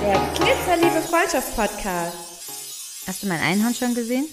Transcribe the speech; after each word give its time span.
Der 0.00 0.18
Glitzerliebe 0.34 1.02
Freundschaft-Podcast. 1.10 2.16
Hast 3.06 3.22
du 3.22 3.26
mein 3.26 3.40
Einhorn 3.40 3.74
schon 3.74 3.94
gesehen? 3.94 4.24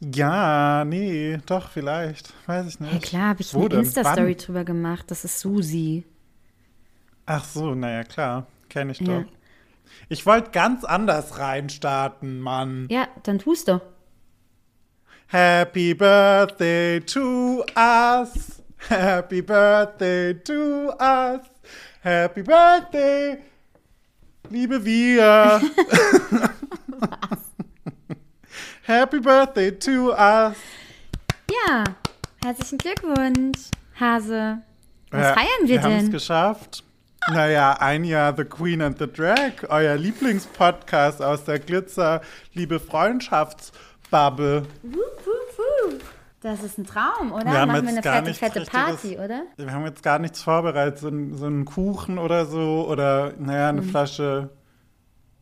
Ja, 0.00 0.84
nee, 0.84 1.38
doch, 1.46 1.70
vielleicht. 1.70 2.32
Weiß 2.46 2.68
ich 2.68 2.78
nicht. 2.78 2.92
Ja 2.92 2.98
klar, 3.00 3.28
habe 3.30 3.40
ich 3.40 3.52
Wo 3.52 3.64
eine? 3.64 3.74
Insta-Story 3.74 4.36
drüber 4.36 4.62
gemacht. 4.64 5.10
Das 5.10 5.24
ist 5.24 5.40
Susi. 5.40 6.04
Ach 7.26 7.44
so, 7.44 7.74
naja, 7.74 8.04
klar. 8.04 8.46
Kenne 8.68 8.92
ich 8.92 9.00
Ja. 9.00 9.24
Ich 10.08 10.24
wollte 10.26 10.50
ganz 10.50 10.84
anders 10.84 11.38
reinstarten, 11.38 12.40
Mann. 12.40 12.86
Ja, 12.90 13.08
dann 13.24 13.38
tust 13.38 13.68
du. 13.68 13.80
Happy 15.26 15.92
Birthday 15.94 17.00
to 17.00 17.62
us. 17.76 18.62
Happy 18.88 19.42
Birthday 19.42 20.34
to 20.34 20.90
us. 20.98 21.40
Happy 22.00 22.42
Birthday, 22.42 23.38
liebe 24.48 24.82
wir. 24.84 25.60
Happy 28.82 29.20
Birthday 29.20 29.70
to 29.78 30.12
us. 30.12 30.56
Ja, 31.50 31.84
herzlichen 32.42 32.78
Glückwunsch, 32.78 33.68
Hase. 33.98 34.58
Was 35.10 35.20
Ja, 35.22 35.34
feiern 35.34 35.46
wir, 35.62 35.68
Wir 35.68 35.82
haben 35.82 35.92
es 35.92 36.02
denn? 36.04 36.12
geschafft. 36.12 36.84
Naja, 37.30 37.72
ein 37.80 38.04
Jahr 38.04 38.34
The 38.36 38.44
Queen 38.44 38.80
and 38.80 38.98
the 38.98 39.06
Drag, 39.06 39.68
euer 39.68 39.96
Lieblingspodcast 39.96 41.20
aus 41.22 41.44
der 41.44 41.58
Glitzer 41.58 42.22
Liebe 42.54 42.80
Freundschaftsbubble. 42.80 44.62
Das 46.40 46.62
ist 46.62 46.78
ein 46.78 46.86
Traum, 46.86 47.32
oder? 47.32 47.46
Wir 47.46 47.58
haben 47.60 47.68
Machen 47.72 47.86
wir 47.86 47.94
jetzt 47.94 48.06
eine 48.06 48.24
gar 48.24 48.34
fette, 48.34 48.60
fette 48.60 48.70
Party, 48.70 49.18
oder? 49.18 49.42
Wir 49.56 49.72
haben 49.72 49.84
jetzt 49.84 50.02
gar 50.02 50.18
nichts 50.20 50.40
vorbereitet, 50.40 50.98
so, 51.00 51.10
so 51.34 51.46
einen 51.46 51.64
Kuchen 51.64 52.18
oder 52.18 52.46
so 52.46 52.86
oder 52.88 53.32
naja, 53.38 53.68
eine 53.70 53.82
Flasche 53.82 54.48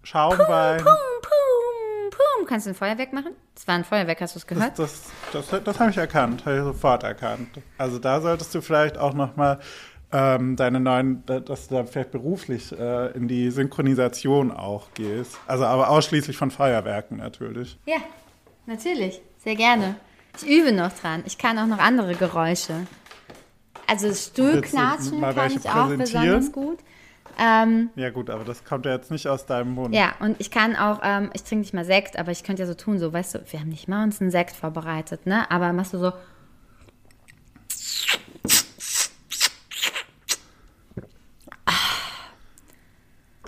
Schaumwein. 0.02 0.78
Pum, 0.78 0.86
pum, 1.22 2.10
pum. 2.10 2.46
Kannst 2.46 2.66
du 2.66 2.70
ein 2.70 2.74
Feuerwerk 2.74 3.12
machen? 3.12 3.32
Das 3.54 3.68
war 3.68 3.74
ein 3.74 3.84
Feuerwerk, 3.84 4.20
hast 4.22 4.34
du 4.36 4.38
es 4.38 4.46
Das, 4.46 4.56
gehört? 4.56 4.78
das, 4.78 5.02
das, 5.50 5.62
das 5.64 5.80
habe 5.80 5.90
ich 5.90 5.98
erkannt, 5.98 6.46
habe 6.46 6.56
ich 6.56 6.62
sofort 6.62 7.02
erkannt. 7.02 7.60
Also 7.76 7.98
da 7.98 8.20
solltest 8.22 8.54
du 8.54 8.62
vielleicht 8.62 8.96
auch 8.96 9.12
noch 9.12 9.36
mal 9.36 9.58
ähm, 10.12 10.56
deine 10.56 10.80
neuen, 10.80 11.24
da- 11.26 11.40
dass 11.40 11.68
du 11.68 11.74
da 11.76 11.84
vielleicht 11.84 12.12
beruflich 12.12 12.72
äh, 12.78 13.10
in 13.12 13.28
die 13.28 13.50
Synchronisation 13.50 14.50
auch 14.52 14.88
gehst. 14.94 15.36
Also 15.46 15.64
aber 15.64 15.90
ausschließlich 15.90 16.36
von 16.36 16.50
Feuerwerken 16.50 17.16
natürlich. 17.18 17.78
Ja, 17.86 17.96
natürlich. 18.66 19.20
Sehr 19.38 19.56
gerne. 19.56 19.96
Ich 20.40 20.46
übe 20.48 20.72
noch 20.72 20.92
dran. 20.92 21.22
Ich 21.26 21.38
kann 21.38 21.58
auch 21.58 21.66
noch 21.66 21.78
andere 21.78 22.14
Geräusche. 22.14 22.86
Also 23.88 24.12
Stuhlknatschen 24.12 25.20
kann 25.20 25.50
ich 25.52 25.68
auch 25.70 25.88
besonders 25.88 26.52
gut. 26.52 26.78
Ähm, 27.38 27.90
Ja 27.96 28.10
gut, 28.10 28.30
aber 28.30 28.44
das 28.44 28.64
kommt 28.64 28.86
ja 28.86 28.92
jetzt 28.92 29.10
nicht 29.10 29.26
aus 29.28 29.44
deinem 29.44 29.72
Mund. 29.74 29.94
ja, 29.94 30.14
und 30.20 30.36
ich 30.40 30.50
kann 30.50 30.74
auch, 30.74 31.00
ähm, 31.02 31.30
ich 31.34 31.42
trinke 31.42 31.60
nicht 31.60 31.74
mal 31.74 31.84
Sekt, 31.84 32.18
aber 32.18 32.32
ich 32.32 32.42
könnte 32.44 32.62
ja 32.62 32.66
so 32.66 32.72
tun, 32.74 32.98
so, 32.98 33.12
weißt 33.12 33.34
du, 33.34 33.38
wir 33.50 33.60
haben 33.60 33.68
nicht 33.68 33.88
mal 33.88 34.02
uns 34.04 34.20
einen 34.22 34.30
Sekt 34.30 34.56
vorbereitet, 34.56 35.26
ne? 35.26 35.50
Aber 35.50 35.72
machst 35.74 35.92
du 35.92 35.98
so, 35.98 36.12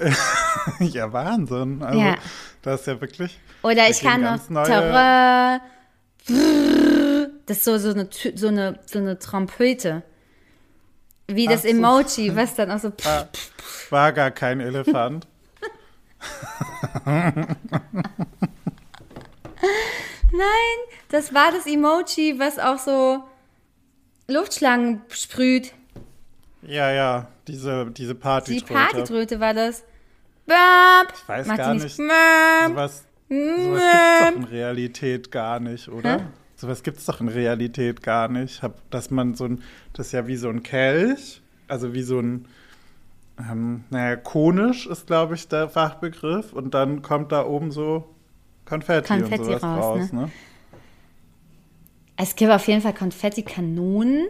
ja, 0.80 1.12
Wahnsinn. 1.12 1.82
Also 1.82 1.98
Ja. 1.98 2.16
das 2.62 2.80
ist 2.80 2.86
ja 2.86 3.00
wirklich. 3.00 3.38
oder 3.62 3.88
ich 3.88 4.00
kann 4.00 4.22
noch 4.22 4.48
neue- 4.48 4.64
Terror. 4.66 5.60
Das 7.46 7.56
ist 7.58 7.64
so, 7.64 7.78
so, 7.78 7.90
eine, 7.90 8.08
so, 8.34 8.48
eine, 8.48 8.78
so 8.86 8.98
eine 8.98 9.18
Trompete. 9.18 10.02
Wie 11.26 11.46
das 11.46 11.60
Ach 11.60 11.62
so. 11.64 11.68
Emoji, 11.68 12.36
was 12.36 12.54
dann 12.54 12.70
auch 12.70 12.78
so. 12.78 12.92
Ah, 13.04 13.26
war 13.90 14.12
gar 14.12 14.30
kein 14.30 14.60
Elefant. 14.60 15.26
Nein, 20.30 20.78
das 21.10 21.32
war 21.34 21.52
das 21.52 21.66
Emoji, 21.66 22.38
was 22.38 22.58
auch 22.58 22.78
so 22.78 23.24
Luftschlangen 24.28 25.02
sprüht. 25.08 25.72
Ja, 26.62 26.90
ja, 26.92 27.28
diese, 27.46 27.90
diese 27.90 28.14
Die 28.14 28.20
Partytröte. 28.20 28.74
Partytröte 28.74 29.40
war 29.40 29.54
das. 29.54 29.84
Böp. 30.46 31.12
Ich 31.14 31.28
weiß 31.28 31.46
Macht 31.46 31.58
gar 31.58 31.74
nicht. 31.74 31.96
Böp. 31.96 32.68
Sowas, 32.68 33.04
sowas 33.28 33.82
gibt's 33.82 34.20
doch 34.20 34.36
in 34.36 34.44
Realität 34.44 35.30
gar 35.30 35.60
nicht, 35.60 35.88
oder? 35.88 36.18
Hä? 36.18 36.24
Sowas 36.56 36.82
gibt's 36.82 37.04
doch 37.06 37.20
in 37.20 37.28
Realität 37.28 38.02
gar 38.02 38.28
nicht. 38.28 38.62
Hab, 38.62 38.90
dass 38.90 39.10
man 39.10 39.34
so 39.34 39.44
ein, 39.44 39.62
das 39.92 40.06
ist 40.06 40.12
ja 40.12 40.26
wie 40.26 40.36
so 40.36 40.48
ein 40.48 40.62
Kelch, 40.62 41.40
also 41.68 41.94
wie 41.94 42.02
so 42.02 42.18
ein, 42.18 42.48
ähm, 43.38 43.84
naja, 43.90 44.16
konisch 44.16 44.86
ist, 44.86 45.06
glaube 45.06 45.36
ich, 45.36 45.46
der 45.46 45.68
Fachbegriff. 45.68 46.52
Und 46.52 46.74
dann 46.74 47.02
kommt 47.02 47.30
da 47.30 47.46
oben 47.46 47.70
so 47.70 48.12
Konfetti, 48.64 49.06
Konfetti 49.06 49.40
und 49.40 49.44
sowas 49.44 49.62
raus, 49.62 49.84
raus, 49.84 50.12
ne? 50.12 50.20
ne? 50.22 50.30
Es 52.16 52.34
gibt 52.34 52.50
auf 52.50 52.66
jeden 52.66 52.80
Fall 52.80 52.94
Konfettikanonen. 52.94 54.26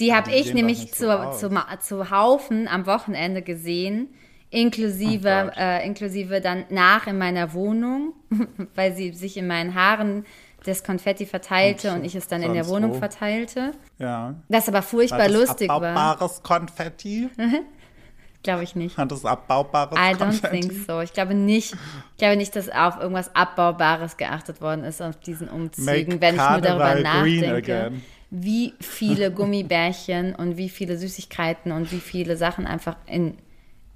Die 0.00 0.14
habe 0.14 0.32
ich 0.32 0.52
nämlich 0.54 0.92
zu, 0.92 1.06
so 1.32 1.48
zu, 1.48 1.62
zu 1.80 2.10
Haufen 2.10 2.66
am 2.68 2.86
Wochenende 2.86 3.42
gesehen. 3.42 4.08
Inklusive, 4.52 5.52
äh, 5.56 5.86
inklusive 5.86 6.40
dann 6.40 6.64
nach 6.70 7.06
in 7.06 7.18
meiner 7.18 7.52
Wohnung, 7.52 8.14
weil 8.74 8.94
sie 8.96 9.12
sich 9.12 9.36
in 9.36 9.46
meinen 9.46 9.74
Haaren 9.76 10.24
das 10.64 10.82
Konfetti 10.84 11.24
verteilte 11.24 11.90
Und 11.90 12.00
und 12.00 12.04
ich 12.04 12.14
es 12.14 12.26
dann 12.28 12.42
in 12.42 12.52
der 12.52 12.66
Wohnung 12.66 12.90
wo? 12.92 12.98
verteilte. 12.98 13.72
Ja. 13.98 14.34
Das 14.48 14.68
aber 14.68 14.82
furchtbar 14.82 15.28
das 15.28 15.32
lustig 15.32 15.68
war. 15.68 15.76
abbaubares 15.76 16.42
Konfetti? 16.42 17.28
Glaube 18.42 18.62
ich 18.64 18.74
nicht. 18.74 18.96
Hat 18.96 19.12
das 19.12 19.24
abbaubares 19.24 19.98
I 19.98 20.14
don't 20.14 20.18
Konfetti? 20.18 20.60
think 20.60 20.72
so. 20.86 21.00
Ich 21.00 21.12
glaube 21.12 21.34
nicht, 21.34 21.74
ich 21.74 22.16
glaube 22.18 22.36
nicht, 22.36 22.56
dass 22.56 22.70
auf 22.70 22.98
irgendwas 22.98 23.34
Abbaubares 23.34 24.16
geachtet 24.16 24.60
worden 24.62 24.84
ist 24.84 25.00
auf 25.02 25.16
diesen 25.20 25.48
Umzügen, 25.48 25.84
Make 26.14 26.20
wenn 26.20 26.36
ich 26.36 26.40
nur 26.50 26.60
darüber 26.60 26.94
nachdenke, 27.00 27.54
again. 27.54 28.02
Wie 28.30 28.74
viele 28.80 29.32
Gummibärchen 29.32 30.34
und 30.34 30.56
wie 30.56 30.68
viele 30.68 30.96
Süßigkeiten 30.96 31.72
und 31.72 31.90
wie 31.92 31.98
viele 32.00 32.36
Sachen 32.36 32.66
einfach 32.66 32.96
in, 33.06 33.36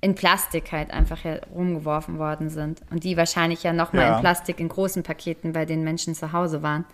in 0.00 0.14
Plastik 0.16 0.72
halt 0.72 0.90
einfach 0.90 1.22
herumgeworfen 1.24 2.18
worden 2.18 2.50
sind. 2.50 2.82
Und 2.90 3.04
die 3.04 3.16
wahrscheinlich 3.16 3.62
ja 3.62 3.72
nochmal 3.72 4.06
Ja. 4.06 4.14
in 4.16 4.20
Plastik 4.20 4.58
in 4.60 4.68
großen 4.68 5.02
Paketen 5.04 5.52
bei 5.52 5.64
den 5.64 5.84
Menschen 5.84 6.14
zu 6.14 6.32
Hause 6.32 6.62
waren. 6.62 6.84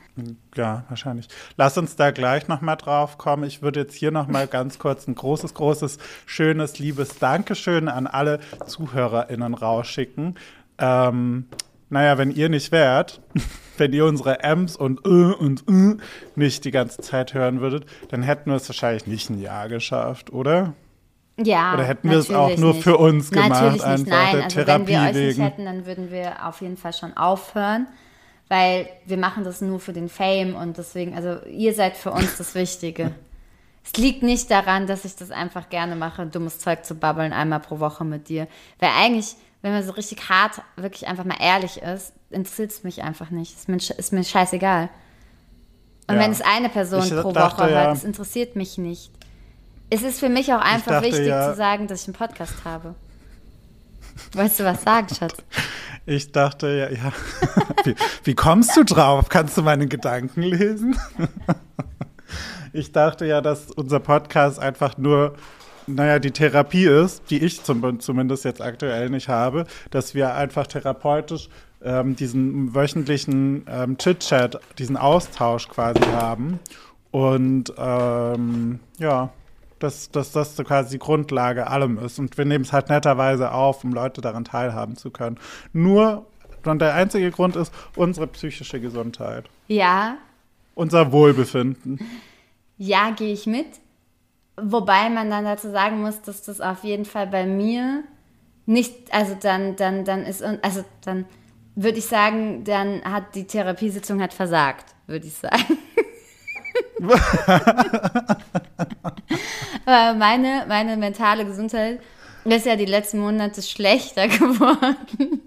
Ja, 0.54 0.84
wahrscheinlich. 0.90 1.28
Lass 1.56 1.76
uns 1.78 1.96
da 1.96 2.10
gleich 2.10 2.46
nochmal 2.46 2.76
drauf 2.76 3.16
kommen. 3.18 3.44
Ich 3.44 3.62
würde 3.62 3.80
jetzt 3.80 3.94
hier 3.94 4.10
nochmal 4.10 4.46
ganz 4.46 4.78
kurz 4.78 5.08
ein 5.08 5.14
großes, 5.14 5.54
großes, 5.54 5.98
schönes, 6.26 6.78
liebes 6.78 7.18
Dankeschön 7.18 7.88
an 7.88 8.06
alle 8.06 8.38
ZuhörerInnen 8.66 9.54
rausschicken. 9.54 10.36
Ähm, 10.78 11.46
naja, 11.88 12.18
wenn 12.18 12.30
ihr 12.30 12.48
nicht 12.48 12.70
wärt, 12.70 13.20
wenn 13.80 13.92
ihr 13.92 14.04
unsere 14.04 14.40
M's 14.44 14.76
und 14.76 15.04
Ö 15.06 15.32
und 15.32 15.64
Ö 15.68 15.96
nicht 16.36 16.64
die 16.64 16.70
ganze 16.70 16.98
Zeit 17.02 17.34
hören 17.34 17.60
würdet, 17.60 17.86
dann 18.10 18.22
hätten 18.22 18.50
wir 18.50 18.56
es 18.56 18.68
wahrscheinlich 18.68 19.06
nicht 19.06 19.30
ein 19.30 19.40
Jahr 19.40 19.68
geschafft, 19.68 20.32
oder? 20.32 20.74
Ja, 21.38 21.72
Oder 21.74 21.84
hätten 21.84 22.10
wir 22.10 22.18
es 22.18 22.30
auch 22.30 22.56
nur 22.58 22.74
nicht. 22.74 22.82
für 22.82 22.98
uns 22.98 23.30
gemacht, 23.30 23.50
Natürlich 23.50 23.74
nicht, 23.76 23.84
einfach 23.86 24.06
nein. 24.10 24.32
der 24.32 24.44
Also 24.44 24.56
wenn 24.58 24.66
Therapie 24.66 24.86
wir 24.88 24.98
euch 25.00 25.04
nicht 25.06 25.16
wegen? 25.16 25.42
hätten, 25.42 25.64
dann 25.64 25.86
würden 25.86 26.10
wir 26.10 26.46
auf 26.46 26.60
jeden 26.60 26.76
Fall 26.76 26.92
schon 26.92 27.16
aufhören, 27.16 27.86
weil 28.48 28.88
wir 29.06 29.16
machen 29.16 29.44
das 29.44 29.60
nur 29.60 29.80
für 29.80 29.92
den 29.92 30.08
Fame 30.08 30.54
und 30.54 30.76
deswegen, 30.76 31.14
also 31.14 31.38
ihr 31.46 31.72
seid 31.72 31.96
für 31.96 32.10
uns 32.10 32.36
das 32.36 32.54
Wichtige. 32.54 33.12
es 33.84 33.96
liegt 33.96 34.22
nicht 34.22 34.50
daran, 34.50 34.86
dass 34.86 35.04
ich 35.06 35.16
das 35.16 35.30
einfach 35.30 35.70
gerne 35.70 35.96
mache, 35.96 36.26
dummes 36.26 36.58
Zeug 36.58 36.84
zu 36.84 36.94
babbeln 36.94 37.32
einmal 37.32 37.60
pro 37.60 37.80
Woche 37.80 38.04
mit 38.04 38.28
dir. 38.28 38.46
Weil 38.78 38.90
eigentlich, 39.00 39.36
wenn 39.62 39.72
man 39.72 39.84
so 39.84 39.92
richtig 39.92 40.28
hart, 40.28 40.62
wirklich 40.76 41.06
einfach 41.08 41.24
mal 41.24 41.36
ehrlich 41.40 41.82
ist, 41.82 42.12
interessiert 42.30 42.70
es 42.70 42.82
mich 42.84 43.02
einfach 43.02 43.30
nicht. 43.30 43.54
Ist 43.56 43.68
mir, 43.68 43.76
ist 43.76 44.12
mir 44.12 44.24
scheißegal. 44.24 44.88
Und 46.08 46.16
Ja. 46.16 46.22
wenn 46.22 46.30
es 46.32 46.40
eine 46.40 46.68
Person 46.68 47.02
Ich 47.04 47.10
pro 47.10 47.32
dachte 47.32 47.58
Woche 47.62 47.70
ja- 47.70 47.76
hört, 47.84 47.96
das 47.96 48.04
interessiert 48.04 48.56
mich 48.56 48.78
nicht. 48.78 49.10
Es 49.90 50.02
ist 50.02 50.20
für 50.20 50.28
mich 50.28 50.52
auch 50.52 50.60
einfach 50.60 50.92
dachte 50.92 51.06
wichtig 51.08 51.26
ja- 51.26 51.50
zu 51.50 51.56
sagen, 51.56 51.86
dass 51.88 52.02
ich 52.02 52.08
einen 52.08 52.14
Podcast 52.16 52.54
habe. 52.64 52.94
Wolltest 54.32 54.60
du 54.60 54.64
was 54.64 54.82
sagen, 54.82 55.08
Schatz? 55.14 55.34
Ich 56.06 56.32
dachte, 56.32 56.68
ja, 56.68 56.90
ja. 56.90 57.12
Wie, 57.84 57.94
wie 58.24 58.34
kommst 58.34 58.76
du 58.76 58.84
drauf? 58.84 59.28
Kannst 59.28 59.56
du 59.56 59.62
meine 59.62 59.86
Gedanken 59.86 60.42
lesen? 60.42 60.98
Ich 62.72 62.92
dachte 62.92 63.26
ja, 63.26 63.40
dass 63.40 63.72
unser 63.72 63.98
Podcast 63.98 64.60
einfach 64.60 64.96
nur, 64.96 65.34
naja, 65.94 66.18
die 66.18 66.30
Therapie 66.30 66.84
ist, 66.86 67.30
die 67.30 67.42
ich 67.44 67.62
zum, 67.62 68.00
zumindest 68.00 68.44
jetzt 68.44 68.60
aktuell 68.62 69.10
nicht 69.10 69.28
habe, 69.28 69.66
dass 69.90 70.14
wir 70.14 70.34
einfach 70.34 70.66
therapeutisch 70.66 71.48
ähm, 71.82 72.16
diesen 72.16 72.74
wöchentlichen 72.74 73.64
ähm, 73.68 73.96
Chit-Chat, 73.98 74.60
diesen 74.78 74.96
Austausch 74.96 75.68
quasi 75.68 76.00
haben. 76.12 76.60
Und 77.10 77.72
ähm, 77.78 78.80
ja, 78.98 79.30
dass, 79.78 80.10
dass 80.10 80.32
das 80.32 80.56
so 80.56 80.62
quasi 80.64 80.90
die 80.90 80.98
Grundlage 80.98 81.66
allem 81.66 81.98
ist. 81.98 82.18
Und 82.18 82.36
wir 82.38 82.44
nehmen 82.44 82.64
es 82.64 82.72
halt 82.72 82.88
netterweise 82.88 83.52
auf, 83.52 83.82
um 83.82 83.92
Leute 83.92 84.20
daran 84.20 84.44
teilhaben 84.44 84.96
zu 84.96 85.10
können. 85.10 85.38
Nur, 85.72 86.26
und 86.64 86.80
der 86.80 86.94
einzige 86.94 87.30
Grund 87.30 87.56
ist 87.56 87.72
unsere 87.96 88.26
psychische 88.28 88.80
Gesundheit, 88.80 89.46
Ja, 89.68 90.18
unser 90.74 91.12
Wohlbefinden. 91.12 91.98
ja, 92.78 93.10
gehe 93.10 93.32
ich 93.32 93.46
mit. 93.46 93.66
Wobei 94.62 95.08
man 95.10 95.30
dann 95.30 95.44
dazu 95.44 95.70
sagen 95.70 96.00
muss, 96.02 96.20
dass 96.22 96.42
das 96.42 96.60
auf 96.60 96.84
jeden 96.84 97.04
Fall 97.04 97.26
bei 97.26 97.46
mir 97.46 98.04
nicht, 98.66 99.12
also 99.12 99.36
dann, 99.40 99.76
dann, 99.76 100.04
dann 100.04 100.24
ist, 100.24 100.42
also 100.42 100.84
dann 101.04 101.24
würde 101.74 101.98
ich 101.98 102.06
sagen, 102.06 102.64
dann 102.64 103.02
hat 103.02 103.34
die 103.34 103.46
Therapiesitzung 103.46 104.20
hat 104.22 104.32
versagt, 104.34 104.86
würde 105.06 105.26
ich 105.26 105.34
sagen. 105.34 105.78
Aber 109.86 110.18
meine, 110.18 110.64
meine 110.68 110.96
mentale 110.96 111.44
Gesundheit 111.44 112.00
ist 112.44 112.66
ja 112.66 112.76
die 112.76 112.84
letzten 112.84 113.18
Monate 113.20 113.62
schlechter 113.62 114.28
geworden. 114.38 115.40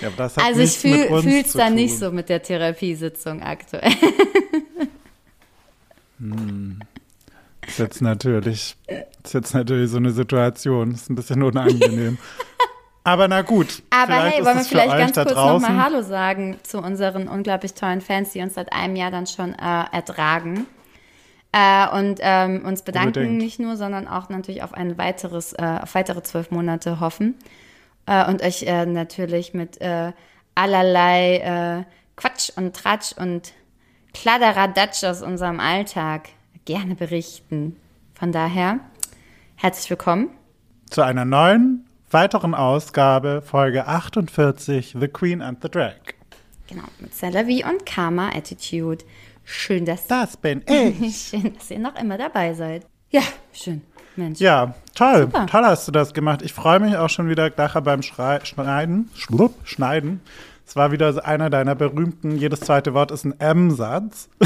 Ja, 0.00 0.08
Also 0.36 0.60
ich 0.60 0.78
fühle 0.78 1.40
es 1.40 1.52
dann 1.52 1.74
nicht 1.74 1.98
so 1.98 2.10
mit 2.10 2.28
der 2.28 2.42
Therapiesitzung 2.42 3.42
aktuell. 3.42 3.92
Das 6.18 6.89
ist 7.70 7.78
jetzt 7.78 8.02
natürlich, 8.02 8.76
das 8.86 8.98
ist 9.24 9.34
jetzt 9.34 9.54
natürlich 9.54 9.90
so 9.90 9.96
eine 9.96 10.10
Situation. 10.10 10.92
Das 10.92 11.02
ist 11.02 11.10
ein 11.10 11.14
bisschen 11.14 11.42
unangenehm. 11.42 12.18
Aber 13.04 13.28
na 13.28 13.42
gut. 13.42 13.82
Aber 13.90 14.24
hey, 14.24 14.44
wollen 14.44 14.58
wir 14.58 14.64
vielleicht 14.64 14.96
ganz 14.96 15.14
kurz 15.14 15.34
nochmal 15.34 15.82
Hallo 15.82 16.02
sagen 16.02 16.58
zu 16.62 16.78
unseren 16.78 17.28
unglaublich 17.28 17.72
tollen 17.72 18.02
Fans, 18.02 18.32
die 18.32 18.40
uns 18.40 18.54
seit 18.54 18.72
einem 18.72 18.94
Jahr 18.94 19.10
dann 19.10 19.26
schon 19.26 19.54
äh, 19.54 19.84
ertragen. 19.90 20.66
Äh, 21.52 21.88
und 21.88 22.20
ähm, 22.20 22.64
uns 22.64 22.82
bedanken 22.82 23.08
Unbedingt. 23.08 23.38
nicht 23.38 23.58
nur, 23.58 23.76
sondern 23.76 24.06
auch 24.06 24.28
natürlich 24.28 24.62
auf 24.62 24.74
ein 24.74 24.98
weiteres, 24.98 25.54
äh, 25.54 25.78
auf 25.82 25.94
weitere 25.94 26.22
zwölf 26.22 26.50
Monate 26.50 27.00
hoffen. 27.00 27.36
Äh, 28.06 28.28
und 28.28 28.42
euch 28.42 28.64
äh, 28.64 28.84
natürlich 28.86 29.54
mit 29.54 29.80
äh, 29.80 30.12
allerlei 30.54 31.86
Quatsch 32.16 32.50
und 32.54 32.76
Tratsch 32.76 33.12
und 33.16 33.52
Kladderadatsch 34.12 35.04
aus 35.04 35.22
unserem 35.22 35.58
Alltag 35.58 36.28
gerne 36.70 36.94
berichten. 36.94 37.74
Von 38.14 38.30
daher, 38.30 38.78
herzlich 39.56 39.90
willkommen. 39.90 40.28
zu 40.88 41.02
einer 41.02 41.24
neuen, 41.24 41.84
weiteren 42.12 42.54
Ausgabe, 42.54 43.42
Folge 43.44 43.88
48, 43.88 44.94
The 45.00 45.08
Queen 45.08 45.42
and 45.42 45.60
the 45.62 45.68
Drag. 45.68 45.96
Genau, 46.68 46.84
mit 47.00 47.12
Celebi 47.12 47.64
und 47.64 47.84
Karma 47.86 48.28
Attitude. 48.28 49.04
Schön, 49.42 49.84
dass, 49.84 50.06
Das 50.06 50.36
bin 50.36 50.62
ich. 50.68 51.30
schön, 51.30 51.54
dass 51.54 51.72
ihr 51.72 51.80
noch 51.80 51.96
immer 51.96 52.16
dabei 52.16 52.54
seid. 52.54 52.86
Ja, 53.10 53.22
schön. 53.52 53.82
Mensch. 54.14 54.38
Ja, 54.38 54.74
toll. 54.94 55.22
Super. 55.22 55.46
Toll 55.46 55.64
hast 55.64 55.88
du 55.88 55.92
das 55.92 56.14
gemacht. 56.14 56.40
Ich 56.42 56.52
freue 56.52 56.78
mich 56.78 56.96
auch 56.96 57.08
schon 57.10 57.28
wieder 57.28 57.50
nachher 57.56 57.80
beim 57.82 58.02
Schrei 58.02 58.44
Schneiden. 58.44 59.10
Schlupp, 59.16 59.54
Schneiden. 59.64 60.20
Es 60.70 60.76
war 60.76 60.92
wieder 60.92 61.26
einer 61.26 61.50
deiner 61.50 61.74
berühmten, 61.74 62.38
jedes 62.38 62.60
zweite 62.60 62.94
Wort 62.94 63.10
ist 63.10 63.24
ein 63.24 63.34
M-Satz. 63.40 64.28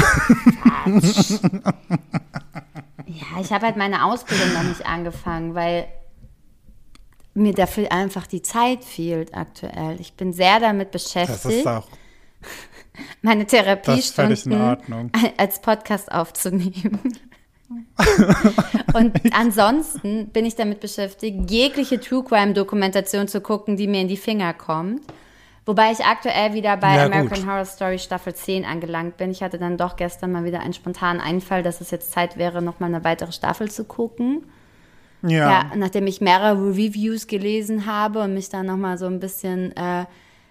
Ja, 3.07 3.39
ich 3.39 3.51
habe 3.53 3.67
halt 3.67 3.77
meine 3.77 4.03
Ausbildung 4.03 4.51
noch 4.53 4.63
nicht 4.63 4.83
angefangen, 4.87 5.53
weil 5.53 5.87
mir 7.35 7.53
dafür 7.53 7.91
einfach 7.91 8.25
die 8.25 8.41
Zeit 8.41 8.83
fehlt 8.83 9.37
aktuell. 9.37 10.01
Ich 10.01 10.13
bin 10.13 10.33
sehr 10.33 10.59
damit 10.59 10.95
Das 10.95 11.03
beschäftigt, 11.03 11.59
ist 11.59 11.67
auch. 11.67 11.87
meine 13.21 13.45
Das 13.45 13.53
ist 13.53 14.15
völlig 14.15 14.45
in 14.47 14.51
Therapiestunden 14.51 15.11
als 15.37 15.61
Podcast 15.61 16.11
aufzunehmen. 16.11 17.13
Und 18.95 19.21
ansonsten 19.31 20.29
bin 20.29 20.45
ich 20.45 20.55
damit 20.55 20.79
beschäftigt, 20.79 21.51
jegliche 21.51 21.99
True 21.99 22.23
Crime 22.23 22.53
Dokumentation 22.53 23.27
zu 23.27 23.39
gucken, 23.41 23.77
die 23.77 23.85
mir 23.85 24.01
in 24.01 24.07
die 24.07 24.17
Finger 24.17 24.55
kommt. 24.55 25.01
Wobei 25.65 25.91
ich 25.91 26.05
aktuell 26.05 26.53
wieder 26.53 26.77
bei 26.77 26.95
Ja, 26.95 27.05
American 27.05 27.39
gut. 27.39 27.47
Horror 27.47 27.65
Story 27.65 27.97
Staffel 27.97 28.35
10 28.35 28.65
angelangt 28.65 29.17
bin. 29.17 29.31
Ich 29.31 29.41
hatte 29.41 29.57
dann 29.57 29.77
doch 29.77 29.95
gestern 29.95 30.31
mal 30.31 30.43
wieder 30.43 30.59
einen 30.59 30.73
spontanen 30.73 31.19
Einfall, 31.19 31.63
dass 31.63 31.81
es 31.81 31.89
jetzt 31.89 32.11
Zeit 32.11 32.37
wäre, 32.37 32.61
nochmal 32.61 32.93
eine 32.93 33.03
weitere 33.03 33.31
Staffel 33.31 33.71
zu 33.71 33.83
gucken. 33.83 34.43
Ja. 35.23 35.49
Ja, 35.49 35.71
nachdem 35.75 36.05
ich 36.05 36.21
mehrere 36.21 36.55
Reviews 36.69 37.25
gelesen 37.25 37.87
habe 37.87 38.21
und 38.21 38.35
mich 38.35 38.49
dann 38.49 38.67
nochmal 38.67 38.99
so 38.99 39.07
ein 39.07 39.19
bisschen 39.19 39.75
äh, 39.75 40.05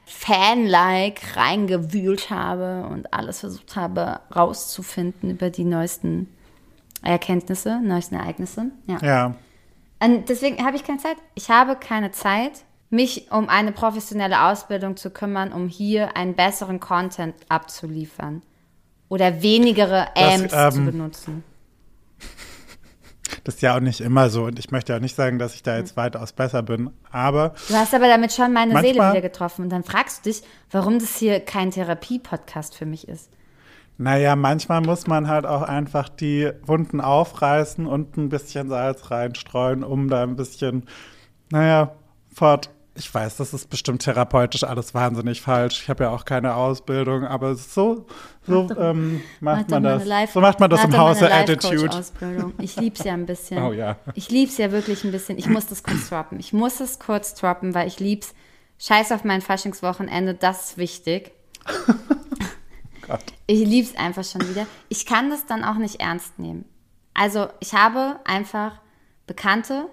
Fan-like 0.04 1.36
reingewühlt 1.36 2.30
habe 2.30 2.88
und 2.90 3.12
alles 3.14 3.40
versucht 3.40 3.76
habe 3.76 4.20
rauszufinden 4.34 5.30
über 5.30 5.50
die 5.50 5.64
neuesten 5.64 6.28
Erkenntnisse, 7.02 7.80
neuesten 7.82 8.16
Ereignisse. 8.16 8.66
Ja. 8.86 8.98
ja. 9.00 9.34
Und 10.00 10.28
deswegen 10.28 10.64
habe 10.64 10.76
ich 10.76 10.84
keine 10.84 10.98
Zeit. 10.98 11.16
Ich 11.34 11.50
habe 11.50 11.76
keine 11.76 12.10
Zeit, 12.10 12.64
mich 12.90 13.30
um 13.30 13.48
eine 13.48 13.72
professionelle 13.72 14.44
Ausbildung 14.44 14.96
zu 14.96 15.10
kümmern, 15.10 15.52
um 15.52 15.68
hier 15.68 16.16
einen 16.16 16.34
besseren 16.34 16.80
Content 16.80 17.34
abzuliefern. 17.48 18.42
Oder 19.08 19.42
wenigere 19.42 20.06
Das, 20.14 20.40
Amps 20.40 20.74
zu 20.74 20.80
ähm, 20.80 20.86
benutzen. 20.86 21.44
Das 23.42 23.56
ist 23.56 23.60
ja 23.62 23.76
auch 23.76 23.80
nicht 23.80 24.00
immer 24.00 24.30
so. 24.30 24.44
Und 24.44 24.58
ich 24.58 24.70
möchte 24.70 24.92
ja 24.92 25.00
nicht 25.00 25.16
sagen, 25.16 25.38
dass 25.38 25.54
ich 25.54 25.62
da 25.62 25.76
jetzt 25.76 25.96
weitaus 25.96 26.32
besser 26.32 26.62
bin. 26.62 26.90
Aber 27.10 27.54
Du 27.68 27.74
hast 27.74 27.94
aber 27.94 28.06
damit 28.08 28.32
schon 28.32 28.52
meine 28.52 28.72
Seele 28.72 28.86
Manchmal- 28.98 29.12
wieder 29.12 29.20
getroffen. 29.22 29.62
Und 29.64 29.70
dann 29.70 29.84
fragst 29.84 30.24
du 30.24 30.30
dich, 30.30 30.42
warum 30.70 30.98
das 30.98 31.16
hier 31.16 31.40
kein 31.40 31.70
Therapie-Podcast 31.70 32.74
für 32.76 32.86
mich 32.86 33.06
ist. 33.08 33.30
naja, 33.98 34.34
manchmal 34.36 34.80
muss 34.80 35.06
man 35.06 35.28
halt 35.28 35.46
auch 35.46 35.62
einfach 35.62 36.08
die 36.08 36.50
Wunden 36.64 37.00
aufreißen 37.00 37.86
und 37.86 38.16
ein 38.16 38.28
bisschen 38.28 38.68
Salz 38.68 39.10
reinstreuen, 39.10 39.84
um 39.84 40.08
da 40.08 40.22
ein 40.22 40.36
bisschen, 40.36 40.86
naja, 41.50 41.92
fort. 42.34 42.70
Ich 42.96 43.12
weiß, 43.12 43.38
das 43.38 43.52
ist 43.52 43.70
bestimmt 43.70 44.02
therapeutisch 44.02 44.62
alles 44.62 44.94
wahnsinnig 44.94 45.40
falsch. 45.40 45.82
Ich 45.82 45.88
habe 45.90 46.04
ja 46.04 46.10
auch 46.10 46.24
keine 46.24 46.54
Ausbildung, 46.54 47.24
aber 47.26 47.56
so, 47.56 48.06
so 48.46 48.68
doch- 48.68 48.76
ähm, 48.78 49.20
macht 49.40 49.68
man 49.68 49.82
das. 49.82 50.04
Life- 50.04 50.32
so 50.32 50.40
macht 50.40 50.60
man 50.60 50.70
das 50.70 50.84
im 50.84 50.96
Hause 50.96 51.32
Attitude. 51.32 52.04
Ich 52.58 52.76
lieb's 52.76 53.02
ja 53.02 53.14
ein 53.14 53.26
bisschen. 53.26 53.60
Oh 53.60 53.72
ja. 53.72 53.96
Ich 54.14 54.30
lieb's 54.30 54.58
ja 54.58 54.70
wirklich 54.70 55.02
ein 55.02 55.10
bisschen. 55.10 55.38
Ich 55.38 55.48
muss 55.48 55.66
das 55.66 55.82
kurz 55.82 56.08
droppen. 56.08 56.38
Ich 56.38 56.52
muss 56.52 56.78
es 56.78 57.00
kurz 57.00 57.34
droppen, 57.34 57.74
weil 57.74 57.88
ich 57.88 57.98
lieb's. 57.98 58.32
Scheiß 58.78 59.10
auf 59.12 59.24
mein 59.24 59.40
Faschingswochenende, 59.40 60.34
das 60.34 60.70
ist 60.70 60.78
wichtig. 60.78 61.32
Gott. 63.06 63.24
Ich 63.46 63.66
lieb's 63.66 63.94
einfach 63.96 64.24
schon 64.24 64.48
wieder. 64.48 64.66
Ich 64.88 65.04
kann 65.06 65.30
das 65.30 65.46
dann 65.46 65.64
auch 65.64 65.76
nicht 65.76 66.00
ernst 66.00 66.38
nehmen. 66.38 66.64
Also, 67.12 67.48
ich 67.60 67.74
habe 67.74 68.20
einfach 68.24 68.80
Bekannte. 69.26 69.86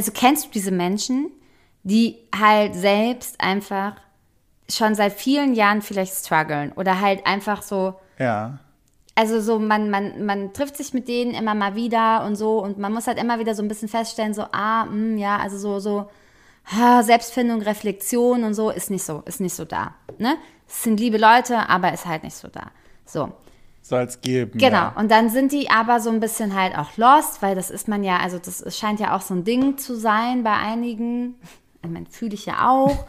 Also, 0.00 0.12
kennst 0.14 0.46
du 0.46 0.50
diese 0.52 0.70
Menschen, 0.70 1.30
die 1.82 2.16
halt 2.34 2.74
selbst 2.74 3.38
einfach 3.38 3.96
schon 4.66 4.94
seit 4.94 5.12
vielen 5.12 5.52
Jahren 5.52 5.82
vielleicht 5.82 6.14
strugglen 6.14 6.72
oder 6.72 7.02
halt 7.02 7.26
einfach 7.26 7.60
so, 7.60 7.96
Ja. 8.18 8.60
also 9.14 9.42
so, 9.42 9.58
man, 9.58 9.90
man, 9.90 10.24
man 10.24 10.54
trifft 10.54 10.78
sich 10.78 10.94
mit 10.94 11.06
denen 11.06 11.34
immer 11.34 11.54
mal 11.54 11.74
wieder 11.74 12.24
und 12.24 12.36
so 12.36 12.62
und 12.64 12.78
man 12.78 12.94
muss 12.94 13.08
halt 13.08 13.18
immer 13.18 13.40
wieder 13.40 13.54
so 13.54 13.62
ein 13.62 13.68
bisschen 13.68 13.88
feststellen, 13.88 14.32
so, 14.32 14.46
ah, 14.52 14.86
mh, 14.86 15.20
ja, 15.20 15.36
also 15.36 15.58
so, 15.58 15.80
so, 15.80 16.08
ah, 16.74 17.02
Selbstfindung, 17.02 17.60
Reflexion 17.60 18.42
und 18.44 18.54
so 18.54 18.70
ist 18.70 18.88
nicht 18.90 19.04
so, 19.04 19.22
ist 19.26 19.42
nicht 19.42 19.54
so 19.54 19.66
da. 19.66 19.96
Ne? 20.16 20.36
Es 20.66 20.82
sind 20.82 20.98
liebe 20.98 21.18
Leute, 21.18 21.68
aber 21.68 21.92
ist 21.92 22.06
halt 22.06 22.24
nicht 22.24 22.36
so 22.36 22.48
da. 22.48 22.70
So. 23.04 23.32
Soll 23.90 24.02
es 24.02 24.20
geben. 24.20 24.52
Genau. 24.56 24.76
Ja. 24.76 24.94
Und 24.96 25.10
dann 25.10 25.30
sind 25.30 25.50
die 25.50 25.68
aber 25.68 25.98
so 25.98 26.10
ein 26.10 26.20
bisschen 26.20 26.54
halt 26.54 26.78
auch 26.78 26.96
lost, 26.96 27.42
weil 27.42 27.56
das 27.56 27.72
ist 27.72 27.88
man 27.88 28.04
ja, 28.04 28.18
also 28.18 28.38
das 28.38 28.78
scheint 28.78 29.00
ja 29.00 29.16
auch 29.16 29.20
so 29.20 29.34
ein 29.34 29.42
Ding 29.42 29.78
zu 29.78 29.96
sein 29.96 30.44
bei 30.44 30.52
einigen. 30.52 31.34
Ich 31.82 31.90
meine, 31.90 32.06
fühle 32.06 32.34
ich 32.34 32.46
ja 32.46 32.70
auch. 32.70 33.04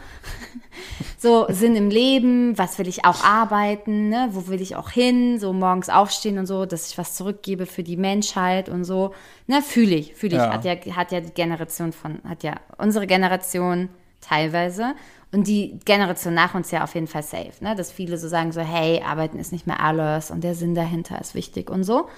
so 1.18 1.46
Sinn 1.50 1.76
im 1.76 1.88
Leben, 1.88 2.58
was 2.58 2.80
will 2.80 2.88
ich 2.88 3.04
auch 3.04 3.22
arbeiten, 3.22 4.08
ne? 4.08 4.30
wo 4.32 4.48
will 4.48 4.60
ich 4.60 4.74
auch 4.74 4.90
hin, 4.90 5.38
so 5.38 5.52
morgens 5.52 5.88
aufstehen 5.88 6.36
und 6.36 6.46
so, 6.46 6.66
dass 6.66 6.90
ich 6.90 6.98
was 6.98 7.14
zurückgebe 7.14 7.66
für 7.66 7.84
die 7.84 7.96
Menschheit 7.96 8.68
und 8.68 8.82
so. 8.82 9.14
Ne, 9.46 9.62
fühle 9.62 9.94
ich, 9.94 10.16
fühle 10.16 10.34
ich. 10.34 10.42
Ja. 10.42 10.52
Hat 10.52 10.64
ja, 10.64 10.74
hat 10.96 11.12
ja 11.12 11.20
die 11.20 11.32
Generation 11.32 11.92
von, 11.92 12.18
hat 12.28 12.42
ja 12.42 12.54
unsere 12.76 13.06
Generation 13.06 13.88
teilweise 14.20 14.96
und 15.32 15.46
die 15.46 15.78
Generation 15.84 16.34
nach 16.34 16.54
uns 16.54 16.70
ja 16.70 16.84
auf 16.84 16.94
jeden 16.94 17.06
Fall 17.06 17.22
safe, 17.22 17.52
ne? 17.60 17.74
Dass 17.74 17.90
viele 17.90 18.18
so 18.18 18.28
sagen 18.28 18.52
so, 18.52 18.60
hey, 18.60 19.02
arbeiten 19.02 19.38
ist 19.38 19.52
nicht 19.52 19.66
mehr 19.66 19.80
alles 19.80 20.30
und 20.30 20.44
der 20.44 20.54
Sinn 20.54 20.74
dahinter 20.74 21.20
ist 21.20 21.34
wichtig 21.34 21.70
und 21.70 21.84
so. 21.84 22.08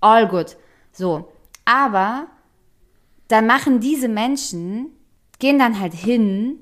All 0.00 0.26
good. 0.26 0.56
So. 0.92 1.28
Aber 1.66 2.26
dann 3.28 3.46
machen 3.46 3.80
diese 3.80 4.08
Menschen, 4.08 4.86
gehen 5.38 5.58
dann 5.58 5.78
halt 5.78 5.92
hin 5.92 6.58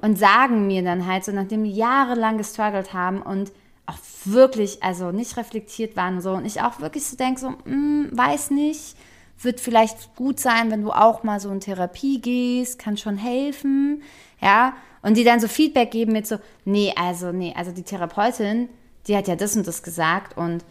und 0.00 0.18
sagen 0.18 0.66
mir 0.66 0.82
dann 0.82 1.06
halt 1.06 1.24
so, 1.24 1.32
nachdem 1.32 1.62
die 1.62 1.72
jahrelang 1.72 2.36
gestruggelt 2.36 2.92
haben 2.92 3.22
und 3.22 3.52
auch 3.86 3.98
wirklich, 4.24 4.82
also 4.82 5.12
nicht 5.12 5.36
reflektiert 5.36 5.96
waren 5.96 6.16
und 6.16 6.22
so, 6.22 6.32
und 6.32 6.44
ich 6.44 6.62
auch 6.62 6.80
wirklich 6.80 7.06
so 7.06 7.16
denke, 7.16 7.40
so, 7.40 7.54
hm, 7.64 8.08
weiß 8.12 8.50
nicht, 8.50 8.96
wird 9.40 9.60
vielleicht 9.60 10.16
gut 10.16 10.38
sein, 10.38 10.70
wenn 10.70 10.82
du 10.82 10.90
auch 10.90 11.22
mal 11.22 11.40
so 11.40 11.50
in 11.50 11.60
Therapie 11.60 12.20
gehst, 12.20 12.78
kann 12.78 12.96
schon 12.96 13.16
helfen, 13.16 14.02
ja, 14.40 14.74
und 15.02 15.16
die 15.16 15.24
dann 15.24 15.40
so 15.40 15.48
Feedback 15.48 15.90
geben 15.90 16.12
mit 16.12 16.26
so, 16.26 16.36
nee, 16.64 16.92
also, 16.96 17.32
nee, 17.32 17.54
also 17.56 17.72
die 17.72 17.82
Therapeutin, 17.82 18.68
die 19.06 19.16
hat 19.16 19.28
ja 19.28 19.36
das 19.36 19.56
und 19.56 19.66
das 19.66 19.82
gesagt 19.82 20.36
und 20.36 20.64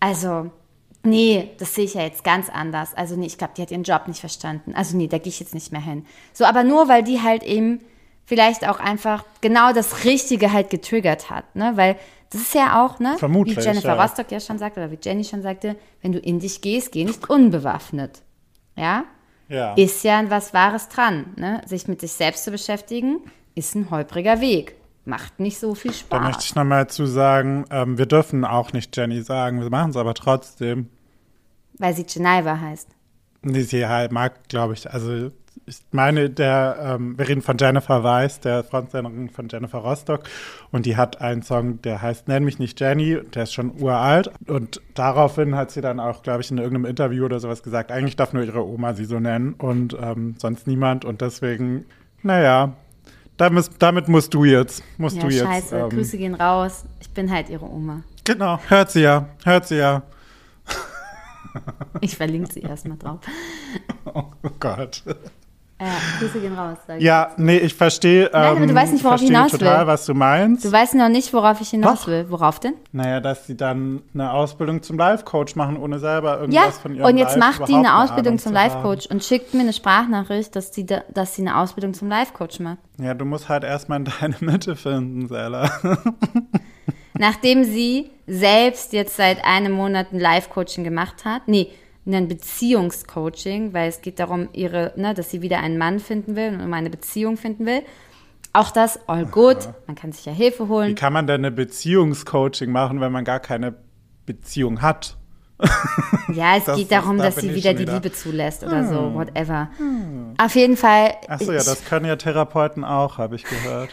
also, 0.00 0.50
Nee, 1.06 1.50
das 1.58 1.74
sehe 1.74 1.84
ich 1.84 1.94
ja 1.94 2.00
jetzt 2.00 2.24
ganz 2.24 2.48
anders. 2.48 2.94
Also 2.94 3.14
nee, 3.14 3.26
ich 3.26 3.36
glaube, 3.36 3.52
die 3.56 3.62
hat 3.62 3.70
ihren 3.70 3.82
Job 3.82 4.08
nicht 4.08 4.20
verstanden. 4.20 4.74
Also 4.74 4.96
nee, 4.96 5.06
da 5.06 5.18
gehe 5.18 5.28
ich 5.28 5.38
jetzt 5.38 5.52
nicht 5.52 5.70
mehr 5.70 5.82
hin. 5.82 6.06
So, 6.32 6.46
aber 6.46 6.64
nur, 6.64 6.88
weil 6.88 7.02
die 7.02 7.20
halt 7.20 7.42
eben 7.42 7.80
vielleicht 8.24 8.66
auch 8.66 8.80
einfach 8.80 9.24
genau 9.42 9.74
das 9.74 10.04
Richtige 10.06 10.52
halt 10.52 10.70
getriggert 10.70 11.28
hat, 11.28 11.54
ne? 11.54 11.72
Weil 11.74 11.96
das 12.30 12.40
ist 12.40 12.54
ja 12.54 12.82
auch, 12.82 13.00
ne? 13.00 13.16
Vermutlich, 13.18 13.58
Wie 13.58 13.60
Jennifer 13.60 13.94
ja. 13.94 14.02
Rostock 14.02 14.30
ja 14.30 14.40
schon 14.40 14.58
sagte, 14.58 14.80
oder 14.80 14.90
wie 14.90 14.98
Jenny 15.00 15.24
schon 15.24 15.42
sagte, 15.42 15.76
wenn 16.00 16.12
du 16.12 16.18
in 16.18 16.40
dich 16.40 16.62
gehst, 16.62 16.90
geh 16.90 17.04
nicht 17.04 17.28
unbewaffnet. 17.28 18.22
Ja? 18.74 19.04
Ja. 19.48 19.74
Ist 19.74 20.04
ja 20.04 20.28
was 20.30 20.54
Wahres 20.54 20.88
dran, 20.88 21.34
ne? 21.36 21.60
Sich 21.66 21.86
mit 21.86 22.00
sich 22.00 22.12
selbst 22.12 22.44
zu 22.44 22.50
beschäftigen, 22.50 23.20
ist 23.54 23.74
ein 23.74 23.90
holpriger 23.90 24.40
Weg. 24.40 24.76
Macht 25.04 25.38
nicht 25.38 25.58
so 25.58 25.74
viel 25.74 25.92
Da 26.08 26.18
möchte 26.18 26.32
Spaß. 26.32 26.44
ich 26.44 26.54
nochmal 26.54 26.88
zu 26.88 27.06
sagen, 27.06 27.66
ähm, 27.70 27.98
wir 27.98 28.06
dürfen 28.06 28.44
auch 28.44 28.72
nicht 28.72 28.96
Jenny 28.96 29.22
sagen, 29.22 29.60
wir 29.60 29.70
machen 29.70 29.90
es 29.90 29.96
aber 29.96 30.14
trotzdem. 30.14 30.88
Weil 31.78 31.94
sie 31.94 32.04
Geneva 32.04 32.58
heißt. 32.58 32.88
Nee, 33.42 33.62
sie 33.62 33.86
halt 33.86 34.12
mag, 34.12 34.48
glaube 34.48 34.72
ich, 34.72 34.90
also 34.90 35.30
ich 35.66 35.78
meine, 35.92 36.30
der, 36.30 36.76
ähm, 36.80 37.18
wir 37.18 37.28
reden 37.28 37.42
von 37.42 37.56
Jennifer 37.58 38.02
Weiss, 38.02 38.40
der 38.40 38.64
Frontsängerin 38.64 39.30
von 39.30 39.48
Jennifer 39.48 39.78
Rostock 39.78 40.24
und 40.72 40.84
die 40.86 40.96
hat 40.96 41.20
einen 41.20 41.42
Song, 41.42 41.80
der 41.82 42.02
heißt 42.02 42.28
Nenn 42.28 42.44
mich 42.44 42.58
nicht 42.58 42.80
Jenny, 42.80 43.18
der 43.34 43.44
ist 43.44 43.54
schon 43.54 43.80
uralt 43.80 44.30
und 44.46 44.80
daraufhin 44.94 45.54
hat 45.54 45.70
sie 45.70 45.80
dann 45.80 46.00
auch, 46.00 46.22
glaube 46.22 46.40
ich, 46.40 46.50
in 46.50 46.58
irgendeinem 46.58 46.86
Interview 46.86 47.24
oder 47.24 47.40
sowas 47.40 47.62
gesagt, 47.62 47.92
eigentlich 47.92 48.16
darf 48.16 48.32
nur 48.32 48.42
ihre 48.42 48.66
Oma 48.66 48.94
sie 48.94 49.04
so 49.04 49.20
nennen 49.20 49.54
und 49.54 49.96
ähm, 50.00 50.34
sonst 50.38 50.66
niemand 50.66 51.04
und 51.04 51.20
deswegen, 51.20 51.86
naja, 52.22 52.74
damit, 53.36 53.70
damit 53.78 54.08
musst 54.08 54.32
du 54.34 54.44
jetzt, 54.44 54.82
musst 54.98 55.16
Ja, 55.16 55.22
du 55.22 55.28
jetzt. 55.28 55.44
scheiße, 55.44 55.76
ähm, 55.78 55.90
Grüße 55.90 56.18
gehen 56.18 56.34
raus. 56.34 56.84
Ich 57.00 57.10
bin 57.10 57.30
halt 57.30 57.48
ihre 57.48 57.64
Oma. 57.66 58.02
Genau, 58.24 58.58
hört 58.68 58.90
sie 58.90 59.00
ja, 59.02 59.28
hört 59.44 59.66
sie 59.68 59.76
ja. 59.76 60.02
Ich 62.00 62.16
verlinke 62.16 62.52
sie 62.52 62.60
erstmal 62.60 62.98
drauf. 62.98 63.20
Oh 64.06 64.24
Gott. 64.60 65.02
Ja, 65.80 65.88
Grüße 66.20 66.38
gehen 66.38 66.54
raus. 66.54 66.78
Sag. 66.86 67.00
Ja, 67.00 67.32
nee, 67.36 67.56
ich 67.58 67.74
verstehe. 67.74 68.30
Nein, 68.32 68.44
aber 68.56 68.66
du 68.66 68.74
weißt 68.74 68.92
nicht, 68.92 69.04
worauf 69.04 69.20
ich 69.20 69.26
hinaus 69.26 69.50
total, 69.50 69.80
will. 69.80 69.86
was 69.88 70.06
du 70.06 70.14
meinst. 70.14 70.64
Du 70.64 70.70
weißt 70.70 70.94
noch 70.94 71.08
nicht, 71.08 71.32
worauf 71.32 71.60
ich 71.60 71.70
hinaus 71.70 72.02
Doch. 72.02 72.06
will. 72.06 72.26
Worauf 72.28 72.60
denn? 72.60 72.74
naja, 72.92 73.20
dass 73.20 73.46
sie 73.48 73.56
dann 73.56 74.02
eine 74.14 74.32
Ausbildung 74.32 74.82
zum 74.82 74.96
Life-Coach 74.98 75.56
machen, 75.56 75.76
ohne 75.76 75.98
selber 75.98 76.34
Ja, 76.34 76.40
irgendwas 76.42 76.78
von 76.78 76.94
ihrem 76.94 77.06
und 77.06 77.18
jetzt 77.18 77.36
Life 77.36 77.58
macht 77.60 77.68
die 77.68 77.74
eine 77.74 77.96
Ausbildung 78.02 78.38
zum. 78.38 78.52
Life-Coach 78.52 79.06
und 79.06 79.24
schickt 79.24 79.52
mir 79.52 79.60
eine 79.60 79.72
Sprachnachricht, 79.72 80.54
dass, 80.54 80.70
die 80.70 80.86
da, 80.86 81.02
dass 81.12 81.34
sie 81.34 81.42
eine 81.42 81.58
Ausbildung 81.58 81.92
zum 81.92 82.08
Life-Coach 82.08 82.60
macht. 82.60 82.78
Ja, 82.98 83.14
du 83.14 83.24
musst 83.24 83.48
halt 83.48 83.64
erstmal 83.64 83.98
in 83.98 84.04
deine 84.20 84.36
Mitte 84.40 84.76
finden, 84.76 85.26
Sella. 85.26 85.70
Nachdem 87.18 87.64
sie 87.64 88.10
selbst 88.26 88.92
jetzt 88.92 89.16
seit 89.16 89.44
einem 89.44 89.72
Monat 89.72 90.12
ein 90.12 90.18
Life-Coaching 90.20 90.82
gemacht 90.84 91.24
hat, 91.24 91.42
nee, 91.46 91.68
ein 92.06 92.28
Beziehungscoaching, 92.28 93.72
weil 93.72 93.88
es 93.88 94.00
geht 94.02 94.18
darum, 94.18 94.48
ihre, 94.52 94.92
ne, 94.96 95.14
dass 95.14 95.30
sie 95.30 95.40
wieder 95.42 95.60
einen 95.60 95.78
Mann 95.78 96.00
finden 96.00 96.36
will 96.36 96.48
und 96.54 96.60
um 96.60 96.72
eine 96.72 96.90
Beziehung 96.90 97.36
finden 97.36 97.64
will. 97.66 97.82
Auch 98.52 98.70
das, 98.70 99.08
all 99.08 99.26
good, 99.26 99.68
man 99.86 99.96
kann 99.96 100.12
sich 100.12 100.24
ja 100.26 100.32
Hilfe 100.32 100.64
Wie 100.66 100.68
holen. 100.68 100.94
kann 100.94 101.12
man 101.12 101.26
denn 101.26 101.40
eine 101.40 101.50
Beziehungscoaching 101.50 102.70
machen, 102.70 103.00
wenn 103.00 103.10
man 103.10 103.24
gar 103.24 103.40
keine 103.40 103.74
Beziehung 104.26 104.82
hat? 104.82 105.16
Ja, 106.32 106.56
es 106.56 106.64
Das- 106.64 106.76
geht 106.78 106.90
das- 106.90 107.00
darum, 107.02 107.18
da 107.18 107.24
dass 107.24 107.36
sie 107.36 107.54
wieder 107.54 107.74
die 107.74 107.80
wieder- 107.80 107.94
Liebe 107.94 108.10
zulässt 108.12 108.64
oder 108.64 108.84
so, 108.88 109.14
whatever. 109.14 109.68
Auf 110.38 110.54
jeden 110.56 110.76
Fall. 110.76 111.12
Achso, 111.28 111.52
ja, 111.52 111.58
das 111.62 111.84
können 111.84 112.06
ja 112.06 112.16
Therapeuten 112.16 112.82
auch, 112.82 113.18
habe 113.18 113.36
ich 113.36 113.44
gehört. 113.44 113.90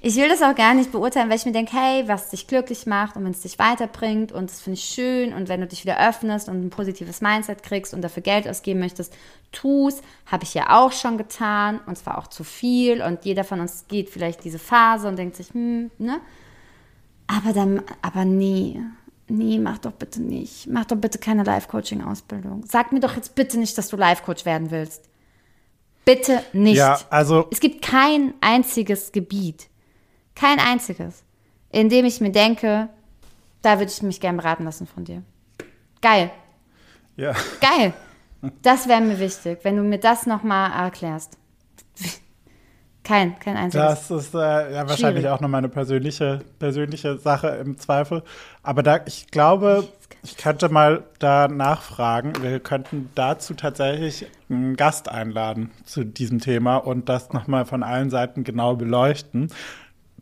Ich 0.00 0.16
will 0.16 0.28
das 0.28 0.42
auch 0.42 0.54
gar 0.54 0.74
nicht 0.74 0.92
beurteilen, 0.92 1.28
weil 1.28 1.36
ich 1.36 1.46
mir 1.46 1.52
denke, 1.52 1.76
hey, 1.76 2.06
was 2.06 2.30
dich 2.30 2.46
glücklich 2.46 2.86
macht 2.86 3.16
und 3.16 3.24
wenn 3.24 3.32
es 3.32 3.40
dich 3.40 3.58
weiterbringt 3.58 4.32
und 4.32 4.50
das 4.50 4.60
finde 4.60 4.78
ich 4.78 4.84
schön 4.84 5.32
und 5.32 5.48
wenn 5.48 5.60
du 5.60 5.66
dich 5.66 5.84
wieder 5.84 6.08
öffnest 6.08 6.48
und 6.48 6.64
ein 6.64 6.70
positives 6.70 7.20
Mindset 7.20 7.62
kriegst 7.62 7.94
und 7.94 8.02
dafür 8.02 8.22
Geld 8.22 8.48
ausgeben 8.48 8.80
möchtest, 8.80 9.12
tu's. 9.52 10.00
Habe 10.26 10.44
ich 10.44 10.54
ja 10.54 10.78
auch 10.78 10.92
schon 10.92 11.18
getan 11.18 11.80
und 11.86 11.98
zwar 11.98 12.18
auch 12.18 12.28
zu 12.28 12.44
viel 12.44 13.02
und 13.02 13.24
jeder 13.24 13.44
von 13.44 13.60
uns 13.60 13.86
geht 13.88 14.10
vielleicht 14.10 14.44
diese 14.44 14.58
Phase 14.58 15.08
und 15.08 15.16
denkt 15.16 15.36
sich, 15.36 15.52
hm, 15.52 15.90
ne? 15.98 16.20
Aber 17.26 17.52
dann, 17.52 17.82
aber 18.00 18.24
nee, 18.24 18.80
nee, 19.28 19.58
mach 19.58 19.78
doch 19.78 19.92
bitte 19.92 20.22
nicht. 20.22 20.66
Mach 20.66 20.86
doch 20.86 20.96
bitte 20.96 21.18
keine 21.18 21.42
Life-Coaching-Ausbildung. 21.44 22.64
Sag 22.66 22.92
mir 22.92 23.00
doch 23.00 23.16
jetzt 23.16 23.34
bitte 23.34 23.58
nicht, 23.58 23.76
dass 23.76 23.88
du 23.88 23.96
Life-Coach 23.96 24.44
werden 24.46 24.70
willst. 24.70 25.07
Bitte 26.08 26.42
nicht. 26.54 26.78
Ja, 26.78 26.98
also 27.10 27.48
Es 27.50 27.60
gibt 27.60 27.82
kein 27.82 28.32
einziges 28.40 29.12
Gebiet, 29.12 29.68
kein 30.34 30.58
einziges, 30.58 31.22
in 31.70 31.90
dem 31.90 32.06
ich 32.06 32.22
mir 32.22 32.32
denke, 32.32 32.88
da 33.60 33.78
würde 33.78 33.92
ich 33.92 34.00
mich 34.00 34.18
gern 34.18 34.38
beraten 34.38 34.64
lassen 34.64 34.86
von 34.86 35.04
dir. 35.04 35.22
Geil, 36.00 36.30
ja. 37.16 37.34
geil. 37.60 37.92
Das 38.62 38.88
wäre 38.88 39.02
mir 39.02 39.18
wichtig, 39.18 39.58
wenn 39.64 39.76
du 39.76 39.82
mir 39.82 39.98
das 39.98 40.24
nochmal 40.24 40.72
erklärst. 40.72 41.36
Kein, 43.08 43.38
kein 43.38 43.56
einziges. 43.56 43.86
Das 43.86 44.10
ist 44.10 44.34
äh, 44.34 44.38
ja 44.38 44.86
wahrscheinlich 44.86 45.22
Schwierig. 45.22 45.28
auch 45.28 45.40
noch 45.40 45.48
meine 45.48 45.70
persönliche, 45.70 46.40
persönliche 46.58 47.16
Sache 47.16 47.48
im 47.48 47.78
Zweifel. 47.78 48.22
Aber 48.62 48.82
da, 48.82 49.00
ich 49.06 49.28
glaube, 49.28 49.88
ich 50.22 50.36
könnte 50.36 50.68
mal 50.68 51.04
da 51.18 51.48
nachfragen. 51.48 52.34
Wir 52.42 52.60
könnten 52.60 53.08
dazu 53.14 53.54
tatsächlich 53.54 54.26
einen 54.50 54.76
Gast 54.76 55.08
einladen 55.08 55.70
zu 55.84 56.04
diesem 56.04 56.38
Thema 56.38 56.76
und 56.76 57.08
das 57.08 57.32
nochmal 57.32 57.64
von 57.64 57.82
allen 57.82 58.10
Seiten 58.10 58.44
genau 58.44 58.76
beleuchten. 58.76 59.48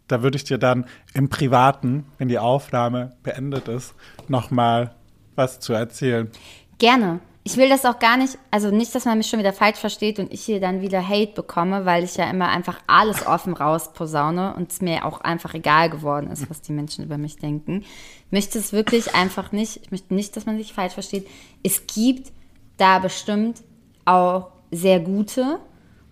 Da 0.06 0.22
würde 0.22 0.36
ich 0.36 0.44
dir 0.44 0.58
dann 0.58 0.86
im 1.12 1.28
Privaten, 1.28 2.06
wenn 2.18 2.28
die 2.28 2.38
Aufnahme 2.38 3.16
beendet 3.24 3.66
ist, 3.66 3.96
nochmal 4.28 4.94
was 5.34 5.58
zu 5.58 5.72
erzählen. 5.72 6.30
Gerne. 6.78 7.18
Ich 7.46 7.56
will 7.56 7.68
das 7.68 7.84
auch 7.84 8.00
gar 8.00 8.16
nicht, 8.16 8.38
also 8.50 8.72
nicht, 8.72 8.92
dass 8.92 9.04
man 9.04 9.18
mich 9.18 9.28
schon 9.28 9.38
wieder 9.38 9.52
falsch 9.52 9.78
versteht 9.78 10.18
und 10.18 10.32
ich 10.32 10.42
hier 10.44 10.58
dann 10.58 10.80
wieder 10.80 11.00
Hate 11.00 11.30
bekomme, 11.30 11.84
weil 11.84 12.02
ich 12.02 12.16
ja 12.16 12.28
immer 12.28 12.48
einfach 12.48 12.80
alles 12.88 13.24
offen 13.24 13.52
raus 13.52 13.92
posaune 13.92 14.56
und 14.56 14.72
es 14.72 14.80
mir 14.80 15.04
auch 15.04 15.20
einfach 15.20 15.54
egal 15.54 15.88
geworden 15.88 16.28
ist, 16.32 16.50
was 16.50 16.60
die 16.60 16.72
Menschen 16.72 17.04
über 17.04 17.18
mich 17.18 17.36
denken. 17.36 17.84
Ich 18.26 18.32
möchte 18.32 18.58
es 18.58 18.72
wirklich 18.72 19.14
einfach 19.14 19.52
nicht, 19.52 19.76
ich 19.76 19.92
möchte 19.92 20.12
nicht, 20.12 20.36
dass 20.36 20.44
man 20.44 20.58
sich 20.58 20.72
falsch 20.72 20.94
versteht. 20.94 21.28
Es 21.62 21.86
gibt 21.86 22.32
da 22.78 22.98
bestimmt 22.98 23.62
auch 24.06 24.48
sehr 24.72 24.98
gute 24.98 25.60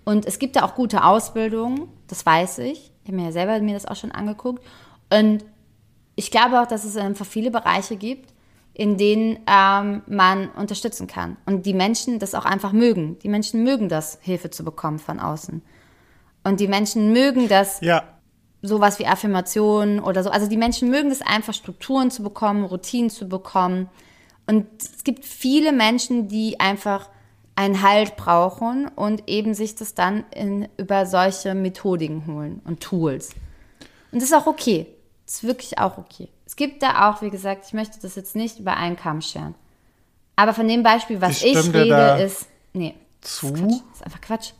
und 0.04 0.26
es 0.26 0.38
gibt 0.38 0.54
da 0.54 0.64
auch 0.64 0.76
gute 0.76 1.02
Ausbildungen, 1.02 1.88
das 2.06 2.24
weiß 2.24 2.58
ich. 2.58 2.92
Ich 3.02 3.08
habe 3.08 3.16
mir 3.16 3.24
ja 3.24 3.32
selber 3.32 3.58
mir 3.58 3.74
das 3.74 3.86
auch 3.86 3.96
schon 3.96 4.12
angeguckt 4.12 4.64
und 5.10 5.44
ich 6.14 6.30
glaube 6.30 6.60
auch, 6.60 6.68
dass 6.68 6.84
es 6.84 6.96
einfach 6.96 7.26
viele 7.26 7.50
Bereiche 7.50 7.96
gibt, 7.96 8.33
in 8.74 8.98
denen 8.98 9.38
ähm, 9.46 10.02
man 10.06 10.50
unterstützen 10.50 11.06
kann. 11.06 11.36
Und 11.46 11.64
die 11.64 11.74
Menschen 11.74 12.18
das 12.18 12.34
auch 12.34 12.44
einfach 12.44 12.72
mögen. 12.72 13.18
Die 13.20 13.28
Menschen 13.28 13.62
mögen 13.62 13.88
das, 13.88 14.18
Hilfe 14.20 14.50
zu 14.50 14.64
bekommen 14.64 14.98
von 14.98 15.20
außen. 15.20 15.62
Und 16.42 16.60
die 16.60 16.68
Menschen 16.68 17.12
mögen 17.12 17.48
das, 17.48 17.80
Ja, 17.80 18.02
sowas 18.64 18.98
wie 18.98 19.06
Affirmationen 19.06 20.00
oder 20.00 20.22
so. 20.22 20.30
Also 20.30 20.48
die 20.48 20.56
Menschen 20.56 20.90
mögen 20.90 21.10
es 21.10 21.22
einfach, 21.22 21.54
Strukturen 21.54 22.10
zu 22.10 22.22
bekommen, 22.22 22.64
Routinen 22.64 23.10
zu 23.10 23.28
bekommen. 23.28 23.88
Und 24.46 24.66
es 24.82 25.04
gibt 25.04 25.24
viele 25.24 25.72
Menschen, 25.72 26.28
die 26.28 26.58
einfach 26.60 27.08
einen 27.56 27.82
Halt 27.82 28.16
brauchen 28.16 28.88
und 28.88 29.28
eben 29.28 29.54
sich 29.54 29.76
das 29.76 29.94
dann 29.94 30.24
in, 30.34 30.68
über 30.76 31.06
solche 31.06 31.54
Methodiken 31.54 32.26
holen 32.26 32.60
und 32.64 32.80
Tools. 32.80 33.30
Und 34.10 34.20
das 34.22 34.30
ist 34.30 34.34
auch 34.34 34.46
okay. 34.46 34.86
Das 35.24 35.36
ist 35.36 35.44
wirklich 35.44 35.78
auch 35.78 35.98
okay. 35.98 36.28
Es 36.54 36.56
gibt 36.56 36.84
da 36.84 37.10
auch, 37.10 37.20
wie 37.20 37.30
gesagt, 37.30 37.64
ich 37.66 37.72
möchte 37.72 37.98
das 38.00 38.14
jetzt 38.14 38.36
nicht 38.36 38.60
über 38.60 38.76
einen 38.76 38.94
Kamm 38.94 39.20
scheren. 39.20 39.56
Aber 40.36 40.54
von 40.54 40.68
dem 40.68 40.84
Beispiel, 40.84 41.20
was 41.20 41.42
Ich 41.42 41.52
ich, 41.52 41.74
rede, 41.74 42.22
ist. 42.22 42.46
Nee. 42.72 42.94
zu. 43.22 43.50
Das 43.50 43.56
ist, 43.56 43.58
Quatsch. 43.58 43.80
das 43.90 43.96
ist 43.96 44.06
einfach 44.06 44.20
Quatsch. 44.20 44.52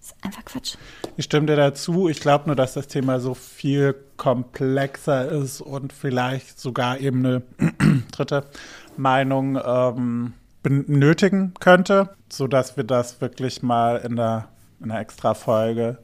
Das 0.00 0.06
ist 0.10 0.16
einfach 0.22 0.44
Quatsch. 0.44 0.74
Ich 1.16 1.24
stimme 1.24 1.46
dir 1.46 1.56
dazu. 1.56 2.10
Ich 2.10 2.20
glaube 2.20 2.44
nur, 2.48 2.56
dass 2.56 2.74
das 2.74 2.88
Thema 2.88 3.20
so 3.20 3.32
viel 3.32 3.94
komplexer 4.18 5.30
ist 5.30 5.62
und 5.62 5.94
vielleicht 5.94 6.60
sogar 6.60 7.00
eben 7.00 7.24
eine 7.24 7.42
dritte 8.12 8.44
Meinung 8.98 9.58
ähm, 9.64 10.34
benötigen 10.62 11.54
könnte, 11.58 12.10
sodass 12.28 12.76
wir 12.76 12.84
das 12.84 13.22
wirklich 13.22 13.62
mal 13.62 13.96
in 13.96 14.16
der, 14.16 14.48
in 14.78 14.90
einer 14.90 15.00
extra 15.00 15.32
Folge 15.32 15.96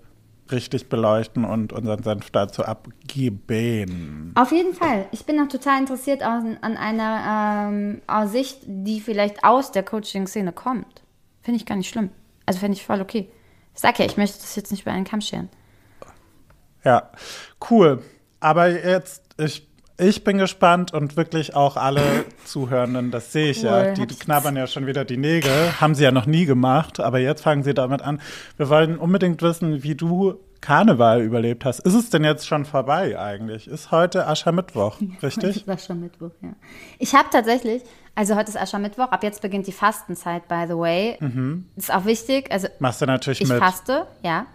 richtig 0.51 0.89
beleuchten 0.89 1.45
und 1.45 1.73
unseren 1.73 2.03
Senf 2.03 2.31
dazu 2.31 2.65
abgeben. 2.65 4.33
Auf 4.35 4.53
jeden 4.53 4.75
Fall. 4.75 5.07
Ich 5.13 5.27
bin 5.27 5.41
auch 5.41 5.49
total 5.49 5.81
interessiert 5.81 6.23
an, 6.23 6.59
an 6.61 6.77
einer 6.77 7.69
ähm, 7.71 8.03
aus 8.07 8.33
Sicht, 8.33 8.61
die 8.67 9.01
vielleicht 9.01 9.45
aus 9.45 9.73
der 9.73 9.83
Coaching-Szene 9.83 10.53
kommt. 10.53 11.03
Finde 11.43 11.61
ich 11.61 11.67
gar 11.67 11.77
nicht 11.77 11.89
schlimm. 11.89 12.11
Also 12.45 12.61
finde 12.61 12.77
ich 12.77 12.85
voll 12.85 13.01
okay. 13.01 13.31
Ich 13.75 13.81
sag 13.81 13.99
ja, 13.99 14.07
ich 14.07 14.17
möchte 14.17 14.39
das 14.39 14.57
jetzt 14.57 14.71
nicht 14.71 14.83
über 14.83 14.93
einen 14.93 15.05
Kamm 15.05 15.21
scheren. 15.21 15.49
Ja, 16.85 17.11
cool. 17.71 18.03
Aber 18.41 18.69
jetzt, 18.69 19.23
ich, 19.39 19.69
ich 19.99 20.25
bin 20.25 20.39
gespannt 20.39 20.93
und 20.93 21.17
wirklich 21.17 21.55
auch 21.55 21.77
alle 21.77 22.03
Zuhörenden, 22.45 23.11
das 23.11 23.33
sehe 23.33 23.51
ich 23.51 23.63
ja, 23.63 23.79
Cool, 23.83 23.95
die 23.95 24.03
hab 24.03 24.11
ich 24.11 24.19
knabbern 24.21 24.57
ja 24.57 24.67
schon 24.67 24.87
wieder 24.87 25.05
die 25.05 25.17
Nägel. 25.17 25.81
Haben 25.81 25.95
sie 25.95 26.05
ja 26.05 26.13
noch 26.13 26.27
nie 26.27 26.45
gemacht, 26.45 27.01
aber 27.01 27.19
jetzt 27.19 27.43
fangen 27.43 27.63
sie 27.63 27.75
damit 27.75 28.03
an. 28.03 28.21
Wir 28.57 28.69
wollen 28.69 28.99
unbedingt 28.99 29.41
wissen, 29.43 29.83
wie 29.83 29.95
du 29.95 30.35
Karneval 30.61 31.23
überlebt 31.23 31.65
hast. 31.65 31.81
Ist 31.81 31.95
es 31.95 32.11
denn 32.11 32.25
jetzt 32.25 32.47
schon 32.47 32.65
vorbei 32.65 33.19
eigentlich? 33.19 33.69
Ist 33.69 33.91
heute 33.91 34.27
Aschermittwoch, 34.27 35.01
richtig? 35.23 35.65
Das 35.65 35.67
war 35.69 35.79
schon 35.79 36.01
Mittwoch, 36.01 36.31
ja. 36.43 36.51
Ich 36.99 37.15
habe 37.15 37.29
tatsächlich 37.31 37.83
Also 38.15 38.35
heute 38.37 38.49
ist 38.51 38.57
Aschermittwoch, 38.57 39.09
ab 39.13 39.23
jetzt 39.23 39.43
beginnt 39.43 39.67
die 39.67 39.73
Fastenzeit, 39.73 40.49
by 40.49 40.65
the 40.67 40.75
way. 40.77 41.19
Ist 41.77 41.93
auch 41.95 42.05
wichtig. 42.05 42.51
Also 42.51 42.69
Machst 42.81 43.01
du 43.03 43.07
natürlich 43.07 43.43
ich 43.43 43.49
mit. 43.49 43.59
faste, 43.59 44.07
ja. 44.23 44.47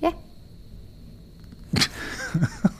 Ja. 0.00 0.12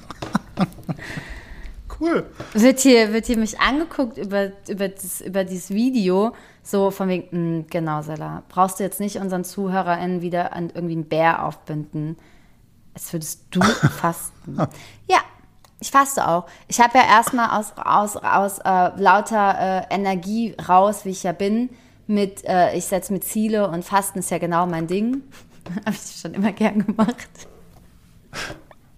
Cool. 1.99 2.27
Wird 2.53 2.81
hier, 2.81 3.13
wird 3.13 3.27
hier 3.27 3.39
mich 3.39 3.59
angeguckt 3.59 4.19
über, 4.19 4.53
über, 4.69 4.89
das, 4.89 5.21
über 5.21 5.45
dieses 5.45 5.71
Video, 5.71 6.33
so 6.63 6.91
von 6.91 7.09
wegen, 7.09 7.61
"Mm, 7.61 7.67
genau, 7.71 8.03
Sella, 8.03 8.43
brauchst 8.49 8.79
du 8.79 8.85
jetzt 8.85 9.01
nicht 9.01 9.17
unseren 9.17 9.45
ZuhörerInnen 9.45 10.21
wieder 10.21 10.53
an 10.53 10.71
irgendwie 10.75 10.95
einen 10.95 11.09
Bär 11.09 11.45
aufbinden. 11.45 12.17
Als 12.95 13.13
würdest 13.13 13.45
du 13.51 13.61
fasten. 14.01 14.57
Ja, 15.09 15.19
ich 15.81 15.91
faste 15.91 16.27
auch. 16.27 16.47
Ich 16.69 16.81
habe 16.81 16.99
ja 16.99 17.05
erstmal 17.05 17.59
aus, 17.59 17.73
aus, 17.77 18.17
aus 18.17 18.59
äh, 18.59 19.01
lauter 19.01 19.87
äh, 19.91 19.95
Energie 19.95 20.55
raus, 20.69 21.05
wie 21.05 21.11
ich 21.11 21.23
ja 21.23 21.33
bin, 21.33 21.71
mit, 22.07 22.45
äh, 22.45 22.75
ich 22.77 22.85
setze 22.87 23.13
mir 23.13 23.21
Ziele 23.21 23.69
und 23.69 23.85
Fasten 23.85 24.21
ist 24.21 24.31
ja 24.31 24.39
genau 24.39 24.67
mein 24.67 24.87
Ding. 24.87 25.23
habe 25.87 25.97
ich 25.97 26.21
schon 26.21 26.35
immer 26.35 26.53
gern 26.53 26.85
gemacht. 26.87 27.29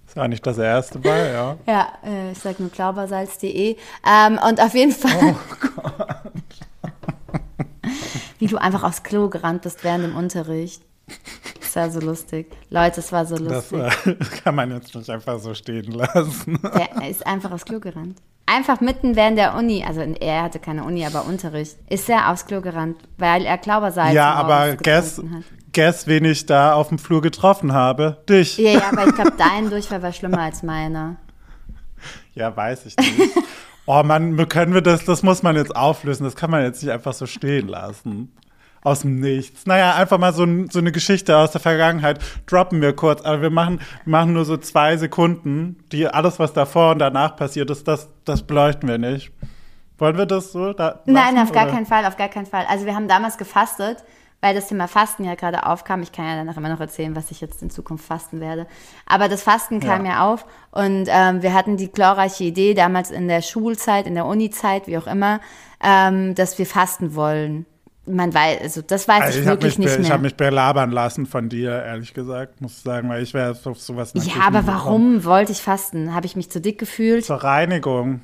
Ist 0.09 0.17
ja 0.17 0.27
nicht 0.27 0.45
das 0.47 0.59
erste 0.59 0.99
Mal, 0.99 1.33
ja. 1.33 1.57
Ja, 1.67 1.93
äh, 2.05 2.33
ich 2.33 2.39
sag 2.39 2.59
nur 2.59 2.71
klaubersalz.de. 2.71 3.77
Ähm, 4.07 4.39
und 4.49 4.61
auf 4.61 4.75
jeden 4.75 4.93
Fall. 4.93 5.37
Wie 8.39 8.47
du 8.47 8.57
einfach 8.59 8.83
aufs 8.85 9.03
Klo 9.03 9.29
gerannt 9.29 9.63
bist 9.63 9.85
während 9.85 10.05
dem 10.05 10.17
Unterricht. 10.17 10.83
Das 11.61 11.77
war 11.77 11.91
so 11.91 12.01
lustig. 12.01 12.51
Leute, 12.71 13.01
es 13.01 13.13
war 13.13 13.27
so 13.27 13.37
Das 13.37 13.71
lustig. 13.71 14.07
äh, 14.07 14.15
kann 14.43 14.55
man 14.55 14.71
jetzt 14.73 14.95
nicht 14.95 15.11
einfach 15.11 15.39
so 15.41 15.55
stehen 15.55 15.91
lassen. 15.93 16.59
Der 16.63 17.09
ist 17.11 17.27
einfach 17.27 17.51
aufs 17.51 17.65
Klo 17.65 17.79
gerannt. 17.81 18.19
Einfach 18.51 18.81
mitten 18.81 19.15
während 19.15 19.37
der 19.37 19.55
Uni, 19.55 19.85
also 19.87 20.01
er 20.01 20.43
hatte 20.43 20.59
keine 20.59 20.85
Uni, 20.85 21.05
aber 21.05 21.27
Unterricht, 21.27 21.77
ist 21.91 22.09
er 22.09 22.31
aufs 22.31 22.47
Klo 22.47 22.63
gerannt, 22.63 22.97
weil 23.19 23.45
er 23.45 23.59
Klaubersalz 23.59 24.15
ja, 24.15 24.33
aber 24.33 24.77
guess, 24.77 25.19
hat. 25.19 25.25
guess, 25.75 26.07
wen 26.07 26.25
ich 26.25 26.47
da 26.47 26.73
auf 26.73 26.89
dem 26.89 26.99
Flur 26.99 27.21
getroffen 27.21 27.73
habe. 27.73 28.23
Dich. 28.29 28.57
Ja, 28.57 28.71
ja, 28.71 28.89
aber 28.91 29.07
ich 29.07 29.15
glaube, 29.15 29.35
dein 29.39 29.69
Durchfall 29.69 30.03
war 30.03 30.13
schlimmer 30.13 30.41
als 30.41 30.63
meiner. 30.63 31.17
Ja, 32.35 32.57
weiß 32.57 32.87
ich 32.87 32.97
nicht. 32.97 33.37
Oh 33.91 34.03
Mann, 34.03 34.37
können 34.49 34.75
wir 34.75 34.83
das, 34.83 35.05
das 35.07 35.23
muss 35.23 35.43
man 35.43 35.57
jetzt 35.57 35.75
auflösen. 35.75 36.25
Das 36.25 36.37
kann 36.37 36.51
man 36.51 36.63
jetzt 36.63 36.83
nicht 36.83 36.93
einfach 36.93 37.15
so 37.15 37.25
stehen 37.25 37.69
lassen. 37.69 38.33
Aus 38.83 39.01
dem 39.01 39.21
Nichts. 39.21 39.67
Naja, 39.67 39.95
einfach 39.95 40.19
mal 40.19 40.33
so, 40.33 40.47
so 40.71 40.79
eine 40.79 40.93
Geschichte 40.93 41.37
aus 41.37 41.51
der 41.51 41.61
Vergangenheit. 41.61 42.21
Droppen 42.47 42.81
wir 42.81 42.95
kurz, 42.95 43.23
aber 43.23 43.43
wir 43.43 43.51
machen, 43.51 43.81
machen 44.05 44.33
nur 44.33 44.45
so 44.45 44.57
zwei 44.57 44.97
Sekunden. 44.97 45.77
Die, 45.93 46.07
alles, 46.07 46.39
was 46.39 46.53
davor 46.53 46.93
und 46.93 46.99
danach 47.01 47.37
passiert 47.37 47.71
ist, 47.71 47.89
das, 47.89 48.09
das 48.25 48.43
beleuchten 48.43 48.89
wir 48.89 48.99
nicht. 48.99 49.33
Wollen 49.99 50.17
wir 50.17 50.27
das 50.27 50.53
so? 50.53 50.73
Da 50.73 51.01
Nein, 51.07 51.35
lassen, 51.35 51.49
auf 51.49 51.53
gar 51.53 51.65
oder? 51.65 51.73
keinen 51.73 51.87
Fall, 51.87 52.07
auf 52.07 52.17
gar 52.17 52.29
keinen 52.29 52.47
Fall. 52.47 52.65
Also 52.69 52.87
wir 52.87 52.95
haben 52.95 53.09
damals 53.09 53.37
gefastet, 53.37 54.05
weil 54.41 54.55
das 54.55 54.69
Thema 54.69 54.87
Fasten 54.87 55.25
ja 55.25 55.35
gerade 55.35 55.67
aufkam. 55.67 56.03
Ich 56.03 56.13
kann 56.13 56.25
ja 56.25 56.37
danach 56.37 56.57
immer 56.57 56.69
noch 56.69 56.79
erzählen, 56.79 57.17
was 57.17 57.33
ich 57.33 57.41
jetzt 57.41 57.61
in 57.63 57.71
Zukunft 57.71 58.05
fasten 58.05 58.41
werde. 58.41 58.69
Aber 59.07 59.29
das 59.29 59.43
Fasten 59.43 59.81
kam 59.81 60.07
Ja. 60.07 60.13
ja, 60.13 60.33
auf 60.33 60.47
und 60.71 61.07
ähm, 61.09 61.43
wir 61.43 61.53
hatten 61.53 61.77
die 61.77 61.91
glorreiche 61.91 62.45
Idee 62.45 62.75
damals 62.75 63.11
in 63.11 63.27
der 63.27 63.43
Schulzeit, 63.43 64.07
in 64.07 64.15
der 64.15 64.27
Unizeit, 64.27 64.87
wie 64.87 64.97
auch 64.99 65.09
immer, 65.09 65.41
ähm, 65.83 66.37
dass 66.37 66.59
wir 66.59 66.67
fasten 66.67 67.17
wollen. 67.17 67.67
Man 68.09 68.33
weiß, 68.35 68.61
also 68.63 68.83
das 68.83 69.07
weiß 69.09 69.23
Also 69.23 69.39
ich 69.39 69.45
ich 69.45 69.49
habe 69.51 69.57
wirklich 69.63 69.79
nicht 69.79 69.93
ich 69.93 69.99
mehr. 70.01 70.11
hab 70.11 70.21
mich 70.23 70.35
belabern 70.37 70.91
lassen 70.91 71.27
von 71.27 71.49
dir, 71.49 71.71
ehrlich 71.85 72.15
gesagt, 72.15 72.61
muss 72.61 72.79
ich 72.79 72.83
sagen, 72.83 73.09
weil 73.09 73.23
ich 73.23 73.35
wäre 73.35 73.57
auf 73.65 73.81
sowas 73.81 74.15
natürlich 74.15 74.35
ja, 74.37 74.43
aber 74.47 74.61
nie 74.61 74.67
gekommen. 74.67 74.85
warum 74.85 75.25
wollte 75.25 75.53
ich 75.53 75.59
fasten? 75.63 76.15
Habe 76.15 76.27
ich 76.27 76.35
mich 76.37 76.51
zu 76.51 76.61
dick 76.61 76.79
gefühlt? 76.79 77.25
Zur 77.25 77.43
Reinigung. 77.43 78.21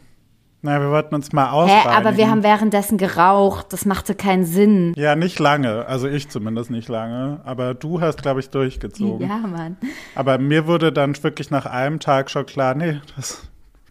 Na, 0.66 0.80
wir 0.80 0.88
wollten 0.90 1.14
uns 1.14 1.30
mal 1.32 1.44
Hä, 1.44 1.50
ausreinigen. 1.52 1.90
aber 1.92 2.16
wir 2.16 2.30
haben 2.30 2.42
währenddessen 2.42 2.96
geraucht. 2.96 3.66
Das 3.74 3.84
machte 3.84 4.14
keinen 4.14 4.46
Sinn. 4.46 4.94
Ja, 4.96 5.14
nicht 5.14 5.38
lange. 5.38 5.84
Also 5.84 6.08
ich 6.08 6.30
zumindest 6.30 6.70
nicht 6.70 6.88
lange. 6.88 7.40
Aber 7.44 7.74
du 7.74 8.00
hast, 8.00 8.22
glaube 8.22 8.40
ich, 8.40 8.48
durchgezogen. 8.48 9.28
Ja, 9.28 9.36
Mann. 9.36 9.76
Aber 10.14 10.38
mir 10.38 10.66
wurde 10.66 10.90
dann 10.90 11.22
wirklich 11.22 11.50
nach 11.50 11.66
einem 11.66 12.00
Tag 12.00 12.30
schon 12.30 12.46
klar, 12.46 12.74
nee, 12.74 12.98
das, 13.14 13.42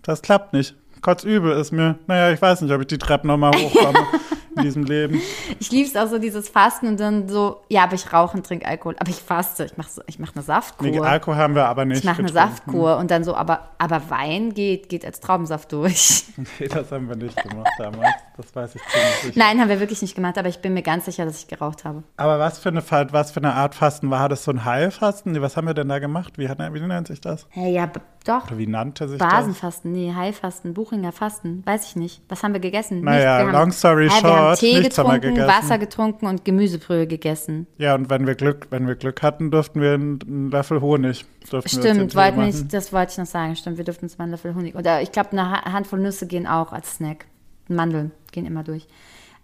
das 0.01 0.23
klappt 0.23 0.53
nicht. 0.53 0.73
Kotzübel 1.01 1.51
ist 1.51 1.73
mir, 1.73 1.99
naja, 2.07 2.31
ich 2.33 2.41
weiß 2.41 2.61
nicht, 2.61 2.73
ob 2.73 2.81
ich 2.81 2.87
die 2.87 2.97
Treppen 2.97 3.27
nochmal 3.27 3.51
hochkomme 3.53 3.99
in 4.55 4.61
diesem 4.63 4.83
Leben. 4.83 5.21
Ich 5.59 5.71
lieb's 5.71 5.95
auch 5.95 6.07
so, 6.07 6.17
dieses 6.19 6.49
Fasten 6.49 6.87
und 6.87 6.99
dann 6.99 7.29
so, 7.29 7.61
ja, 7.69 7.83
aber 7.83 7.93
ich 7.93 8.11
rauche 8.11 8.35
und 8.37 8.45
trinke 8.45 8.65
Alkohol. 8.67 8.95
Aber 8.99 9.09
ich 9.09 9.17
faste, 9.17 9.63
ich 9.65 9.77
mache 9.77 9.89
so, 9.89 10.01
ich 10.07 10.19
mach 10.19 10.35
eine 10.35 10.43
Saftkur. 10.43 10.87
Nee, 10.87 10.99
Alkohol 10.99 11.35
haben 11.37 11.55
wir 11.55 11.65
aber 11.67 11.85
nicht 11.85 11.99
ich 11.99 12.03
mache 12.03 12.19
eine. 12.19 12.31
Saftkur 12.31 12.97
und 12.97 13.09
dann 13.11 13.23
so, 13.23 13.35
aber, 13.35 13.69
aber 13.77 14.01
Wein 14.09 14.53
geht, 14.53 14.89
geht 14.89 15.05
als 15.05 15.19
Traubensaft 15.19 15.71
durch. 15.71 16.25
Nee, 16.59 16.67
das 16.67 16.91
haben 16.91 17.07
wir 17.07 17.15
nicht 17.15 17.35
gemacht 17.41 17.69
damals. 17.77 18.15
Das 18.37 18.55
weiß 18.55 18.75
ich 18.75 18.81
ziemlich 18.81 19.15
sicher. 19.21 19.33
Nein, 19.39 19.59
haben 19.61 19.69
wir 19.69 19.79
wirklich 19.79 20.01
nicht 20.01 20.15
gemacht, 20.15 20.37
aber 20.37 20.49
ich 20.49 20.59
bin 20.59 20.73
mir 20.73 20.81
ganz 20.81 21.05
sicher, 21.05 21.25
dass 21.25 21.37
ich 21.37 21.47
geraucht 21.47 21.85
habe. 21.85 22.03
Aber 22.17 22.39
was 22.39 22.57
für 22.59 22.69
eine 22.69 22.83
was 23.11 23.31
für 23.31 23.37
eine 23.39 23.53
Art 23.53 23.75
Fasten 23.75 24.09
war? 24.09 24.29
Das 24.29 24.43
so 24.43 24.51
ein 24.51 24.65
Heilfasten? 24.65 25.39
Was 25.41 25.55
haben 25.57 25.67
wir 25.67 25.73
denn 25.75 25.89
da 25.89 25.99
gemacht? 25.99 26.37
Wie, 26.37 26.49
hat, 26.49 26.57
wie 26.59 26.79
nennt 26.79 27.07
sich 27.07 27.21
das? 27.21 27.47
Ja, 27.53 27.85
b- 27.85 27.99
doch. 28.25 28.47
Oder 28.47 28.57
wie 28.57 28.67
nannte 28.67 29.07
sich 29.07 29.19
das? 29.19 29.29
Basenfasten, 29.29 29.91
nee, 29.91 30.13
Heilfasten, 30.15 30.73
Buchinger 30.73 31.11
Fasten, 31.11 31.61
weiß 31.65 31.85
ich 31.87 31.95
nicht. 31.95 32.21
Was 32.29 32.41
haben 32.43 32.53
wir 32.53 32.59
gegessen? 32.61 33.01
Naja, 33.01 33.41
long 33.43 33.71
story 33.71 34.05
wir 34.05 34.11
haben 34.43 34.57
Tee 34.59 34.73
haben 34.75 34.83
wir 34.83 34.89
getrunken, 34.89 35.21
gegessen. 35.35 35.47
Wasser 35.47 35.77
getrunken 35.77 36.25
und 36.27 36.45
Gemüsebrühe 36.45 37.07
gegessen. 37.07 37.67
Ja, 37.77 37.95
und 37.95 38.09
wenn 38.09 38.25
wir 38.27 38.35
Glück, 38.35 38.67
wenn 38.69 38.87
wir 38.87 38.95
Glück 38.95 39.21
hatten, 39.21 39.51
durften 39.51 39.81
wir 39.81 39.93
einen, 39.93 40.49
Löffel 40.51 40.81
Honig. 40.81 41.25
Wir 41.49 41.61
Stimmt, 41.65 42.15
wollten 42.15 42.41
nicht, 42.45 42.73
das 42.73 42.93
wollte 42.93 43.11
ich 43.13 43.17
noch 43.17 43.25
sagen. 43.25 43.55
Stimmt, 43.55 43.77
wir 43.77 43.85
durften 43.85 44.05
uns 44.05 44.17
mal 44.17 44.23
einen 44.25 44.31
Löffel 44.31 44.55
Honig. 44.55 44.75
Oder 44.75 45.01
ich 45.01 45.11
glaube, 45.11 45.31
eine 45.33 45.49
Ha- 45.49 45.71
Handvoll 45.71 45.99
Nüsse 45.99 46.27
gehen 46.27 46.47
auch 46.47 46.71
als 46.73 46.95
Snack. 46.95 47.25
Mandeln 47.67 48.11
gehen 48.31 48.45
immer 48.45 48.63
durch. 48.63 48.87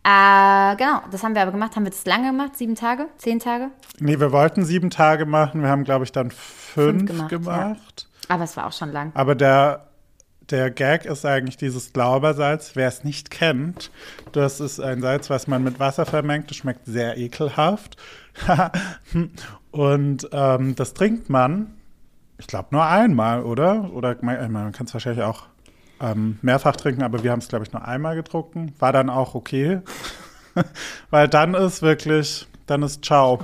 Äh, 0.04 0.76
genau, 0.78 1.02
das 1.12 1.24
haben 1.24 1.36
wir 1.36 1.42
aber 1.42 1.52
gemacht. 1.52 1.76
Haben 1.76 1.84
wir 1.84 1.92
das 1.92 2.06
lange 2.06 2.32
gemacht? 2.32 2.56
Sieben 2.58 2.76
Tage? 2.76 3.08
Zehn 3.18 3.40
Tage? 3.40 3.70
Nee, 4.00 4.20
wir 4.20 4.32
wollten 4.32 4.64
sieben 4.64 4.90
Tage 4.90 5.26
machen. 5.26 5.62
Wir 5.62 5.70
haben, 5.70 5.84
glaube 5.84 6.06
ich, 6.06 6.12
dann 6.12 6.32
fünf, 6.32 7.06
gemacht, 7.06 7.30
gemacht. 7.30 8.08
ja. 8.30 8.34
Aber 8.36 8.44
es 8.46 8.56
war 8.56 8.68
auch 8.68 8.72
schon 8.74 8.92
lang. 8.92 9.12
Aber 9.16 9.36
der, 9.36 9.89
der 10.52 10.72
Gag 10.72 11.06
ist 11.06 11.26
eigentlich 11.26 11.58
dieses 11.58 11.94
Glaubersalz. 11.94 12.72
Wer 12.76 12.88
es 12.88 13.04
nicht 13.04 13.30
kennt, 13.30 13.92
das 14.32 14.60
ist 14.60 14.80
ein 14.80 15.02
Salz, 15.02 15.30
was 15.30 15.48
man 15.48 15.64
mit 15.64 15.80
Wasser 15.80 16.06
vermengt. 16.06 16.50
Das 16.50 16.58
schmeckt 16.58 16.86
sehr 16.86 17.18
ekelhaft. 17.18 17.98
Und 19.72 20.30
ähm, 20.32 20.76
das 20.76 20.94
trinkt 20.94 21.30
man, 21.30 21.76
ich 22.38 22.48
glaube, 22.48 22.70
nur 22.72 22.86
einmal, 22.86 23.44
oder? 23.44 23.92
Oder 23.94 24.16
man, 24.22 24.52
man 24.52 24.72
kann 24.72 24.86
es 24.88 24.94
wahrscheinlich 24.94 25.24
auch 25.24 25.44
ähm, 26.02 26.40
mehrfach 26.42 26.76
trinken, 26.76 27.04
aber 27.04 27.24
wir 27.24 27.32
haben 27.32 27.40
es, 27.40 27.50
glaube 27.50 27.66
ich, 27.66 27.74
nur 27.74 27.86
einmal 27.86 28.16
getrunken. 28.16 28.74
War 28.80 28.94
dann 28.94 29.10
auch 29.10 29.36
okay. 29.36 29.82
Weil 31.10 31.28
dann 31.28 31.54
ist 31.54 31.82
wirklich, 31.82 32.48
dann 32.66 32.84
ist 32.84 33.04
ciao. 33.06 33.40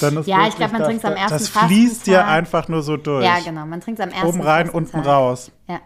Dann 0.00 0.16
ist 0.18 0.26
Ja, 0.26 0.40
ich 0.40 0.44
wirklich 0.44 0.56
glaub, 0.56 0.72
man 0.72 0.80
das- 0.80 0.88
trinkt's 0.88 1.04
am 1.04 1.14
ersten 1.14 1.32
Das 1.38 1.48
fließt 1.48 2.06
dir 2.06 2.26
einfach 2.26 2.68
nur 2.68 2.82
so 2.82 2.96
durch. 2.96 3.24
Ja, 3.24 3.38
genau. 3.44 3.64
Man 3.66 3.80
trinkt 3.80 4.00
es 4.00 4.06
am 4.06 4.12
ersten 4.12 4.26
Oben 4.28 4.40
rein, 4.42 4.68
unten 4.68 4.98
raus. 5.00 5.50
Ja. 5.68 5.80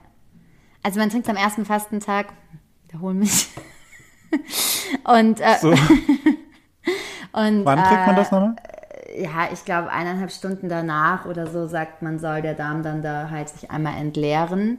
Also 0.83 0.99
man 0.99 1.11
trinkt 1.11 1.29
am 1.29 1.37
ersten 1.37 1.65
Fastentag, 1.65 2.33
wiederhol 2.87 3.15
mich. 3.15 3.49
und, 5.05 5.41
äh, 5.41 5.59
So. 5.61 5.71
und 7.33 7.65
Wann 7.65 7.83
kriegt 7.83 8.07
man 8.07 8.15
äh, 8.15 8.19
das 8.19 8.31
nochmal? 8.33 8.57
ja, 9.17 9.49
ich 9.53 9.65
glaube, 9.65 9.91
eineinhalb 9.91 10.31
Stunden 10.31 10.69
danach 10.69 11.27
oder 11.27 11.47
so 11.47 11.67
sagt 11.67 12.03
man, 12.03 12.19
soll 12.19 12.43
der 12.43 12.55
Darm 12.55 12.83
dann 12.83 13.03
da 13.03 13.31
halt 13.31 13.49
sich 13.49 13.71
einmal 13.71 13.97
entleeren. 13.99 14.79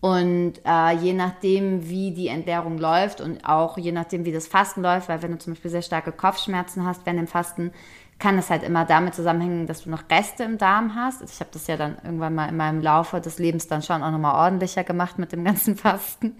Und 0.00 0.54
äh, 0.64 0.92
je 0.96 1.12
nachdem, 1.12 1.88
wie 1.88 2.12
die 2.12 2.28
Entleerung 2.28 2.78
läuft 2.78 3.20
und 3.20 3.44
auch 3.44 3.76
je 3.76 3.92
nachdem, 3.92 4.24
wie 4.24 4.32
das 4.32 4.46
Fasten 4.46 4.80
läuft, 4.82 5.10
weil 5.10 5.22
wenn 5.22 5.32
du 5.32 5.38
zum 5.38 5.52
Beispiel 5.52 5.70
sehr 5.70 5.82
starke 5.82 6.10
Kopfschmerzen 6.10 6.86
hast 6.86 7.04
während 7.04 7.20
dem 7.20 7.26
Fasten, 7.26 7.70
kann 8.20 8.38
es 8.38 8.50
halt 8.50 8.62
immer 8.62 8.84
damit 8.84 9.14
zusammenhängen, 9.14 9.66
dass 9.66 9.84
du 9.84 9.90
noch 9.90 10.02
Reste 10.10 10.44
im 10.44 10.58
Darm 10.58 10.94
hast. 10.94 11.22
Ich 11.22 11.40
habe 11.40 11.50
das 11.52 11.66
ja 11.66 11.78
dann 11.78 11.96
irgendwann 12.04 12.34
mal 12.34 12.48
in 12.50 12.56
meinem 12.56 12.82
Laufe 12.82 13.18
des 13.20 13.38
Lebens 13.38 13.66
dann 13.66 13.82
schon 13.82 14.02
auch 14.02 14.10
nochmal 14.10 14.34
ordentlicher 14.34 14.84
gemacht 14.84 15.18
mit 15.18 15.32
dem 15.32 15.42
ganzen 15.42 15.74
Fasten. 15.76 16.36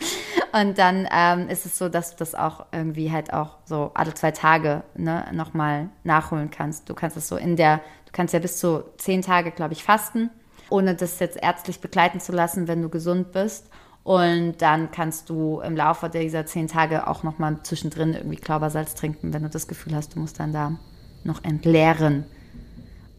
Und 0.53 0.79
dann 0.79 1.09
ähm, 1.11 1.49
ist 1.49 1.65
es 1.65 1.79
so, 1.79 1.89
dass 1.89 2.11
du 2.11 2.17
das 2.19 2.35
auch 2.35 2.67
irgendwie 2.71 3.11
halt 3.11 3.33
auch 3.33 3.57
so 3.65 3.91
alle 3.95 4.13
zwei 4.13 4.31
Tage 4.31 4.83
ne, 4.95 5.25
nochmal 5.33 5.89
nachholen 6.05 6.51
kannst. 6.51 6.89
Du 6.89 6.95
kannst 6.95 7.17
es 7.17 7.29
so 7.29 7.37
in 7.37 7.57
der, 7.57 7.79
du 7.79 8.13
kannst 8.13 8.35
ja 8.35 8.41
bis 8.41 8.59
zu 8.59 8.85
zehn 8.99 9.23
Tage, 9.23 9.51
glaube 9.51 9.73
ich, 9.73 9.83
fasten, 9.83 10.29
ohne 10.69 10.95
das 10.95 11.19
jetzt 11.19 11.43
ärztlich 11.43 11.81
begleiten 11.81 12.21
zu 12.21 12.33
lassen, 12.33 12.69
wenn 12.69 12.83
du 12.83 12.91
gesund 12.91 13.33
bist. 13.33 13.71
Und 14.03 14.61
dann 14.61 14.91
kannst 14.91 15.31
du 15.31 15.61
im 15.61 15.77
Laufe 15.77 16.11
dieser 16.11 16.45
zehn 16.45 16.69
Tage 16.69 17.07
auch 17.07 17.23
nochmal 17.23 17.57
zwischendrin 17.63 18.15
irgendwie 18.15 18.37
Klaubersalz 18.37 18.95
trinken, 18.95 19.33
wenn 19.33 19.43
du 19.43 19.49
das 19.49 19.67
Gefühl 19.67 19.95
hast, 19.95 20.15
du 20.15 20.21
musst 20.21 20.41
deinen 20.41 20.53
Darm 20.53 20.79
noch 21.25 21.45
entleeren. 21.45 22.25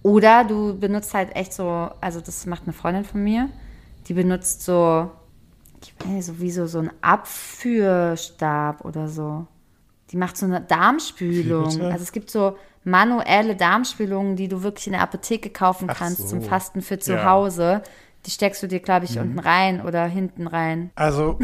Oder 0.03 0.43
du 0.43 0.77
benutzt 0.77 1.13
halt 1.13 1.35
echt 1.35 1.53
so, 1.53 1.89
also 2.01 2.21
das 2.21 2.45
macht 2.45 2.63
eine 2.63 2.73
Freundin 2.73 3.03
von 3.05 3.23
mir, 3.23 3.49
die 4.07 4.13
benutzt 4.13 4.63
so, 4.63 5.11
ich 5.81 5.93
weiß 5.99 6.07
nicht, 6.07 6.25
so 6.25 6.39
wie 6.39 6.51
so, 6.51 6.65
so 6.67 6.79
ein 6.79 6.91
Abführstab 7.01 8.83
oder 8.83 9.07
so. 9.07 9.45
Die 10.11 10.17
macht 10.17 10.37
so 10.37 10.45
eine 10.45 10.59
Darmspülung. 10.61 11.81
Also 11.81 12.03
es 12.03 12.11
gibt 12.11 12.29
so 12.31 12.57
manuelle 12.83 13.55
Darmspülungen, 13.55 14.35
die 14.35 14.47
du 14.47 14.63
wirklich 14.63 14.87
in 14.87 14.93
der 14.93 15.01
Apotheke 15.03 15.49
kaufen 15.49 15.87
Ach 15.89 15.95
kannst 15.97 16.23
so. 16.23 16.27
zum 16.27 16.41
Fasten 16.41 16.81
für 16.81 16.99
zu 16.99 17.13
Ja. 17.13 17.23
Mhm. 17.23 17.29
Hause. 17.29 17.81
Die 18.25 18.31
steckst 18.31 18.61
du 18.61 18.67
dir, 18.67 18.79
glaube 18.79 19.05
ich, 19.05 19.17
unten 19.17 19.39
rein 19.39 19.81
oder 19.81 20.05
hinten 20.05 20.45
rein. 20.47 20.91
Also, 20.95 21.39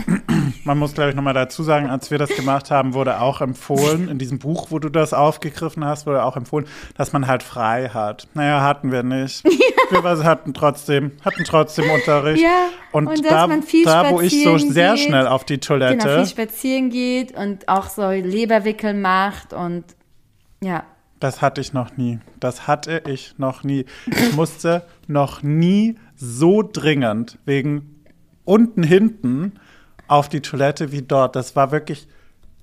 Man 0.67 0.80
muss, 0.80 0.93
glaube 0.93 1.12
ich, 1.12 1.15
nochmal 1.15 1.34
dazu 1.34 1.63
sagen, 1.63 1.89
als 1.89 2.12
wir 2.12 2.17
das 2.17 2.30
gemacht 2.36 2.71
haben, 2.71 2.93
wurde 2.93 3.21
auch 3.21 3.39
empfohlen, 3.39 4.10
in 4.10 4.17
diesem 4.19 4.38
Buch, 4.38 4.67
wo 4.69 4.80
du 4.80 4.89
das 4.89 5.13
aufgegriffen 5.13 5.86
hast, 5.86 6.06
wurde 6.06 6.25
auch 6.25 6.36
empfohlen, 6.36 6.67
dass 6.97 7.13
man 7.13 7.25
halt 7.25 7.41
frei 7.41 7.88
hat. 7.88 8.27
Naja, 8.34 8.60
hatten 8.62 8.91
wir 8.91 9.01
nicht. 9.01 9.45
Wir 9.89 10.03
hatten 10.03 10.53
trotzdem, 10.53 11.13
hatten 11.23 11.45
trotzdem 11.45 11.89
Unterricht. 11.89 12.43
Ja, 12.43 12.67
und, 12.91 13.08
und 13.08 13.23
da, 13.23 13.47
da, 13.47 14.12
wo 14.12 14.19
ich 14.19 14.43
so 14.43 14.58
sehr 14.58 14.95
geht. 14.95 15.06
schnell 15.06 15.25
auf 15.25 15.45
die 15.45 15.60
Toilette. 15.60 15.99
Genau, 15.99 16.17
viel 16.17 16.25
spazieren 16.25 16.89
geht 16.89 17.34
und 17.34 17.69
auch 17.69 17.88
so 17.88 18.10
Leberwickel 18.10 18.93
macht 18.93 19.53
und 19.53 19.86
ja. 20.62 20.84
Das 21.21 21.41
hatte 21.41 21.62
ich 21.62 21.71
noch 21.71 21.95
nie. 21.95 22.19
Das 22.41 22.67
hatte 22.67 23.03
ich 23.08 23.36
noch 23.38 23.63
nie. 23.63 23.86
Ich 24.08 24.34
musste 24.36 24.84
noch 25.08 25.41
nie 25.41 25.97
so 26.17 26.69
dringend 26.69 27.39
wegen 27.45 28.03
unten 28.43 28.84
hinten 28.84 29.53
auf 30.08 30.30
die 30.30 30.41
Toilette 30.41 30.91
wie 30.91 31.02
dort. 31.02 31.36
Das 31.36 31.56
war 31.56 31.72
wirklich 31.72 32.08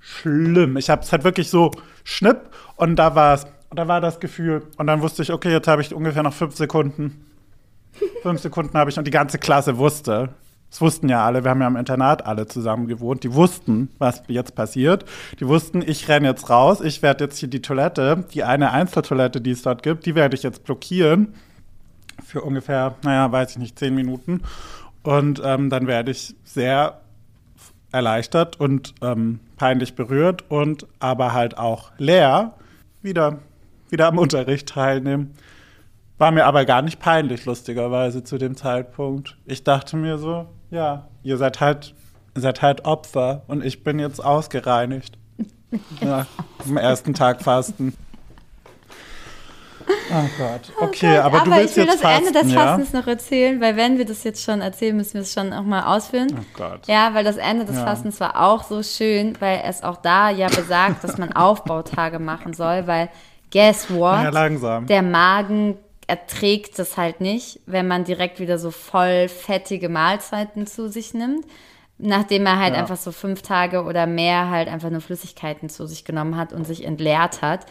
schlimm. 0.00 0.76
Ich 0.76 0.90
habe 0.90 1.02
es 1.02 1.12
halt 1.12 1.24
wirklich 1.24 1.50
so 1.50 1.70
schnipp 2.04 2.50
und 2.76 2.96
da 2.96 3.14
war 3.14 3.34
es. 3.34 3.46
Und 3.70 3.78
da 3.78 3.88
war 3.88 4.00
das 4.00 4.20
Gefühl. 4.20 4.62
Und 4.76 4.86
dann 4.86 5.02
wusste 5.02 5.22
ich, 5.22 5.32
okay, 5.32 5.50
jetzt 5.50 5.66
habe 5.66 5.82
ich 5.82 5.92
ungefähr 5.92 6.22
noch 6.22 6.34
fünf 6.34 6.54
Sekunden. 6.54 7.26
Fünf 8.22 8.40
Sekunden 8.40 8.78
habe 8.78 8.90
ich 8.90 8.98
und 8.98 9.04
die 9.04 9.10
ganze 9.10 9.38
Klasse 9.38 9.78
wusste. 9.78 10.28
Das 10.70 10.80
wussten 10.80 11.08
ja 11.08 11.24
alle, 11.24 11.44
wir 11.44 11.50
haben 11.52 11.60
ja 11.60 11.68
im 11.68 11.76
Internat 11.76 12.26
alle 12.26 12.46
zusammen 12.46 12.88
gewohnt. 12.88 13.22
Die 13.22 13.32
wussten, 13.32 13.90
was 13.98 14.22
jetzt 14.26 14.56
passiert. 14.56 15.04
Die 15.38 15.46
wussten, 15.46 15.82
ich 15.82 16.08
renne 16.08 16.26
jetzt 16.28 16.50
raus, 16.50 16.80
ich 16.80 17.00
werde 17.00 17.24
jetzt 17.24 17.38
hier 17.38 17.48
die 17.48 17.62
Toilette, 17.62 18.24
die 18.34 18.42
eine 18.42 18.72
Einzeltoilette, 18.72 19.40
die 19.40 19.52
es 19.52 19.62
dort 19.62 19.82
gibt, 19.84 20.04
die 20.06 20.16
werde 20.16 20.34
ich 20.36 20.42
jetzt 20.42 20.64
blockieren. 20.64 21.34
Für 22.24 22.42
ungefähr, 22.42 22.96
naja, 23.02 23.30
weiß 23.30 23.52
ich 23.52 23.58
nicht, 23.58 23.78
zehn 23.78 23.94
Minuten. 23.94 24.42
Und 25.04 25.40
ähm, 25.44 25.70
dann 25.70 25.86
werde 25.86 26.10
ich 26.10 26.34
sehr 26.44 27.00
erleichtert 27.94 28.60
und 28.60 28.94
ähm, 29.00 29.40
peinlich 29.56 29.94
berührt 29.94 30.44
und 30.50 30.86
aber 30.98 31.32
halt 31.32 31.56
auch 31.56 31.92
leer 31.96 32.54
wieder, 33.00 33.38
wieder 33.88 34.08
am 34.08 34.18
Unterricht 34.18 34.68
teilnehmen. 34.68 35.34
War 36.18 36.30
mir 36.30 36.44
aber 36.46 36.64
gar 36.64 36.82
nicht 36.82 37.00
peinlich, 37.00 37.44
lustigerweise, 37.44 38.22
zu 38.22 38.36
dem 38.36 38.56
Zeitpunkt. 38.56 39.36
Ich 39.46 39.64
dachte 39.64 39.96
mir 39.96 40.18
so, 40.18 40.46
ja, 40.70 41.08
ihr 41.22 41.38
seid 41.38 41.60
halt, 41.60 41.94
seid 42.34 42.62
halt 42.62 42.84
Opfer 42.84 43.42
und 43.46 43.64
ich 43.64 43.82
bin 43.84 43.98
jetzt 43.98 44.22
ausgereinigt. 44.22 45.16
Ja, 46.00 46.26
am 46.64 46.76
ersten 46.76 47.14
Tag 47.14 47.42
Fasten. 47.42 47.94
Oh 50.10 50.28
Gott. 50.38 50.60
Okay, 50.88 51.18
aber, 51.18 51.40
du 51.40 51.50
willst 51.50 51.70
ich 51.72 51.76
will 51.76 51.84
jetzt 51.84 52.02
das 52.02 52.10
fasten, 52.10 52.26
Ende 52.26 52.40
des 52.40 52.52
ja? 52.52 52.60
Fastens 52.64 52.92
noch 52.92 53.06
erzählen, 53.06 53.60
weil 53.60 53.76
wenn 53.76 53.98
wir 53.98 54.04
das 54.04 54.22
jetzt 54.24 54.42
schon 54.44 54.60
erzählen, 54.60 54.96
müssen 54.96 55.14
wir 55.14 55.22
es 55.22 55.32
schon 55.32 55.52
auch 55.52 55.62
mal 55.62 55.82
ausführen. 55.96 56.28
Oh 56.38 56.44
Gott. 56.56 56.86
Ja, 56.86 57.14
weil 57.14 57.24
das 57.24 57.36
Ende 57.36 57.64
des 57.64 57.76
Ja. 57.76 57.84
Fastens 57.84 58.20
war 58.20 58.40
auch 58.40 58.64
so 58.64 58.82
schön, 58.82 59.36
weil 59.40 59.62
es 59.64 59.82
auch 59.82 59.96
da 59.96 60.30
ja 60.30 60.48
besagt, 60.48 61.02
dass 61.04 61.18
man 61.18 61.32
Aufbautage 61.36 62.18
machen 62.18 62.52
soll, 62.54 62.86
weil 62.86 63.08
guess 63.52 63.90
what? 63.90 64.22
Ja, 64.24 64.30
langsam. 64.30 64.86
Der 64.86 65.02
Magen 65.02 65.76
erträgt 66.06 66.78
das 66.78 66.96
halt 66.98 67.20
nicht, 67.22 67.60
wenn 67.66 67.86
man 67.88 68.04
direkt 68.04 68.38
wieder 68.40 68.58
so 68.58 68.70
voll 68.70 69.28
fettige 69.28 69.88
Mahlzeiten 69.88 70.66
zu 70.66 70.88
sich 70.90 71.14
nimmt. 71.14 71.46
Nachdem 71.96 72.44
er 72.44 72.58
halt 72.58 72.74
Ja. 72.74 72.80
einfach 72.80 72.96
so 72.96 73.12
fünf 73.12 73.40
Tage 73.42 73.84
oder 73.84 74.06
mehr 74.06 74.50
halt 74.50 74.68
einfach 74.68 74.90
nur 74.90 75.00
Flüssigkeiten 75.00 75.68
zu 75.70 75.86
sich 75.86 76.04
genommen 76.04 76.36
hat 76.36 76.52
und 76.52 76.66
sich 76.66 76.84
entleert 76.84 77.40
hat. 77.40 77.66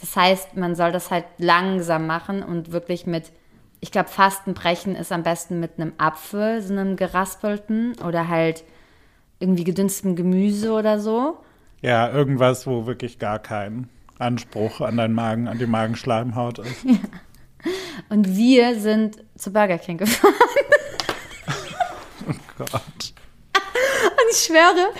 Das 0.00 0.16
heißt, 0.16 0.56
man 0.56 0.74
soll 0.74 0.92
das 0.92 1.10
halt 1.10 1.24
langsam 1.38 2.06
machen 2.06 2.42
und 2.42 2.72
wirklich 2.72 3.06
mit, 3.06 3.32
ich 3.80 3.90
glaube, 3.90 4.08
Fastenbrechen 4.08 4.94
ist 4.94 5.12
am 5.12 5.22
besten 5.22 5.60
mit 5.60 5.72
einem 5.78 5.92
Apfel, 5.98 6.62
so 6.62 6.72
einem 6.72 6.96
geraspelten 6.96 7.96
oder 8.06 8.28
halt 8.28 8.64
irgendwie 9.40 9.64
gedünstetem 9.64 10.16
Gemüse 10.16 10.72
oder 10.72 11.00
so. 11.00 11.38
Ja, 11.80 12.10
irgendwas, 12.10 12.66
wo 12.66 12.86
wirklich 12.86 13.18
gar 13.18 13.38
kein 13.38 13.88
Anspruch 14.18 14.80
an 14.80 14.96
deinen 14.96 15.14
Magen, 15.14 15.48
an 15.48 15.58
die 15.58 15.66
Magenschleimhaut 15.66 16.58
ist. 16.58 16.84
Und 18.08 18.36
wir 18.36 18.78
sind 18.78 19.18
zu 19.36 19.52
Burger 19.52 19.78
King 19.78 19.98
gefahren. 19.98 20.34
Gott. 22.58 22.72
Und 22.72 23.14
ich 24.30 24.38
schwöre, 24.38 24.92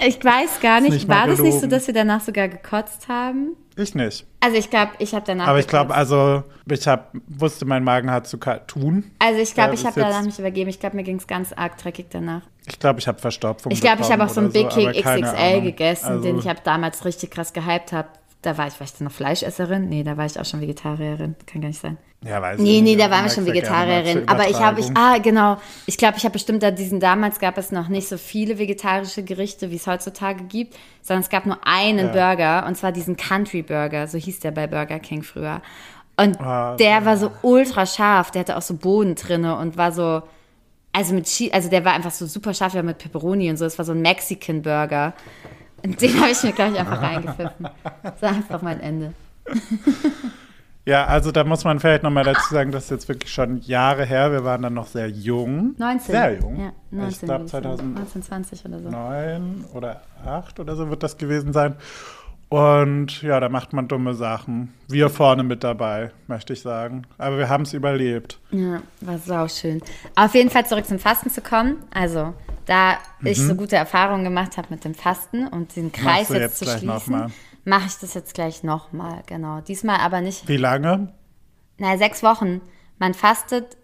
ich 0.00 0.24
weiß 0.24 0.60
gar 0.60 0.80
nicht, 0.80 0.92
nicht 0.92 1.08
war 1.08 1.26
das 1.26 1.40
nicht 1.40 1.60
so, 1.60 1.66
dass 1.66 1.86
wir 1.86 1.94
danach 1.94 2.20
sogar 2.20 2.48
gekotzt 2.48 3.08
haben? 3.08 3.56
Ich 3.76 3.94
nicht. 3.94 4.26
Also 4.40 4.56
ich 4.56 4.70
glaube, 4.70 4.92
ich 4.98 5.14
habe 5.14 5.24
danach 5.24 5.46
Aber 5.46 5.60
ich 5.60 5.68
glaube, 5.68 5.94
also, 5.94 6.42
ich 6.68 6.88
hab, 6.88 7.12
wusste, 7.28 7.64
mein 7.64 7.84
Magen 7.84 8.10
hat 8.10 8.26
zu 8.26 8.36
tun. 8.66 9.10
Also 9.20 9.40
ich 9.40 9.54
glaube, 9.54 9.74
ich 9.74 9.86
habe 9.86 10.00
danach 10.00 10.22
mich 10.22 10.38
übergeben. 10.38 10.68
Ich 10.68 10.80
glaube, 10.80 10.96
mir 10.96 11.04
ging 11.04 11.16
es 11.16 11.26
ganz 11.26 11.52
arg 11.52 11.78
dreckig 11.78 12.06
danach. 12.10 12.42
Ich 12.66 12.78
glaube, 12.78 12.98
ich 12.98 13.06
habe 13.06 13.18
Verstopfung. 13.18 13.70
Ich 13.70 13.80
glaube, 13.80 14.02
ich 14.02 14.10
habe 14.10 14.24
auch 14.24 14.28
so 14.28 14.40
einen 14.40 14.52
Big 14.52 14.68
King 14.70 14.92
keine 15.00 15.22
XXL 15.22 15.60
gegessen, 15.62 16.06
Also, 16.06 16.22
den 16.22 16.38
ich 16.38 16.48
habe 16.48 16.60
damals 16.64 17.04
richtig 17.04 17.30
krass 17.30 17.52
gehypt 17.52 17.92
habe. 17.92 18.08
Da 18.42 18.56
war 18.56 18.68
ich, 18.68 18.78
war 18.78 18.84
ich 18.84 18.92
dann 18.92 19.04
noch 19.06 19.12
Fleischesserin? 19.12 19.88
Nee, 19.88 20.04
da 20.04 20.16
war 20.16 20.24
ich 20.26 20.38
auch 20.38 20.44
schon 20.44 20.60
Vegetarierin. 20.60 21.34
Kann 21.46 21.60
gar 21.60 21.68
nicht 21.68 21.80
sein. 21.80 21.96
Ja, 22.24 22.40
weiß 22.40 22.60
Nee, 22.60 22.78
ich 22.78 22.82
nee, 22.82 22.96
da 22.96 23.10
waren 23.10 23.24
wir 23.24 23.30
schon 23.30 23.46
ja 23.46 23.52
Vegetarierin. 23.52 24.28
Aber 24.28 24.48
ich 24.48 24.58
habe, 24.60 24.80
ich, 24.80 24.96
ah, 24.96 25.18
genau. 25.18 25.56
Ich 25.86 25.96
glaube, 25.96 26.14
ich 26.18 26.24
habe 26.24 26.32
bestimmt 26.32 26.62
da 26.62 26.70
diesen, 26.70 27.00
damals 27.00 27.40
gab 27.40 27.58
es 27.58 27.72
noch 27.72 27.88
nicht 27.88 28.08
so 28.08 28.16
viele 28.16 28.58
vegetarische 28.58 29.24
Gerichte, 29.24 29.70
wie 29.70 29.76
es 29.76 29.86
heutzutage 29.88 30.44
gibt, 30.44 30.76
sondern 31.02 31.22
es 31.22 31.30
gab 31.30 31.46
nur 31.46 31.58
einen 31.66 32.12
Ja. 32.14 32.34
Burger 32.34 32.66
und 32.66 32.76
zwar 32.76 32.92
diesen 32.92 33.16
Country 33.16 33.62
Burger, 33.62 34.06
so 34.06 34.18
hieß 34.18 34.40
der 34.40 34.52
bei 34.52 34.66
Burger 34.68 34.98
King 35.00 35.22
früher. 35.22 35.60
Und 36.16 36.40
Ah, 36.40 36.74
der 36.76 37.04
war 37.04 37.16
so 37.16 37.30
ultra 37.42 37.86
scharf, 37.86 38.30
der 38.32 38.40
hatte 38.40 38.56
auch 38.56 38.62
so 38.62 38.74
Boden 38.74 39.14
drinne 39.14 39.56
und 39.56 39.76
war 39.76 39.92
so, 39.92 40.22
also 40.92 41.14
mit 41.14 41.26
Cheese, 41.26 41.54
also 41.54 41.70
der 41.70 41.84
war 41.84 41.92
einfach 41.92 42.10
so 42.10 42.26
super 42.26 42.52
scharf, 42.54 42.72
der 42.72 42.82
war 42.82 42.86
mit 42.88 42.98
Pepperoni 42.98 43.48
und 43.50 43.56
so, 43.56 43.64
es 43.64 43.78
war 43.78 43.84
so 43.84 43.92
ein 43.92 44.02
Mexican 44.02 44.62
Burger. 44.62 45.14
Den 45.82 46.20
habe 46.20 46.30
ich 46.30 46.42
mir 46.42 46.52
gleich 46.52 46.78
einfach 46.78 47.02
reingepfiffen. 47.02 47.68
Das 48.02 48.22
war 48.22 48.30
einfach 48.30 48.62
mein 48.62 48.80
Ende. 48.80 49.14
Ja, 50.88 51.04
also 51.04 51.32
da 51.32 51.44
muss 51.44 51.64
man 51.64 51.80
vielleicht 51.80 52.02
nochmal 52.02 52.24
dazu 52.24 52.54
sagen, 52.54 52.72
das 52.72 52.84
ist 52.84 52.90
jetzt 52.90 53.08
wirklich 53.10 53.30
schon 53.30 53.58
Jahre 53.60 54.06
her. 54.06 54.32
Wir 54.32 54.42
waren 54.44 54.62
dann 54.62 54.72
noch 54.72 54.86
sehr 54.86 55.10
jung. 55.10 55.74
19. 55.76 56.00
Sehr 56.00 56.40
jung. 56.40 56.58
Ja, 56.58 56.72
19. 56.90 57.08
ich 57.10 57.18
glaube 57.20 57.40
würde 57.40 57.50
sagen. 57.50 57.64
2009 57.64 57.94
19, 57.94 58.22
20 58.22 58.64
oder 58.64 58.80
so. 58.80 59.76
oder 59.76 60.00
8 60.24 60.60
oder 60.60 60.76
so 60.76 60.88
wird 60.88 61.02
das 61.02 61.18
gewesen 61.18 61.52
sein. 61.52 61.76
Und 62.48 63.20
ja, 63.20 63.38
da 63.38 63.50
macht 63.50 63.74
man 63.74 63.88
dumme 63.88 64.14
Sachen. 64.14 64.72
Wir 64.88 65.10
vorne 65.10 65.42
mit 65.42 65.62
dabei, 65.62 66.10
möchte 66.26 66.54
ich 66.54 66.62
sagen. 66.62 67.02
Aber 67.18 67.36
wir 67.36 67.50
haben 67.50 67.64
es 67.64 67.74
überlebt. 67.74 68.40
Ja, 68.50 68.80
war 69.02 69.18
sau 69.18 69.46
schön. 69.48 69.82
Auf 70.16 70.34
jeden 70.34 70.48
Fall 70.48 70.64
zurück 70.64 70.86
zum 70.86 70.98
Fasten 70.98 71.28
zu 71.28 71.42
kommen. 71.42 71.76
Also, 71.92 72.32
da 72.68 72.98
ich 73.24 73.38
so 73.38 73.54
gute 73.54 73.76
Erfahrungen 73.76 74.24
gemacht 74.24 74.58
habe 74.58 74.68
mit 74.70 74.84
dem 74.84 74.94
Fasten 74.94 75.46
und 75.48 75.74
den 75.74 75.90
Kreis 75.90 76.28
Mhm. 76.28 76.36
Jetzt, 76.36 76.60
jetzt 76.60 76.70
zu 76.70 76.78
schließen, 76.78 77.32
mache 77.64 77.86
ich 77.86 77.96
das 77.96 78.12
jetzt 78.14 78.34
gleich 78.34 78.62
nochmal. 78.62 79.22
Genau. 79.26 79.60
Diesmal 79.62 80.00
aber 80.00 80.20
nicht, 80.20 80.46
Wie 80.48 80.58
lange? 80.58 81.14
naja, 81.78 81.96
sechs 81.96 82.22
Wochen. 82.22 82.60
Man 82.98 83.14
fastet. 83.14 83.76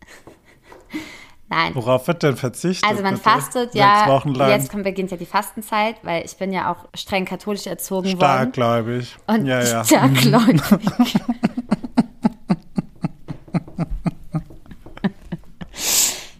Nein. 1.48 1.74
Worauf 1.74 2.08
wird 2.08 2.22
denn 2.24 2.36
verzichtet? 2.36 2.88
Also 2.90 3.02
man 3.02 3.14
bitte? 3.14 3.24
fastet 3.30 3.72
Sechs 3.72 3.74
ja, 3.84 4.06
Wochen 4.08 4.34
lang. 4.34 4.50
jetzt 4.50 4.70
kommt, 4.70 4.82
beginnt 4.84 5.10
ja 5.12 5.16
die 5.16 5.24
Fastenzeit, 5.24 5.96
weil 6.02 6.24
ich 6.24 6.36
bin 6.36 6.52
ja 6.52 6.72
auch 6.72 6.88
streng 6.94 7.24
katholisch 7.24 7.66
erzogen 7.66 8.08
worden. 8.08 8.18
Stark, 8.18 8.52
glaube 8.52 8.96
ich. 8.96 9.16
Und 9.26 9.46
ja, 9.46 9.62
ja. 9.62 9.84
starkgläubig. 9.84 10.60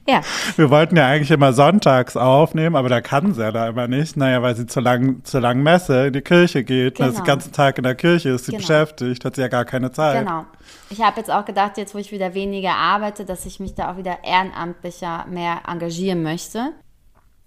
ja, 0.08 0.22
Wir 0.56 0.70
wollten 0.70 0.96
ja 0.96 1.06
eigentlich 1.06 1.30
immer 1.30 1.52
sonntags 1.52 2.16
aufnehmen, 2.16 2.74
aber 2.76 2.88
da 2.88 3.00
kann 3.00 3.34
sie 3.34 3.42
ja 3.42 3.52
da 3.52 3.68
immer 3.68 3.86
nicht. 3.86 4.16
Naja, 4.16 4.42
weil 4.42 4.56
sie 4.56 4.66
zu 4.66 4.80
lang, 4.80 5.22
zu 5.24 5.38
lang 5.38 5.62
Messe 5.62 6.06
in 6.06 6.12
die 6.14 6.20
Kirche 6.22 6.64
geht. 6.64 6.96
Genau. 6.96 7.10
den 7.10 7.24
ganzen 7.24 7.52
Tag 7.52 7.78
in 7.78 7.84
der 7.84 7.94
Kirche 7.94 8.30
ist 8.30 8.46
sie 8.46 8.52
Genau. 8.52 8.60
beschäftigt, 8.62 9.24
hat 9.24 9.36
sie 9.36 9.42
ja 9.42 9.48
gar 9.48 9.64
keine 9.64 9.92
Zeit. 9.92 10.18
genau. 10.24 10.44
Ich 10.90 11.02
habe 11.02 11.18
jetzt 11.18 11.30
auch 11.30 11.44
gedacht, 11.44 11.76
jetzt 11.76 11.94
wo 11.94 11.98
ich 11.98 12.10
wieder 12.12 12.32
weniger 12.34 12.72
arbeite, 12.72 13.24
dass 13.26 13.44
ich 13.44 13.60
mich 13.60 13.74
da 13.74 13.92
auch 13.92 13.96
wieder 13.98 14.18
ehrenamtlicher 14.24 15.26
mehr 15.28 15.60
engagieren 15.68 16.22
möchte. 16.22 16.72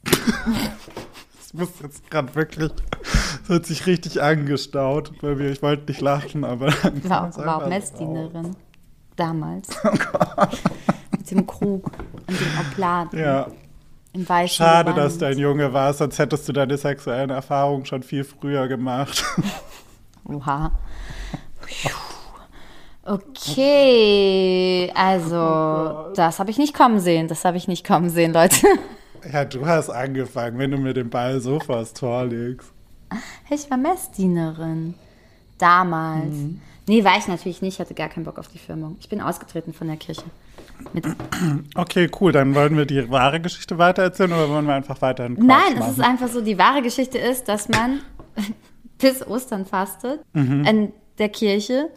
Das 1.37 1.53
muss 1.53 1.69
jetzt 1.83 2.09
gerade 2.09 2.33
wirklich, 2.35 2.71
das 3.47 3.57
hat 3.57 3.65
sich 3.65 3.85
richtig 3.85 4.21
angestaut 4.21 5.11
bei 5.21 5.35
mir. 5.35 5.49
Ich 5.51 5.61
wollte 5.61 5.83
nicht 5.91 5.99
lachen, 5.99 6.45
aber. 6.45 6.67
War 7.03 7.27
auch, 7.29 7.37
war 7.37 7.63
auch 7.63 7.67
Messdienerin. 7.67 8.55
Damals. 9.21 9.67
Mit 11.11 11.29
dem 11.29 11.45
Krug 11.45 11.91
und 12.27 12.39
dem 12.39 12.59
Oblat 12.59 13.13
Ja, 13.13 13.47
im 14.13 14.27
weißen 14.27 14.55
schade, 14.55 14.93
Gewand. 14.93 15.05
dass 15.05 15.19
du 15.19 15.27
ein 15.27 15.37
Junge 15.37 15.71
warst, 15.73 15.99
sonst 15.99 16.17
hättest 16.17 16.49
du 16.49 16.53
deine 16.53 16.75
sexuellen 16.75 17.29
Erfahrungen 17.29 17.85
schon 17.85 18.01
viel 18.01 18.23
früher 18.23 18.67
gemacht. 18.67 19.23
Oha. 20.25 20.71
Okay, 23.03 24.91
also 24.95 26.11
das 26.15 26.39
habe 26.39 26.49
ich 26.49 26.57
nicht 26.57 26.73
kommen 26.73 26.99
sehen. 26.99 27.27
Das 27.27 27.45
habe 27.45 27.57
ich 27.57 27.67
nicht 27.67 27.85
kommen 27.85 28.09
sehen, 28.09 28.33
Leute. 28.33 28.65
ja, 29.31 29.45
du 29.45 29.67
hast 29.67 29.91
angefangen, 29.91 30.57
wenn 30.57 30.71
du 30.71 30.77
mir 30.77 30.95
den 30.95 31.11
Ball 31.11 31.41
so 31.41 31.59
vors 31.59 31.93
Tor 31.93 32.25
legst. 32.25 32.71
Ich 33.51 33.69
war 33.69 33.77
Messdienerin. 33.77 34.95
Damals. 35.59 36.33
Nee, 36.87 37.03
war 37.03 37.17
ich 37.17 37.27
natürlich 37.27 37.61
nicht, 37.61 37.79
hatte 37.79 37.93
gar 37.93 38.09
keinen 38.09 38.23
Bock 38.23 38.39
auf 38.39 38.47
die 38.47 38.57
Firmung. 38.57 38.97
Ich 38.99 39.07
bin 39.07 39.21
ausgetreten 39.21 39.73
von 39.73 39.87
der 39.87 39.97
Kirche. 39.97 40.23
Mit 40.93 41.05
Okay, 41.75 42.09
cool. 42.19 42.31
Dann 42.31 42.55
wollen 42.55 42.75
wir 42.75 42.85
die 42.85 43.09
wahre 43.09 43.39
Geschichte 43.39 43.77
weitererzählen 43.77 44.33
oder 44.33 44.49
wollen 44.49 44.65
wir 44.65 44.73
einfach 44.73 44.99
weiterhin 45.01 45.35
Quatsch 45.35 45.45
Nein, 45.45 45.73
es 45.73 45.79
machen? 45.79 45.91
ist 45.91 45.99
einfach 46.01 46.27
so, 46.27 46.41
die 46.41 46.57
wahre 46.57 46.81
Geschichte 46.81 47.17
ist, 47.17 47.47
dass 47.47 47.69
man 47.69 47.99
bis 48.97 49.25
Ostern 49.25 49.65
fastet 49.65 50.21
in 50.33 50.91
der 51.17 51.29
Kirche. 51.29 51.89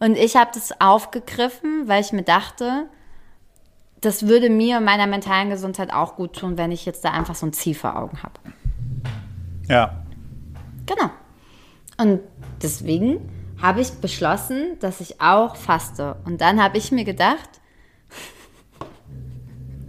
Und 0.00 0.16
ich 0.18 0.36
habe 0.36 0.50
das 0.52 0.80
aufgegriffen, 0.80 1.86
weil 1.86 2.02
ich 2.02 2.12
mir 2.12 2.22
dachte, 2.24 2.88
das 4.00 4.26
würde 4.26 4.50
mir 4.50 4.78
und 4.78 4.84
meiner 4.84 5.06
mentalen 5.06 5.48
Gesundheit 5.48 5.92
auch 5.92 6.16
gut 6.16 6.34
tun, 6.34 6.58
wenn 6.58 6.72
ich 6.72 6.84
jetzt 6.84 7.04
da 7.04 7.12
einfach 7.12 7.34
so 7.34 7.46
ein 7.46 7.52
Ziel 7.52 7.74
vor 7.74 7.96
Augen 7.96 8.22
habe. 8.22 8.34
Ja. 9.68 10.02
Genau. 10.86 11.10
Und 11.96 12.20
deswegen 12.62 13.20
habe 13.64 13.80
ich 13.80 13.90
beschlossen, 13.94 14.76
dass 14.80 15.00
ich 15.00 15.22
auch 15.22 15.56
faste. 15.56 16.16
Und 16.26 16.42
dann 16.42 16.62
habe 16.62 16.76
ich 16.76 16.92
mir 16.92 17.04
gedacht, 17.04 17.48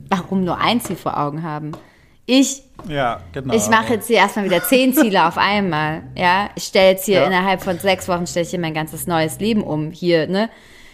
warum 0.10 0.44
nur 0.46 0.58
ein 0.60 0.80
Ziel 0.80 0.96
vor 0.96 1.18
Augen 1.20 1.44
haben? 1.44 1.74
Ich 2.26 2.64
Ja, 2.88 3.20
genau. 3.34 3.54
Ich 3.54 3.68
mache 3.70 3.94
jetzt 3.96 4.08
hier 4.08 4.18
erstmal 4.18 4.46
wieder 4.46 4.64
zehn 4.64 4.94
Ziele 4.94 5.26
auf 5.28 5.38
einmal. 5.38 6.04
Ja, 6.16 6.50
ich 6.56 6.64
stelle 6.64 6.92
jetzt 6.92 7.06
hier 7.06 7.20
Ja. 7.20 7.26
innerhalb 7.28 7.62
von 7.62 7.78
sechs 7.78 8.08
Wochen 8.08 8.26
stelle 8.28 8.46
ich 8.46 8.50
hier 8.52 8.60
mein 8.60 8.74
ganzes 8.74 9.08
neues 9.08 9.40
Leben 9.40 9.62
um. 9.62 9.92
Hier, 9.92 10.28
ne? 10.28 10.50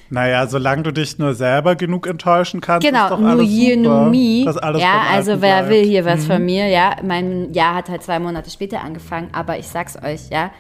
Naja, 0.10 0.46
solange 0.48 0.84
du 0.84 0.91
dich 0.91 1.17
nur 1.20 1.34
selber 1.36 1.76
genug 1.76 2.06
enttäuschen 2.08 2.60
kannst, 2.62 2.86
ist 2.86 2.91
Genau, 2.91 3.10
doch 3.10 3.20
nur 3.20 3.30
alles 3.30 3.50
super, 3.50 3.78
no 3.78 4.10
me. 4.10 4.44
dass 4.44 4.58
alles 4.58 4.82
Ja, 4.82 5.04
also 5.10 5.34
wer 5.41 5.60
bleibt. 5.63 5.70
will 5.70 5.86
hier 5.86 6.04
was 6.04 6.26
von 6.26 6.44
mir? 6.44 6.67
Ja, 6.67 6.96
mein 7.04 7.54
Jahr 7.54 7.76
hat 7.76 7.88
halt 7.89 8.04
zwei 8.04 8.20
Monate 8.20 8.50
später 8.50 8.82
angefangen, 8.82 9.30
aber 9.32 9.58
ich 9.58 9.67
sag's 9.67 9.96
euch, 10.04 10.30
ja, 10.30 10.52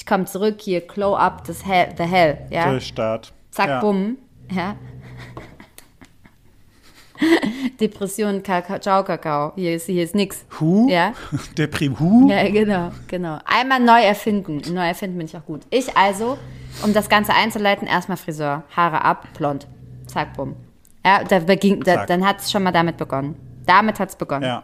ich 0.00 0.06
komme 0.06 0.24
zurück 0.24 0.56
hier, 0.60 0.80
glow 0.80 1.14
up 1.14 1.44
this 1.44 1.66
hell, 1.66 1.92
the 1.98 2.04
hell, 2.04 2.38
ja, 2.48 2.70
Durchstart. 2.70 3.34
zack, 3.50 3.68
ja. 3.68 3.80
bumm, 3.80 4.16
ja. 4.50 4.76
Depression, 7.80 8.42
Kakao, 8.42 8.78
Ciao, 8.78 9.04
Kakao, 9.04 9.52
hier 9.56 9.74
ist, 9.74 9.84
hier 9.84 10.02
ist 10.02 10.14
nix. 10.14 10.46
Hu? 10.58 10.88
Ja. 10.88 11.12
Deprim 11.58 12.00
Hu? 12.00 12.30
Ja, 12.30 12.48
genau, 12.48 12.92
genau. 13.08 13.38
Einmal 13.44 13.80
neu 13.80 14.00
erfinden. 14.00 14.62
Neu 14.72 14.86
erfinden 14.86 15.18
bin 15.18 15.26
ich 15.26 15.36
auch 15.36 15.44
gut. 15.44 15.66
Ich 15.68 15.94
also, 15.98 16.38
um 16.82 16.94
das 16.94 17.10
Ganze 17.10 17.34
einzuleiten, 17.34 17.86
erstmal 17.86 18.16
Friseur. 18.16 18.62
Haare 18.74 19.04
ab, 19.04 19.28
blond. 19.36 19.66
Zack, 20.06 20.34
bumm. 20.34 20.56
Ja, 21.04 21.22
da 21.24 21.40
beging, 21.40 21.84
da, 21.84 22.06
dann 22.06 22.26
hat 22.26 22.40
es 22.40 22.50
schon 22.50 22.62
mal 22.62 22.72
damit 22.72 22.96
begonnen. 22.96 23.36
Damit 23.66 24.00
hat 24.00 24.08
es 24.08 24.16
begonnen. 24.16 24.44
Ja. 24.44 24.62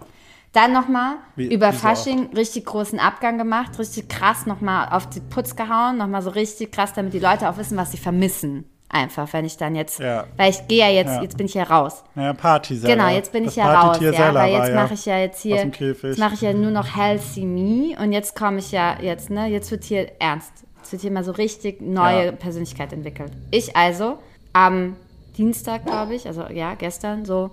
Dann 0.56 0.72
nochmal 0.72 1.16
über 1.36 1.70
Fasching 1.74 2.30
richtig 2.34 2.64
großen 2.64 2.98
Abgang 2.98 3.36
gemacht, 3.36 3.78
richtig 3.78 4.08
krass 4.08 4.46
nochmal 4.46 4.88
auf 4.90 5.06
die 5.06 5.20
Putz 5.20 5.54
gehauen, 5.54 5.98
nochmal 5.98 6.22
so 6.22 6.30
richtig 6.30 6.72
krass, 6.72 6.94
damit 6.94 7.12
die 7.12 7.18
Leute 7.18 7.50
auch 7.50 7.58
wissen, 7.58 7.76
was 7.76 7.90
sie 7.92 7.98
vermissen. 7.98 8.64
Einfach, 8.88 9.30
wenn 9.34 9.44
ich 9.44 9.58
dann 9.58 9.74
jetzt, 9.74 9.98
Ja. 9.98 10.24
weil 10.38 10.48
ich 10.48 10.66
gehe 10.66 10.78
ja 10.78 10.88
jetzt, 10.88 11.16
Ja. 11.16 11.20
jetzt 11.22 11.36
bin 11.36 11.44
ich 11.44 11.52
ja 11.52 11.64
raus. 11.64 12.04
Ja, 12.14 12.32
Party 12.32 12.76
selber. 12.76 12.96
Genau, 12.96 13.14
jetzt 13.14 13.32
bin 13.32 13.42
ich 13.42 13.48
das 13.48 13.56
ja 13.56 13.82
raus, 13.82 13.98
ja, 14.00 14.12
weil 14.18 14.34
war 14.34 14.46
jetzt 14.46 14.74
mache 14.74 14.94
ich 14.94 15.04
ja 15.04 15.18
jetzt 15.18 15.42
hier, 15.42 15.56
jetzt 15.56 16.18
mache 16.18 16.34
ich 16.34 16.40
ja 16.40 16.54
nur 16.54 16.70
noch 16.70 16.96
Healthy 16.96 17.44
Me 17.44 18.02
und 18.02 18.12
jetzt 18.12 18.34
komme 18.34 18.58
ich 18.58 18.72
ja 18.72 18.96
jetzt, 18.98 19.28
ne, 19.28 19.48
jetzt 19.48 19.70
wird 19.70 19.84
hier 19.84 20.10
ernst. 20.20 20.52
Jetzt 20.78 20.92
wird 20.92 21.02
hier 21.02 21.10
mal 21.10 21.24
so 21.24 21.32
richtig 21.32 21.82
neue. 21.82 22.32
Persönlichkeit 22.32 22.94
entwickelt. 22.94 23.32
Ich 23.50 23.76
also 23.76 24.18
am 24.54 24.96
Dienstag, 25.36 25.84
glaube 25.84 26.14
ich, 26.14 26.26
also 26.26 26.44
ja, 26.48 26.76
gestern 26.76 27.26
so, 27.26 27.50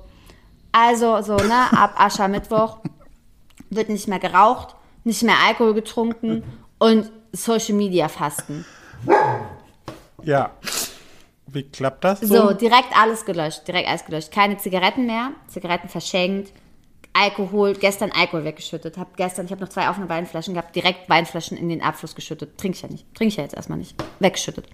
also 0.73 1.21
so, 1.21 1.37
ne, 1.37 1.71
ab 1.71 1.93
Aschermittwoch 1.97 2.79
wird 3.69 3.87
nicht 3.89 4.07
mehr 4.09 4.19
geraucht, 4.19 4.75
nicht 5.05 5.23
mehr 5.23 5.37
Alkohol 5.47 5.73
getrunken 5.73 6.43
und 6.79 7.09
Social 7.31 7.75
Media 7.75 8.09
Fasten. 8.09 8.65
Ja. 10.23 10.51
Wie 11.47 11.63
klappt 11.63 12.03
das 12.03 12.21
so? 12.21 12.27
So, 12.27 12.53
direkt 12.53 12.97
alles 12.97 13.23
gelöscht, 13.25 13.67
direkt 13.67 13.87
alles 13.87 14.05
gelöscht. 14.05 14.31
Keine 14.31 14.57
Zigaretten 14.57 15.05
mehr, 15.05 15.31
Zigaretten 15.47 15.87
verschenkt, 15.87 16.51
Alkohol, 17.13 17.73
gestern 17.73 18.11
Alkohol 18.11 18.43
weggeschüttet. 18.43 18.97
Hab 18.97 19.15
gestern, 19.15 19.45
ich 19.45 19.51
habe 19.51 19.61
noch 19.61 19.69
zwei 19.69 19.87
offene 19.87 20.09
Weinflaschen 20.09 20.55
gehabt, 20.55 20.75
direkt 20.75 21.07
Weinflaschen 21.09 21.57
in 21.57 21.69
den 21.69 21.83
Abfluss 21.83 22.15
geschüttet. 22.15 22.57
Trinke 22.57 22.75
ich 22.75 22.81
ja 22.81 22.89
nicht. 22.89 23.05
Trinke 23.13 23.29
ich 23.29 23.37
ja 23.37 23.43
jetzt 23.43 23.53
erstmal 23.53 23.77
nicht. 23.77 23.95
Weggeschüttet. 24.19 24.65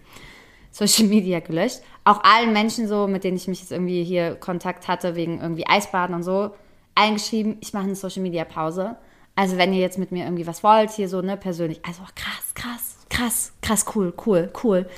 Social 0.71 1.05
Media 1.05 1.39
gelöscht. 1.39 1.81
Auch 2.03 2.23
allen 2.23 2.53
Menschen 2.53 2.87
so, 2.87 3.07
mit 3.07 3.23
denen 3.23 3.37
ich 3.37 3.47
mich 3.47 3.61
jetzt 3.61 3.71
irgendwie 3.71 4.03
hier 4.03 4.35
Kontakt 4.35 4.87
hatte, 4.87 5.15
wegen 5.15 5.41
irgendwie 5.41 5.67
Eisbaden 5.67 6.15
und 6.15 6.23
so, 6.23 6.51
eingeschrieben, 6.95 7.57
ich 7.61 7.73
mache 7.73 7.85
eine 7.85 7.95
Social 7.95 8.21
Media 8.21 8.45
Pause. 8.45 8.97
Also 9.35 9.57
wenn 9.57 9.73
ihr 9.73 9.79
jetzt 9.79 9.97
mit 9.97 10.11
mir 10.11 10.25
irgendwie 10.25 10.47
was 10.47 10.63
wollt, 10.63 10.91
hier 10.91 11.07
so, 11.07 11.21
ne, 11.21 11.37
persönlich. 11.37 11.79
Also 11.85 12.01
krass, 12.13 12.53
krass, 12.53 12.97
krass, 13.09 13.53
krass, 13.61 13.85
cool, 13.95 14.13
cool, 14.25 14.51
cool. 14.63 14.89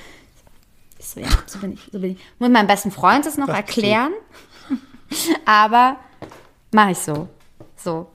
Ich 0.97 1.07
so, 1.09 1.19
ja, 1.19 1.29
so 1.45 1.59
bin 1.59 1.73
ich, 1.73 1.89
so 1.91 1.99
bin 1.99 2.11
ich. 2.11 2.17
Muss 2.39 2.49
meinem 2.49 2.67
besten 2.67 2.91
Freund 2.91 3.25
das 3.25 3.37
noch 3.37 3.47
du. 3.47 3.53
erklären. 3.53 4.13
Aber 5.45 5.97
mache 6.71 6.91
ich 6.91 6.97
so. 6.97 7.27
So. 7.75 8.07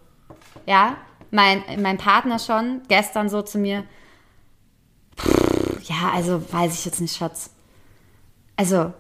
Ja, 0.67 0.97
mein, 1.31 1.63
mein 1.81 1.99
Partner 1.99 2.39
schon 2.39 2.83
gestern 2.89 3.29
so 3.29 3.43
zu 3.43 3.59
mir. 3.59 3.85
"Pff, 5.87 5.91
Ja, 5.91 6.11
also 6.15 6.53
weiß 6.53 6.75
ich 6.75 6.85
jetzt 6.85 7.01
nicht, 7.01 7.17
Schatz. 7.17 7.51
Also, 8.57 8.93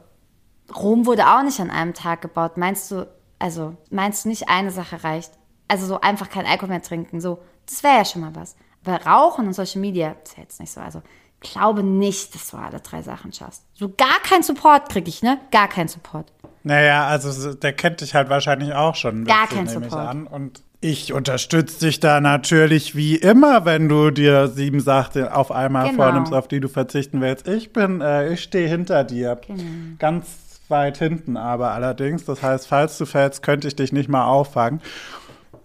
Rom 0.74 1.06
wurde 1.06 1.26
auch 1.28 1.42
nicht 1.42 1.60
an 1.60 1.70
einem 1.70 1.94
Tag 1.94 2.22
gebaut. 2.22 2.56
Meinst 2.56 2.90
du, 2.90 3.06
also, 3.38 3.76
meinst 3.90 4.24
du 4.24 4.28
nicht, 4.28 4.48
eine 4.48 4.70
Sache 4.70 5.04
reicht? 5.04 5.32
Also, 5.68 5.86
so 5.86 6.00
einfach 6.00 6.28
kein 6.28 6.46
Alkohol 6.46 6.70
mehr 6.70 6.82
trinken, 6.82 7.20
so, 7.20 7.38
das 7.66 7.82
wäre 7.82 7.96
ja 7.98 8.04
schon 8.04 8.20
mal 8.22 8.34
was. 8.34 8.56
Aber 8.84 9.04
Rauchen 9.04 9.46
und 9.46 9.52
Social 9.52 9.80
Media, 9.80 10.14
das 10.20 10.30
ist 10.30 10.36
ja 10.36 10.42
jetzt 10.44 10.60
nicht 10.60 10.72
so. 10.72 10.80
Also, 10.80 11.02
glaube 11.40 11.82
nicht, 11.82 12.34
dass 12.34 12.50
du 12.50 12.56
alle 12.56 12.80
drei 12.80 13.02
Sachen 13.02 13.32
schaffst. 13.32 13.64
So 13.74 13.88
gar 13.88 14.20
keinen 14.22 14.42
Support 14.42 14.88
krieg 14.88 15.06
ich, 15.08 15.22
ne? 15.22 15.38
Gar 15.50 15.68
keinen 15.68 15.88
Support. 15.88 16.32
Naja, 16.62 17.06
also 17.06 17.30
so- 17.30 17.54
der 17.54 17.72
kennt 17.72 18.00
dich 18.00 18.14
halt 18.14 18.28
wahrscheinlich 18.28 18.72
auch 18.74 18.94
schon. 18.94 19.22
ein 19.22 19.24
Gar 19.24 19.42
bisschen, 19.46 19.56
kein 19.56 19.74
nehme 19.74 19.86
ich 19.86 19.92
Support. 19.92 20.08
An. 20.08 20.26
Und 20.26 20.62
ich 20.80 21.12
unterstütze 21.12 21.86
dich 21.86 22.00
da 22.00 22.20
natürlich 22.20 22.94
wie 22.94 23.16
immer, 23.16 23.64
wenn 23.64 23.88
du 23.88 24.10
dir 24.10 24.48
sieben 24.48 24.80
Sachen 24.80 25.26
auf 25.28 25.50
einmal 25.50 25.90
Genau. 25.90 26.02
vornimmst, 26.04 26.32
auf 26.32 26.48
die 26.48 26.60
du 26.60 26.68
verzichten 26.68 27.20
willst. 27.20 27.48
Ich 27.48 27.72
bin, 27.72 28.00
äh, 28.00 28.32
ich 28.32 28.42
stehe 28.42 28.68
hinter 28.68 29.02
dir. 29.04 29.38
Genau. 29.46 29.62
Ganz 29.98 30.26
weit 30.68 30.98
hinten 30.98 31.36
aber 31.36 31.70
allerdings. 31.72 32.24
Das 32.24 32.42
heißt, 32.42 32.66
falls 32.68 32.98
du 32.98 33.06
fällst, 33.06 33.42
könnte 33.42 33.68
ich 33.68 33.76
dich 33.76 33.92
nicht 33.92 34.08
mal 34.08 34.26
auffangen. 34.26 34.80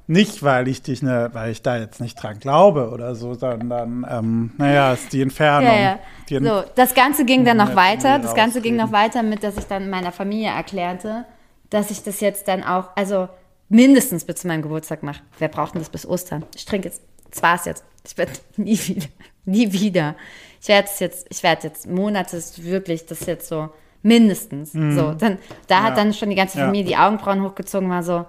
Nicht, 0.08 0.44
weil 0.44 0.68
ich 0.68 0.82
dich 0.82 1.02
ne, 1.02 1.30
weil 1.34 1.52
ich 1.52 1.62
da 1.62 1.78
jetzt 1.78 2.02
nicht 2.02 2.22
dran 2.22 2.40
glaube 2.40 2.90
oder 2.90 3.16
so, 3.16 3.34
sondern 3.34 4.06
ähm, 4.10 4.52
naja, 4.58 4.94
ist 4.94 5.14
die 5.14 5.22
Entfernung. 5.22 5.70
Ja, 5.72 5.80
ja. 5.80 6.00
Die 6.30 6.36
Ent- 6.36 6.48
So, 6.48 6.64
das 6.76 6.94
Ganze 6.94 7.24
ging 7.26 7.46
dann 7.46 7.58
noch 7.58 7.76
weiter. 7.76 8.20
Das 8.20 8.36
Ganze 8.36 8.62
ging 8.62 8.76
noch 8.76 8.92
weiter 8.92 9.24
mit, 9.24 9.44
dass 9.44 9.58
ich 9.58 9.66
dann 9.68 9.90
meiner 9.90 10.12
Familie 10.12 10.50
erklärte, 10.50 11.26
dass 11.70 11.92
ich 11.92 12.04
das 12.04 12.20
jetzt 12.20 12.48
dann 12.48 12.64
auch, 12.64 12.90
also 12.96 13.30
mindestens 13.72 14.26
bis 14.26 14.38
zu 14.42 14.48
meinem 14.48 14.62
Geburtstag 14.62 15.02
mache. 15.04 15.22
Wer 15.40 15.48
braucht 15.48 15.74
denn 15.74 15.82
das 15.82 15.90
bis 15.90 16.06
Ostern? 16.06 16.44
Ich 16.56 16.66
trinke 16.66 16.90
jetzt, 16.90 17.02
das 17.32 17.42
war's 17.42 17.66
jetzt. 17.66 17.84
Ich 18.06 18.18
werde 18.18 18.34
nie 18.58 18.78
wieder, 18.88 19.08
nie 19.46 19.72
wieder. 19.74 20.16
Ich 20.62 20.68
werde 20.68 20.88
es 20.92 21.00
jetzt, 21.00 21.28
ich 21.30 21.42
werde 21.42 21.68
jetzt 21.68 21.88
Monate 21.88 22.38
ist 22.38 22.64
wirklich, 22.64 23.06
das 23.06 23.22
ist 23.22 23.28
jetzt 23.28 23.48
so 23.48 23.70
mindestens. 24.04 24.72
So, 24.74 25.14
dann, 25.14 25.38
da 25.68 25.84
hat 25.84 25.92
Mhm. 25.94 25.98
Ja. 25.98 26.04
dann 26.04 26.14
schon 26.14 26.30
die 26.30 26.36
ganze 26.36 26.60
Ja. 26.60 26.66
Familie 26.66 26.86
die 26.88 26.98
Augenbrauen 26.98 27.44
hochgezogen, 27.44 27.90
war 27.90 28.04
so, 28.04 28.26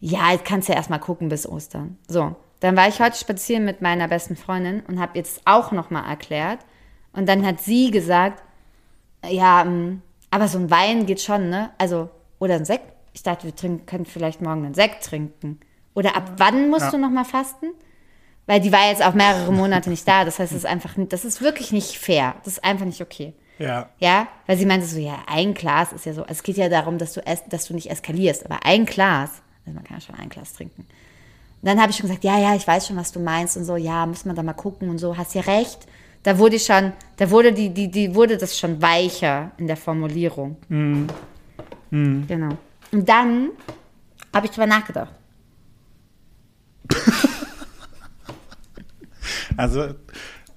ja, 0.00 0.32
jetzt 0.32 0.44
kannst 0.44 0.68
du 0.68 0.72
ja 0.72 0.78
erstmal 0.78 0.98
gucken 1.00 1.28
bis 1.28 1.48
Ostern. 1.48 1.96
So, 2.08 2.34
dann 2.60 2.76
war 2.76 2.88
ich 2.88 3.00
heute 3.00 3.16
spazieren 3.16 3.64
mit 3.64 3.80
meiner 3.82 4.08
besten 4.08 4.36
Freundin 4.36 4.80
und 4.88 5.00
habe 5.00 5.16
jetzt 5.18 5.40
auch 5.44 5.70
nochmal 5.72 6.08
erklärt. 6.08 6.58
Und 7.12 7.28
dann 7.28 7.46
hat 7.46 7.60
sie 7.60 7.90
gesagt, 7.90 8.42
ja, 9.28 9.62
ähm, 9.62 10.02
aber 10.30 10.48
so 10.48 10.58
ein 10.58 10.70
Wein 10.70 11.06
geht 11.06 11.20
schon, 11.20 11.50
ne? 11.50 11.70
Also, 11.78 12.10
oder 12.40 12.54
ein 12.56 12.64
Sekt. 12.64 12.91
Ich 13.14 13.22
dachte, 13.22 13.44
wir 13.44 13.54
trinken, 13.54 13.86
können 13.86 14.06
vielleicht 14.06 14.40
morgen 14.40 14.64
einen 14.64 14.74
Sekt 14.74 15.04
trinken. 15.04 15.60
Oder 15.94 16.16
ab 16.16 16.32
wann 16.38 16.70
musst 16.70 16.86
Ja. 16.86 16.90
du 16.92 16.98
nochmal 16.98 17.24
fasten? 17.24 17.66
Weil 18.46 18.60
die 18.60 18.72
war 18.72 18.88
jetzt 18.88 19.04
auch 19.04 19.14
mehrere 19.14 19.52
Monate 19.52 19.88
nicht 19.90 20.06
da. 20.08 20.24
Das 20.24 20.38
heißt, 20.38 20.52
es 20.52 20.58
ist 20.58 20.66
einfach, 20.66 20.94
das 20.96 21.24
ist 21.24 21.40
wirklich 21.42 21.72
nicht 21.72 21.98
fair. 21.98 22.34
Das 22.44 22.54
ist 22.54 22.64
einfach 22.64 22.86
nicht 22.86 23.00
okay. 23.02 23.34
ja. 23.58 23.88
Ja, 23.98 24.26
weil 24.46 24.56
sie 24.56 24.66
meinte 24.66 24.86
so, 24.86 24.98
ja, 24.98 25.18
ein 25.26 25.54
Glas 25.54 25.92
ist 25.92 26.06
ja 26.06 26.12
so, 26.14 26.24
es 26.26 26.42
geht 26.42 26.56
ja 26.56 26.68
darum, 26.68 26.98
dass 26.98 27.12
du, 27.12 27.24
es, 27.26 27.44
dass 27.48 27.66
du 27.66 27.74
nicht 27.74 27.90
eskalierst, 27.90 28.44
aber 28.46 28.64
ein 28.64 28.86
Glas, 28.86 29.42
also 29.64 29.74
man 29.74 29.84
kann 29.84 29.98
ja 29.98 30.00
schon 30.00 30.14
ein 30.16 30.28
Glas 30.30 30.54
trinken. 30.54 30.80
Und 30.82 31.68
dann 31.68 31.80
habe 31.80 31.90
ich 31.92 31.96
schon 31.98 32.08
gesagt, 32.08 32.24
ja, 32.24 32.38
ja, 32.40 32.56
ich 32.56 32.66
weiß 32.66 32.88
schon, 32.88 32.96
was 32.96 33.12
du 33.12 33.20
meinst 33.20 33.56
und 33.56 33.64
so, 33.64 33.76
ja, 33.76 34.04
muss 34.06 34.24
man 34.24 34.34
da 34.34 34.42
mal 34.42 34.54
gucken 34.54 34.88
und 34.88 34.98
so, 34.98 35.16
hast 35.16 35.34
ja 35.34 35.42
recht. 35.42 35.86
Da 36.24 36.38
wurde 36.38 36.58
schon, 36.58 36.92
da 37.18 37.30
wurde 37.30 37.52
die, 37.52 37.68
die, 37.70 37.88
die 37.88 38.14
wurde 38.16 38.36
das 38.36 38.58
schon 38.58 38.80
weicher 38.82 39.52
in 39.58 39.66
der 39.68 39.76
Formulierung. 39.76 40.56
Genau. 41.90 42.56
Und 42.92 43.08
dann 43.08 43.50
habe 44.34 44.46
ich 44.46 44.52
drüber 44.52 44.66
nachgedacht. 44.66 45.12
Also 49.56 49.94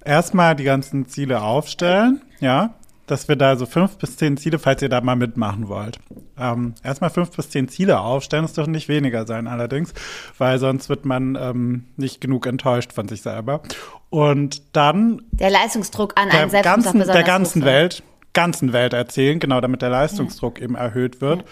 erstmal 0.03 0.55
die 0.55 0.63
ganzen 0.63 1.07
Ziele 1.07 1.41
aufstellen, 1.41 2.21
ja, 2.39 2.75
dass 3.07 3.27
wir 3.27 3.35
da 3.35 3.55
so 3.55 3.65
fünf 3.65 3.97
bis 3.97 4.17
zehn 4.17 4.37
Ziele, 4.37 4.57
falls 4.57 4.81
ihr 4.81 4.89
da 4.89 5.01
mal 5.01 5.15
mitmachen 5.15 5.67
wollt. 5.67 5.99
Ähm, 6.39 6.73
erstmal 6.83 7.09
fünf 7.09 7.35
bis 7.35 7.49
zehn 7.49 7.67
Ziele 7.67 7.99
aufstellen, 7.99 8.45
es 8.45 8.53
dürfen 8.53 8.71
nicht 8.71 8.87
weniger 8.87 9.27
sein 9.27 9.47
allerdings, 9.47 9.93
weil 10.37 10.59
sonst 10.59 10.89
wird 10.89 11.05
man 11.05 11.37
ähm, 11.39 11.85
nicht 11.97 12.21
genug 12.21 12.47
enttäuscht 12.47 12.93
von 12.93 13.07
sich 13.07 13.21
selber. 13.21 13.61
Und 14.09 14.61
dann 14.75 15.21
Der 15.31 15.49
Leistungsdruck 15.49 16.13
an 16.15 16.29
einen 16.29 16.49
selbst 16.49 16.63
ganzen, 16.63 16.99
der 16.99 17.23
ganzen. 17.23 17.65
Welt 17.65 18.03
ganzen 18.33 18.73
Welt 18.73 18.93
erzählen, 18.93 19.39
genau 19.39 19.61
damit 19.61 19.81
der 19.81 19.89
Leistungsdruck 19.89 20.59
eben 20.59 20.75
erhöht 20.75 21.21
wird. 21.21 21.45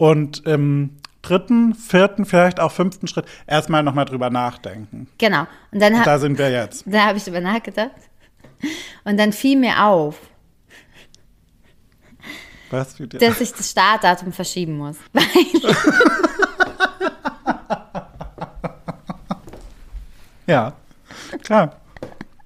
Und 0.00 0.46
im 0.46 0.96
dritten, 1.20 1.74
vierten, 1.74 2.24
vielleicht 2.24 2.58
auch 2.58 2.72
fünften 2.72 3.06
Schritt 3.06 3.26
erstmal 3.46 3.82
nochmal 3.82 4.06
drüber 4.06 4.30
nachdenken. 4.30 5.08
Genau. 5.18 5.46
Und 5.72 5.80
dann, 5.82 5.92
Und 5.92 6.06
da 6.06 6.18
sind 6.18 6.38
wir 6.38 6.50
jetzt. 6.50 6.84
da 6.86 7.04
habe 7.04 7.18
ich 7.18 7.24
drüber 7.24 7.40
nachgedacht. 7.42 7.90
Und 9.04 9.18
dann 9.18 9.34
fiel 9.34 9.58
mir 9.58 9.84
auf, 9.84 10.16
Was 12.70 12.94
dir? 12.94 13.08
dass 13.08 13.42
ich 13.42 13.52
das 13.52 13.70
Startdatum 13.70 14.32
verschieben 14.32 14.78
muss. 14.78 14.96
Weil 15.12 15.22
Ja, 20.46 20.72
klar. 21.44 21.76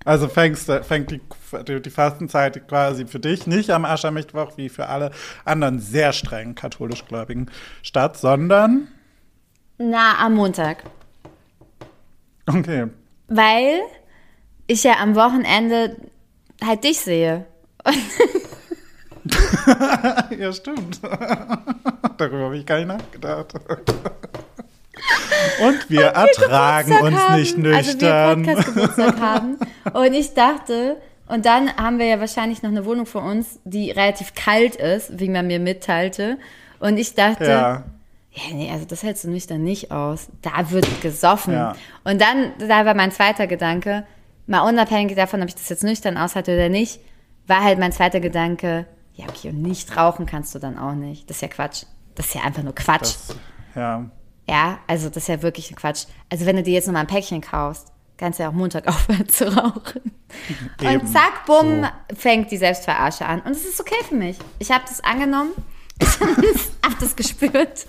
Also 0.05 0.29
fängst, 0.29 0.69
du- 0.69 0.83
fängt 0.83 1.11
die, 1.13 1.21
die, 1.63 1.91
Fastenzeit 1.91 2.67
quasi 2.69 3.07
für 3.07 3.21
dich 3.21 3.47
nicht 3.47 3.71
am 3.71 3.85
Aschermittwoch 3.85 4.57
wie 4.57 4.69
für 4.69 4.89
alle 4.89 5.11
anderen 5.45 5.79
sehr 5.79 6.13
streng 6.13 6.55
katholisch-gläubigen 6.55 7.51
statt, 7.83 8.17
sondern, 8.17 8.89
Na, 9.79 10.19
am 10.19 10.35
Montag. 10.35 10.85
okay, 12.47 12.89
Weil 13.29 13.81
ich 14.67 14.85
ja 14.85 14.99
am 15.01 15.15
Wochenende 15.15 15.97
halt 16.65 16.85
dich 16.85 17.01
sehe. 17.01 17.47
ja 20.39 20.53
stimmt. 20.53 21.01
Darüber 22.19 22.45
habe 22.45 22.57
ich 22.57 22.67
gar 22.67 22.77
nicht 22.79 22.89
nachgedacht. 22.89 23.55
Und 25.63 25.91
wir 25.91 26.07
ertragen 26.07 26.89
Geburtstag 26.91 27.13
uns 27.13 27.21
haben. 27.21 27.41
nicht 27.41 27.57
Also 27.57 27.67
wir 27.67 27.73
nüchtern. 27.75 28.43
Podcast-Geburtstag 28.45 29.21
haben. 29.21 29.59
Und 29.93 30.15
ich 30.15 30.35
dachte, 30.35 30.97
und 31.27 31.47
dann 31.47 31.75
haben 31.77 31.99
wir 31.99 32.07
ja 32.07 32.21
wahrscheinlich 32.21 32.63
noch 32.63 32.71
eine 32.71 32.85
Wohnung 32.85 33.07
vor 33.07 33.23
uns, 33.23 33.61
die 33.65 33.91
relativ 33.91 34.35
kalt 34.35 34.77
ist, 34.77 35.19
wie 35.19 35.29
man 35.29 35.47
mir 35.47 35.59
mitteilte. 35.59 36.39
Und 36.81 36.99
ich 36.99 37.15
dachte, 37.15 37.45
ja, 37.45 37.85
Ja, 38.35 38.53
nee, 38.53 38.71
also 38.71 38.85
das 38.85 39.03
hältst 39.05 39.25
du 39.25 39.31
nüchtern 39.31 39.63
nicht 39.63 39.93
aus. 39.93 40.29
Da 40.43 40.71
wird 40.71 41.01
gesoffen. 41.01 41.55
Ja. 41.55 41.77
Und 42.03 42.21
dann, 42.21 42.53
da 42.59 42.85
war 42.85 42.95
mein 42.95 43.13
zweiter 43.13 43.47
Gedanke, 43.47 44.07
mal 44.47 44.69
unabhängig 44.69 45.15
davon, 45.15 45.41
ob 45.41 45.49
ich 45.49 45.55
das 45.55 45.69
jetzt 45.69 45.85
nüchtern 45.85 46.17
aushalte 46.17 46.53
oder 46.55 46.69
nicht, 46.69 47.01
war 47.47 47.63
halt 47.63 47.79
mein 47.79 47.93
zweiter 47.93 48.19
Gedanke, 48.21 48.87
ja, 49.15 49.27
okay, 49.29 49.51
und 49.51 49.63
nicht 49.63 49.97
rauchen 49.97 50.27
kannst 50.27 50.53
du 50.55 50.59
dann 50.59 50.79
auch 50.79 50.95
nicht. 50.95 51.31
Das 51.31 51.37
ist 51.37 51.43
ja 51.43 51.49
Quatsch. 51.49 51.85
Das 52.17 52.27
ist 52.27 52.35
ja 52.35 52.43
einfach 52.43 52.65
nur 52.65 52.75
Quatsch. 52.75 53.15
das, 53.29 53.37
ja. 53.77 54.11
ja, 54.49 54.79
also 54.89 55.09
das 55.09 55.19
ist 55.19 55.29
ja 55.29 55.43
wirklich 55.43 55.71
ein 55.71 55.77
Quatsch. 55.77 56.07
Also 56.29 56.45
wenn 56.45 56.57
du 56.57 56.65
dir 56.65 56.75
jetzt 56.75 56.87
nochmal 56.87 57.03
ein 57.03 57.09
Päckchen 57.09 57.41
kaufst, 57.41 57.93
kannst 58.17 58.39
ja 58.39 58.49
auch 58.49 58.53
Montag 58.53 58.87
aufhören 58.89 59.29
zu 59.29 59.55
rauchen. 59.55 60.13
Eben. 60.81 61.01
Und 61.01 61.13
zack, 61.13 61.47
bumm, 61.47 61.87
fängt 62.15 62.51
die 62.51 62.57
Selbstverarsche 62.57 63.27
an. 63.27 63.41
Und 63.41 63.53
es 63.53 63.65
ist 63.65 63.81
okay 63.81 64.03
für 64.09 64.15
mich. 64.15 64.39
Ich 64.59 64.71
habe 64.71 64.85
das 64.87 65.03
angenommen. 65.03 65.53
Ich 66.01 66.91
habe 66.91 66.97
das 67.01 67.17
gespürt. 67.17 67.87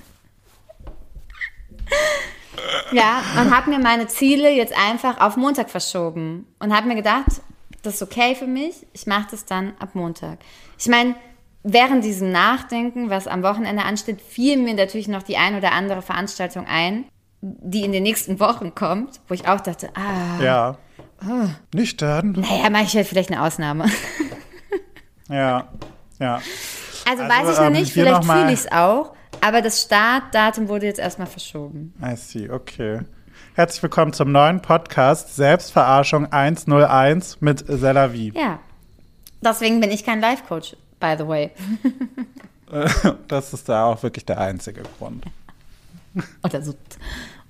Ja, 2.91 3.21
und 3.39 3.55
habe 3.55 3.69
mir 3.69 3.79
meine 3.79 4.07
Ziele 4.07 4.49
jetzt 4.51 4.73
einfach 4.77 5.19
auf 5.19 5.37
Montag 5.37 5.69
verschoben. 5.69 6.47
Und 6.59 6.73
habe 6.73 6.87
mir 6.87 6.95
gedacht, 6.95 7.41
das 7.81 7.95
ist 7.95 8.01
okay 8.03 8.35
für 8.35 8.47
mich. 8.47 8.85
Ich 8.93 9.05
mache 9.05 9.27
das 9.31 9.45
dann 9.45 9.73
ab 9.79 9.95
Montag. 9.95 10.39
Ich 10.77 10.87
meine, 10.87 11.15
während 11.63 12.03
diesem 12.03 12.31
Nachdenken, 12.31 13.09
was 13.09 13.27
am 13.27 13.43
Wochenende 13.43 13.83
ansteht, 13.83 14.21
fiel 14.21 14.57
mir 14.57 14.73
natürlich 14.73 15.07
noch 15.07 15.23
die 15.23 15.37
ein 15.37 15.55
oder 15.55 15.71
andere 15.71 16.01
Veranstaltung 16.01 16.65
ein, 16.67 17.05
die 17.41 17.83
in 17.83 17.91
den 17.91 18.03
nächsten 18.03 18.39
Wochen 18.39 18.73
kommt, 18.75 19.19
wo 19.27 19.33
ich 19.33 19.47
auch 19.47 19.61
dachte, 19.61 19.89
ah, 19.95 20.41
Ja. 20.41 20.77
Oh. 21.21 21.47
Nüchtern. 21.73 22.33
naja, 22.33 22.69
mache 22.69 22.83
ich 22.83 22.95
halt 22.95 23.07
vielleicht 23.07 23.31
eine 23.31 23.41
Ausnahme. 23.43 23.85
Ja. 25.27 25.69
Ja. 26.19 26.35
Also, 27.09 27.23
Also, 27.23 27.23
weiß 27.23 27.49
ich 27.53 27.57
noch 27.57 27.65
ähm, 27.65 27.73
nicht, 27.73 27.91
vielleicht 27.91 28.25
fühle 28.25 28.51
ich 28.53 28.59
es 28.59 28.71
auch, 28.71 29.13
aber 29.41 29.63
das 29.63 29.81
Startdatum 29.81 30.67
wurde 30.67 30.85
jetzt 30.85 30.99
erstmal 30.99 31.25
verschoben. 31.27 31.95
I 31.99 32.15
see, 32.15 32.47
okay. 32.47 32.99
Herzlich 33.55 33.81
willkommen 33.81 34.13
zum 34.13 34.31
neuen 34.31 34.61
Podcast 34.61 35.35
Selbstverarschung 35.35 36.31
101 36.31 37.41
mit 37.41 37.65
Selavi. 37.67 38.33
Ja. 38.35 38.59
Deswegen 39.41 39.79
bin 39.81 39.89
ich 39.89 40.03
kein 40.05 40.21
Life-Coach, 40.21 40.75
by 40.99 41.15
the 41.17 41.27
way. 41.27 41.51
Das 43.27 43.53
ist 43.53 43.67
da 43.67 43.85
auch 43.85 44.03
wirklich 44.03 44.25
der 44.25 44.39
einzige 44.39 44.83
Grund. 44.99 45.23
Oder 46.43 46.61
so, 46.61 46.73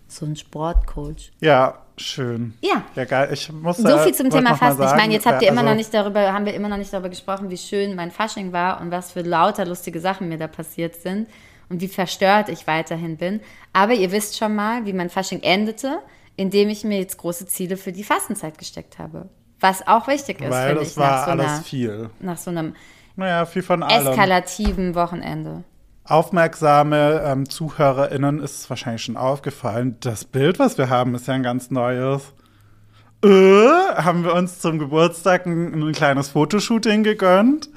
so 0.08 0.26
ein 0.26 0.36
Sportcoach. 0.36 1.32
Ja, 1.42 1.80
schön. 1.98 2.54
Ja. 2.62 2.84
Ja, 2.96 3.06
geil. 3.06 3.30
Ich 3.34 3.52
muss 3.52 3.78
So 3.78 3.98
viel 4.00 4.14
zum 4.14 4.30
Thema 4.30 4.56
Fasten. 4.56 4.82
Ich 4.82 4.90
sagen, 4.90 5.02
meine, 5.02 5.14
jetzt 5.14 5.26
habt 5.26 5.42
ihr 5.42 5.50
immer 5.50 5.62
also, 5.62 5.70
noch 5.72 5.78
nicht 5.78 5.94
darüber, 5.94 6.34
haben 6.34 6.46
wir 6.46 6.54
immer 6.54 6.70
noch 6.70 6.78
nicht 6.78 6.92
darüber 6.94 7.10
gesprochen, 7.10 7.50
wie 7.50 7.58
schön 7.58 7.96
mein 7.96 8.12
Fasching 8.12 8.52
war 8.54 8.82
und 8.82 8.92
was 8.92 9.12
für 9.12 9.22
lauter 9.22 9.66
lustige 9.66 10.00
Sachen 10.00 10.30
mir 10.30 10.38
da 10.38 10.48
passiert 10.48 10.96
sind 10.96 11.28
und 11.70 11.82
wie 11.82 11.88
verstört 11.88 12.50
ich 12.50 12.68
weiterhin 12.68 13.18
bin. 13.18 13.42
Aber 13.74 13.94
ihr 13.94 14.12
wisst 14.12 14.38
schon 14.38 14.56
mal, 14.56 14.86
wie 14.86 14.94
mein 14.94 15.10
Fasching 15.10 15.42
endete, 15.42 16.00
indem 16.36 16.70
ich 16.70 16.84
mir 16.84 17.00
jetzt 17.00 17.18
große 17.18 17.48
Ziele 17.48 17.78
für 17.78 17.92
die 17.92 18.04
Fastenzeit 18.04 18.58
gesteckt 18.58 19.00
habe. 19.00 19.30
Was 19.60 19.88
auch 19.88 20.08
wichtig 20.08 20.42
ist, 20.42 20.52
Weil 20.52 20.68
finde 20.68 20.82
das 20.82 20.92
ich, 20.92 20.98
war 20.98 21.12
nach 21.12 21.26
so, 21.26 21.32
alles 21.32 21.46
einer, 21.46 21.62
viel. 21.62 22.10
nach 22.20 22.38
so 22.38 22.52
einem 22.52 22.76
Naja, 23.16 23.46
viel 23.46 23.64
von 23.64 23.84
allem. 23.84 24.08
eskalativen 24.08 24.96
Wochenende. 24.96 25.64
Aufmerksame 26.08 27.24
ähm, 27.26 27.50
ZuhörerInnen 27.50 28.42
ist 28.42 28.60
es 28.60 28.70
wahrscheinlich 28.70 29.04
schon 29.04 29.18
aufgefallen. 29.18 29.98
Das 30.02 30.24
Bild, 30.24 30.60
was 30.60 30.78
wir 30.78 30.90
haben, 30.90 31.16
ist 31.16 31.28
ja 31.28 31.34
ein 31.34 31.44
ganz 31.44 31.72
neues. 31.72 32.34
Äh, 33.24 33.28
haben 33.28 34.24
wir 34.24 34.34
uns 34.36 34.60
zum 34.60 34.78
Geburtstag 34.78 35.48
ein, 35.48 35.74
ein 35.74 35.92
kleines 35.94 36.30
Fotoshooting 36.30 37.04
gegönnt 37.04 37.70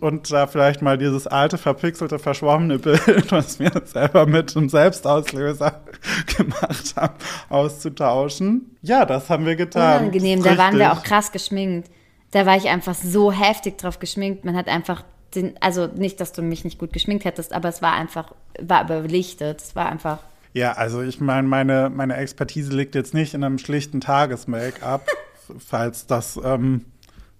und 0.00 0.32
da 0.32 0.46
vielleicht 0.46 0.80
mal 0.80 0.96
dieses 0.96 1.26
alte, 1.26 1.58
verpixelte, 1.58 2.18
verschwommene 2.18 2.78
Bild, 2.78 3.30
was 3.30 3.58
wir 3.60 3.72
selber 3.84 4.24
mit 4.24 4.56
einem 4.56 4.70
Selbstauslöser 4.70 5.82
gemacht 6.36 6.94
haben, 6.96 7.14
auszutauschen. 7.50 8.76
Ja, 8.80 9.04
das 9.04 9.28
haben 9.28 9.44
wir 9.44 9.56
getan. 9.56 10.00
Unangenehm, 10.00 10.42
da 10.42 10.56
waren 10.56 10.78
wir 10.78 10.92
auch 10.92 11.02
krass 11.02 11.32
geschminkt. 11.32 11.90
Da 12.30 12.46
war 12.46 12.56
ich 12.56 12.68
einfach 12.68 12.94
so 12.94 13.30
heftig 13.30 13.78
drauf 13.78 13.98
geschminkt. 13.98 14.44
Man 14.44 14.56
hat 14.56 14.68
einfach 14.68 15.04
den, 15.36 15.54
also 15.60 15.86
nicht, 15.86 16.20
dass 16.20 16.32
du 16.32 16.42
mich 16.42 16.64
nicht 16.64 16.78
gut 16.78 16.92
geschminkt 16.92 17.24
hättest, 17.24 17.52
aber 17.52 17.68
es 17.68 17.82
war 17.82 17.92
einfach, 17.92 18.32
war 18.60 18.84
überlichtet. 18.84 19.60
Es 19.60 19.76
war 19.76 19.86
einfach, 19.86 20.18
Ja, 20.52 20.72
also 20.72 21.02
ich 21.02 21.20
meine, 21.20 21.46
meine, 21.48 21.90
meine 21.90 22.16
Expertise 22.16 22.72
liegt 22.74 22.94
jetzt 22.94 23.14
nicht 23.14 23.34
in 23.34 23.44
einem 23.44 23.58
schlichten 23.58 24.00
Tages-Make-up, 24.00 25.06
falls 25.58 26.06
das, 26.06 26.38
ähm, 26.42 26.84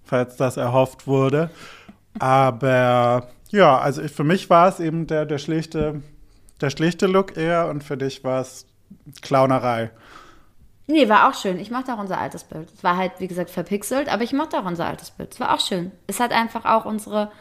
falls 0.03 0.35
das 0.37 0.57
erhofft 0.57 1.07
wurde. 1.07 1.49
Aber 2.19 3.27
ja, 3.49 3.77
also 3.77 4.01
ich, 4.01 4.11
für 4.11 4.23
mich 4.23 4.49
war 4.49 4.67
es 4.67 4.79
eben 4.79 5.07
der, 5.07 5.25
der 5.25 5.37
schlichte, 5.37 6.01
der 6.61 6.69
schlichte 6.69 7.07
Look 7.07 7.37
eher 7.37 7.67
und 7.69 7.83
für 7.83 7.97
dich 7.97 8.23
war 8.23 8.41
es 8.41 8.65
Clownerei. 9.21 9.91
nee, 10.87 11.09
war 11.09 11.29
auch 11.29 11.33
schön. 11.35 11.59
Ich 11.59 11.71
mochte 11.71 11.93
auch 11.93 11.99
unser 11.99 12.19
altes 12.19 12.43
Bild. 12.43 12.69
Es 12.73 12.83
war 12.83 12.97
halt, 12.97 13.13
wie 13.19 13.27
gesagt, 13.27 13.49
verpixelt, 13.49 14.07
aber 14.09 14.23
ich 14.23 14.33
mochte 14.33 14.57
auch 14.59 14.65
unser 14.65 14.85
altes 14.85 15.11
Bild. 15.11 15.33
Es 15.33 15.39
war 15.39 15.53
auch 15.53 15.59
schön. 15.59 15.91
Es 16.07 16.19
hat 16.19 16.31
einfach 16.31 16.65
auch 16.65 16.85
unsere, 16.85 17.31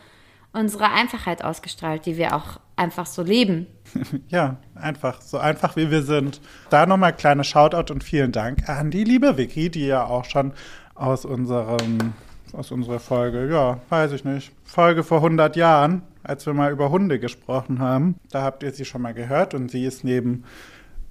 unsere 0.55 0.91
Einfachheit 0.91 1.45
ausgestrahlt, 1.45 2.07
die 2.07 2.17
wir 2.17 2.35
auch 2.35 2.61
einfach 2.77 3.07
so 3.07 3.23
leben. 3.23 3.67
Ja, 4.29 4.57
einfach, 4.75 5.21
so 5.21 5.39
einfach 5.39 5.77
wie 5.77 5.91
wir 5.91 6.03
sind. 6.03 6.41
Da 6.71 6.87
nochmal 6.87 7.13
kleine 7.15 7.45
Shoutout 7.45 7.93
und 7.93 8.03
vielen 8.03 8.33
Dank 8.33 8.69
an 8.69 8.91
die 8.91 9.05
liebe 9.05 9.37
Vicky, 9.37 9.71
die 9.71 9.87
ja 9.87 10.05
auch 10.05 10.25
schon 10.25 10.53
aus 10.95 11.25
unserem, 11.25 12.15
aus 12.53 12.73
unserer 12.73 12.99
Folge, 12.99 13.49
ja, 13.49 13.79
weiß 13.91 14.13
ich 14.13 14.25
nicht, 14.25 14.53
Folge 14.65 15.05
vor 15.05 15.19
100 15.19 15.55
Jahren, 15.55 16.03
als 16.25 16.47
wir 16.47 16.55
mal 16.55 16.73
über 16.73 16.91
Hunde 16.91 17.21
gesprochen 17.21 17.79
haben, 17.79 18.17
da 18.31 18.43
habt 18.43 18.63
ihr 18.63 18.73
sie 18.73 18.85
schon 18.85 19.03
mal 19.03 19.15
gehört 19.15 19.55
und 19.55 19.71
sie 19.71 19.85
ist 19.85 20.03
neben 20.03 20.45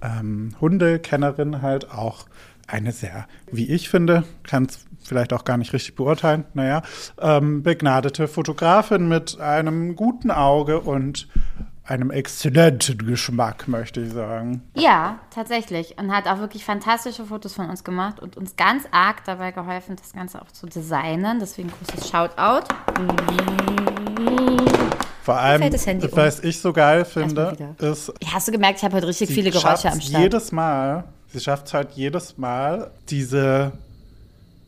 ähm, 0.02 0.54
Hundekennerin 0.60 1.62
halt 1.62 1.90
auch 1.90 2.26
eine 2.66 2.92
sehr, 2.92 3.26
wie 3.50 3.70
ich 3.70 3.88
finde, 3.88 4.24
kann 4.42 4.64
es 4.64 4.84
vielleicht 5.02 5.32
auch 5.32 5.44
gar 5.44 5.56
nicht 5.56 5.72
richtig 5.72 5.94
beurteilen, 5.94 6.44
naja, 6.54 6.82
ähm, 7.20 7.62
begnadete 7.62 8.26
Fotografin 8.26 9.08
mit 9.08 9.38
einem 9.40 9.96
guten 9.96 10.30
Auge 10.30 10.80
und 10.80 11.28
einem 11.86 12.10
exzellenten 12.10 12.96
Geschmack, 13.06 13.68
möchte 13.68 14.00
ich 14.00 14.12
sagen. 14.12 14.62
Ja, 14.74 15.18
tatsächlich. 15.28 15.98
Und 15.98 16.14
hat 16.14 16.26
auch 16.26 16.38
wirklich 16.38 16.64
fantastische 16.64 17.26
Fotos 17.26 17.52
von 17.52 17.68
uns 17.68 17.84
gemacht 17.84 18.20
und 18.20 18.38
uns 18.38 18.56
ganz 18.56 18.84
arg 18.90 19.22
dabei 19.24 19.50
geholfen, 19.50 19.96
das 19.96 20.14
Ganze 20.14 20.40
auch 20.40 20.50
zu 20.50 20.66
designen. 20.66 21.40
Deswegen 21.40 21.70
großes 21.70 22.08
Shoutout. 22.08 22.68
Vor 25.22 25.38
allem, 25.38 25.62
Handy 25.62 26.06
um. 26.06 26.16
was 26.16 26.40
ich 26.40 26.60
so 26.60 26.72
geil 26.72 27.04
finde, 27.04 27.74
ist, 27.78 28.12
Ja, 28.22 28.32
Hast 28.32 28.48
du 28.48 28.52
gemerkt, 28.52 28.78
ich 28.78 28.84
habe 28.84 28.96
heute 28.96 29.06
richtig 29.06 29.30
viele 29.30 29.50
Geräusche 29.50 29.90
am 29.90 30.00
Start. 30.00 30.22
jedes 30.22 30.52
Mal, 30.52 31.04
sie 31.34 31.40
schafft 31.40 31.66
es 31.66 31.74
halt 31.74 31.90
jedes 31.92 32.38
Mal, 32.38 32.90
diese, 33.10 33.72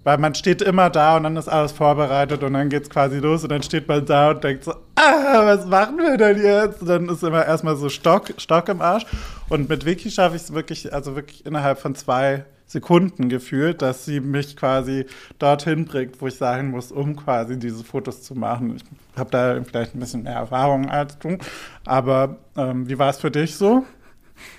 weil 0.02 0.18
man 0.18 0.34
steht 0.34 0.60
immer 0.62 0.90
da 0.90 1.16
und 1.16 1.22
dann 1.22 1.36
ist 1.36 1.48
alles 1.48 1.72
vorbereitet 1.72 2.42
und 2.42 2.54
dann 2.54 2.68
geht's 2.68 2.90
quasi 2.90 3.18
los 3.18 3.44
und 3.44 3.50
dann 3.50 3.62
steht 3.62 3.86
man 3.88 4.04
da 4.04 4.30
und 4.30 4.42
denkt 4.42 4.64
so, 4.64 4.72
ah, 4.96 5.44
was 5.44 5.64
machen 5.66 5.98
wir 5.98 6.16
denn 6.16 6.42
jetzt? 6.42 6.82
Und 6.82 6.88
dann 6.88 7.08
ist 7.08 7.22
immer 7.22 7.46
erstmal 7.46 7.76
so 7.76 7.88
Stock, 7.88 8.34
Stock 8.36 8.68
im 8.68 8.82
Arsch. 8.82 9.06
Und 9.48 9.68
mit 9.68 9.86
Vicky 9.86 10.10
schaffe 10.10 10.34
ich 10.34 10.42
es 10.42 10.52
wirklich, 10.52 10.92
also 10.92 11.14
wirklich 11.14 11.46
innerhalb 11.46 11.78
von 11.78 11.94
zwei 11.94 12.44
Sekunden 12.66 13.28
gefühlt, 13.28 13.80
dass 13.80 14.04
sie 14.04 14.18
mich 14.18 14.56
quasi 14.56 15.06
dorthin 15.38 15.84
bringt, 15.84 16.20
wo 16.20 16.26
ich 16.26 16.34
sein 16.34 16.68
muss, 16.68 16.90
um 16.90 17.14
quasi 17.14 17.56
diese 17.60 17.84
Fotos 17.84 18.24
zu 18.24 18.34
machen. 18.34 18.76
Ich 18.76 18.84
habe 19.16 19.30
da 19.30 19.62
vielleicht 19.62 19.94
ein 19.94 20.00
bisschen 20.00 20.24
mehr 20.24 20.34
Erfahrung 20.34 20.90
als 20.90 21.16
du. 21.18 21.38
Aber 21.84 22.38
ähm, 22.56 22.88
wie 22.88 22.98
war 22.98 23.10
es 23.10 23.18
für 23.18 23.30
dich 23.30 23.54
so? 23.54 23.84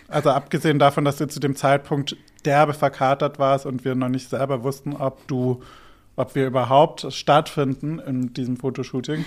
Also 0.08 0.30
abgesehen 0.30 0.80
davon, 0.80 1.06
dass 1.06 1.18
du 1.18 1.28
zu 1.28 1.40
dem 1.40 1.56
Zeitpunkt 1.56 2.16
derbe 2.46 2.74
verkatert 2.74 3.40
warst 3.40 3.66
und 3.66 3.84
wir 3.86 3.96
noch 3.96 4.10
nicht 4.10 4.30
selber 4.30 4.64
wussten, 4.64 4.94
ob 4.96 5.28
du, 5.28 5.62
ob 6.16 6.36
wir 6.36 6.48
überhaupt 6.48 7.12
stattfinden 7.14 8.00
in 8.00 8.34
diesem 8.34 8.58
Fotoshooting. 8.58 9.26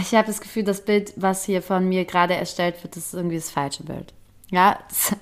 Ich 0.00 0.14
habe 0.14 0.26
das 0.26 0.40
Gefühl, 0.40 0.64
das 0.64 0.84
Bild, 0.84 1.12
was 1.16 1.44
hier 1.44 1.60
von 1.62 1.88
mir 1.88 2.04
gerade 2.04 2.34
erstellt 2.34 2.82
wird, 2.82 2.96
ist 2.96 3.12
irgendwie 3.12 3.36
das 3.36 3.50
falsche 3.50 3.82
Bild. 3.82 4.14
Ja, 4.50 4.78
das 4.88 5.16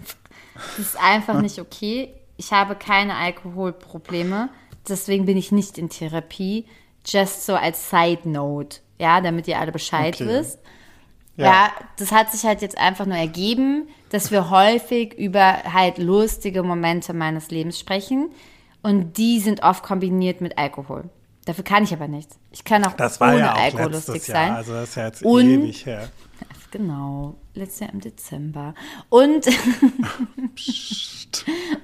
ist 0.78 0.96
einfach, 1.02 1.40
nicht 1.40 1.58
okay. 1.58 2.12
Ich 2.36 2.52
habe 2.52 2.74
keine 2.74 3.14
Alkoholprobleme, 3.16 4.50
deswegen 4.88 5.26
bin 5.26 5.36
ich 5.36 5.52
nicht 5.52 5.78
in 5.78 5.88
Therapie. 5.88 6.66
Just 7.04 7.46
so 7.46 7.54
als 7.54 7.90
Side 7.90 8.28
Note, 8.28 8.78
ja, 8.98 9.20
damit 9.20 9.48
ihr 9.48 9.58
alle 9.58 9.72
Bescheid 9.72 10.14
Okay. 10.14 10.26
wisst. 10.28 10.60
Ja. 11.36 11.46
Ja. 11.46 11.70
das 11.96 12.12
hat 12.12 12.30
sich 12.30 12.44
halt 12.44 12.60
jetzt 12.62 12.76
einfach 12.78 13.06
nur 13.06 13.16
ergeben, 13.16 13.88
dass 14.10 14.30
wir 14.30 14.50
häufig 14.50 15.14
über 15.18 15.62
halt 15.72 15.96
lustige 15.98 16.62
Momente 16.62 17.14
meines 17.14 17.50
Lebens 17.50 17.78
sprechen 17.78 18.30
und 18.82 19.16
die 19.16 19.40
sind 19.40 19.62
oft 19.62 19.82
kombiniert 19.82 20.40
mit 20.42 20.58
Alkohol. 20.58 21.08
Dafür 21.46 21.64
kann 21.64 21.84
ich 21.84 21.92
aber 21.92 22.06
nichts. 22.06 22.38
Ich 22.52 22.64
kann 22.64 22.84
auch 22.84 22.92
Das 22.92 23.18
war 23.20 23.30
ohne 23.30 23.38
ja 23.40 23.54
auch 23.54 23.58
Alkohol 23.58 23.92
lustig 23.92 24.28
Jahr, 24.28 24.46
sein. 24.46 24.52
also 24.52 24.72
das 24.74 24.90
ist 24.90 24.94
ja 24.96 25.06
jetzt 25.06 25.22
Und- 25.24 25.48
ewig 25.48 25.86
her. 25.86 26.08
Genau, 26.70 27.34
letztes 27.54 27.80
Jahr 27.80 27.92
im 27.92 28.00
Dezember. 28.00 28.74
Und 29.10 29.46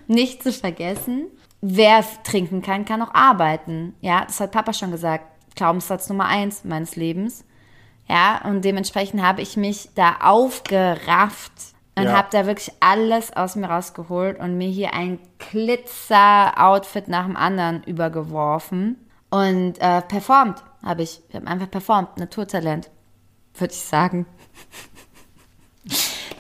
nicht 0.07 0.43
zu 0.43 0.53
vergessen, 0.53 1.27
wer 1.61 2.05
trinken 2.25 2.63
kann, 2.63 2.85
kann 2.85 3.03
auch 3.03 3.15
arbeiten. 3.15 3.95
Ja, 4.01 4.25
das 4.25 4.41
hat 4.41 4.53
Papa 4.53 4.73
schon 4.73 4.91
gesagt. 4.91 5.25
Glaubenssatz 5.57 6.09
Nummer 6.09 6.27
eins 6.27 6.65
meines 6.65 6.97
Lebens. 6.97 7.45
Ja, 8.09 8.41
und 8.45 8.65
dementsprechend 8.65 9.23
habe 9.23 9.43
ich 9.43 9.57
mich 9.57 9.91
da 9.95 10.17
aufgerafft 10.23 11.53
und 11.95 12.05
Ja. 12.05 12.13
habe 12.17 12.29
da 12.31 12.47
wirklich 12.47 12.73
alles 12.81 13.37
aus 13.37 13.55
mir 13.57 13.69
rausgeholt 13.69 14.39
und 14.39 14.57
mir 14.57 14.69
hier 14.69 14.95
ein 14.95 15.19
Glitzer-Outfit 15.51 17.09
nach 17.09 17.27
dem 17.27 17.37
anderen 17.37 17.83
übergeworfen 17.85 18.97
und 19.31 19.75
äh, 19.81 20.01
performt 20.03 20.63
habe 20.83 21.03
ich. 21.03 21.21
Ich 21.29 21.35
habe 21.35 21.47
einfach 21.47 21.71
performt, 21.71 22.17
Naturtalent, 22.19 22.89
würde 23.55 23.75
ich 23.75 23.81
sagen. 23.81 24.25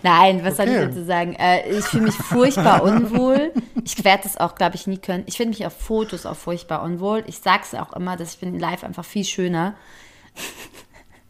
Nein, 0.02 0.44
was 0.44 0.56
soll 0.56 0.66
ich 0.68 0.72
Okay. 0.76 0.86
dazu 0.86 1.04
sagen? 1.04 1.34
Äh, 1.34 1.68
ich 1.70 1.84
fühle 1.86 2.04
mich 2.04 2.14
furchtbar 2.14 2.82
unwohl. 2.84 3.52
Ich 3.84 4.04
werde 4.04 4.22
das 4.22 4.36
auch, 4.36 4.54
glaube 4.54 4.76
ich, 4.76 4.86
nie 4.86 4.98
können. 4.98 5.24
Ich 5.26 5.36
finde 5.36 5.50
mich 5.50 5.66
auf 5.66 5.72
Fotos 5.76 6.24
auch 6.24 6.36
furchtbar 6.36 6.82
unwohl. 6.82 7.24
Ich 7.26 7.40
sage 7.40 7.62
es 7.64 7.74
auch 7.74 7.92
immer, 7.94 8.16
dass 8.16 8.34
ich 8.34 8.40
bin 8.40 8.58
live 8.58 8.84
einfach 8.84 9.04
viel 9.04 9.24
schöner. 9.24 9.74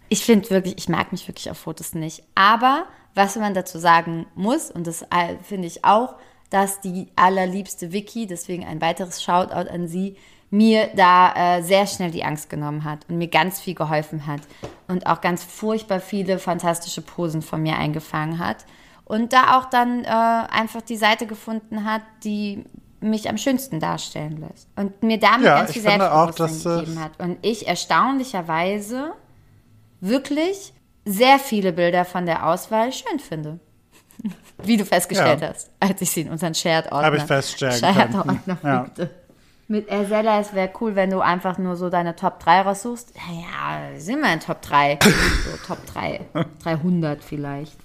Ich 0.08 0.24
finde 0.24 0.48
wirklich, 0.50 0.78
ich 0.78 0.88
mag 0.88 1.12
mich 1.12 1.26
wirklich 1.28 1.50
auf 1.50 1.58
Fotos 1.58 1.94
nicht. 1.94 2.22
Aber 2.34 2.86
was 3.14 3.36
man 3.36 3.54
dazu 3.54 3.78
sagen 3.78 4.26
muss, 4.34 4.70
und 4.70 4.86
das 4.86 5.02
äh, 5.02 5.36
finde 5.42 5.66
ich 5.66 5.84
auch, 5.84 6.14
dass 6.50 6.80
die 6.80 7.08
allerliebste 7.16 7.92
Vicky, 7.92 8.26
deswegen 8.26 8.64
ein 8.64 8.80
weiteres 8.80 9.22
Shoutout 9.22 9.70
an 9.70 9.86
sie, 9.86 10.16
mir 10.50 10.88
da 10.96 11.58
äh, 11.58 11.62
sehr 11.62 11.86
schnell 11.86 12.10
die 12.10 12.24
Angst 12.24 12.48
genommen 12.48 12.84
hat 12.84 13.00
und 13.08 13.18
mir 13.18 13.28
ganz 13.28 13.60
viel 13.60 13.74
geholfen 13.74 14.26
hat 14.26 14.40
und 14.86 15.06
auch 15.06 15.20
ganz 15.20 15.44
furchtbar 15.44 16.00
viele 16.00 16.38
fantastische 16.38 17.02
Posen 17.02 17.42
von 17.42 17.62
mir 17.62 17.76
eingefangen 17.76 18.38
hat 18.38 18.64
und 19.04 19.32
da 19.32 19.58
auch 19.58 19.66
dann 19.66 20.04
äh, 20.04 20.08
einfach 20.08 20.80
die 20.80 20.96
Seite 20.96 21.26
gefunden 21.26 21.84
hat, 21.84 22.02
die 22.24 22.64
mich 23.00 23.28
am 23.28 23.36
schönsten 23.36 23.78
darstellen 23.78 24.38
lässt 24.38 24.68
und 24.76 25.02
mir 25.02 25.18
damit 25.18 25.46
Ja, 25.46 25.58
ganz 25.58 25.72
viel 25.72 25.86
auch, 25.86 26.32
Selbstbewusstsein 26.32 26.72
äh, 26.72 26.80
gegeben 26.80 27.00
hat. 27.00 27.20
Und 27.20 27.38
ich 27.42 27.68
erstaunlicherweise 27.68 29.12
wirklich 30.00 30.72
sehr 31.04 31.38
viele 31.38 31.72
Bilder 31.72 32.04
von 32.04 32.26
der 32.26 32.46
Auswahl 32.46 32.92
schön 32.92 33.18
finde. 33.18 33.58
Wie 34.62 34.76
du 34.76 34.84
festgestellt 34.84 35.40
Ja. 35.40 35.48
hast, 35.50 35.70
als 35.80 36.00
ich 36.02 36.10
sie 36.10 36.22
in 36.22 36.30
unseren 36.30 36.54
Shared-Ordner 36.54 37.06
Habe 37.06 37.16
ich 37.18 37.22
feststellen. 37.22 37.78
Shared-Ordner 37.78 38.58
Ja. 38.62 38.84
fügte. 38.84 39.10
Mit 39.70 39.88
Erzella, 39.88 40.40
es 40.40 40.54
wäre 40.54 40.70
cool, 40.80 40.94
wenn 40.96 41.10
du 41.10 41.20
einfach 41.20 41.58
nur 41.58 41.76
so 41.76 41.90
deine 41.90 42.16
Top 42.16 42.40
3 42.40 42.62
raussuchst. 42.62 43.12
Ja, 43.16 43.98
sind 44.00 44.20
wir 44.20 44.32
in 44.32 44.40
Top 44.40 44.62
3. 44.62 44.98
so 45.04 45.66
Top 45.66 45.84
3. 45.86 46.20
300 46.62 47.22
vielleicht. 47.22 47.76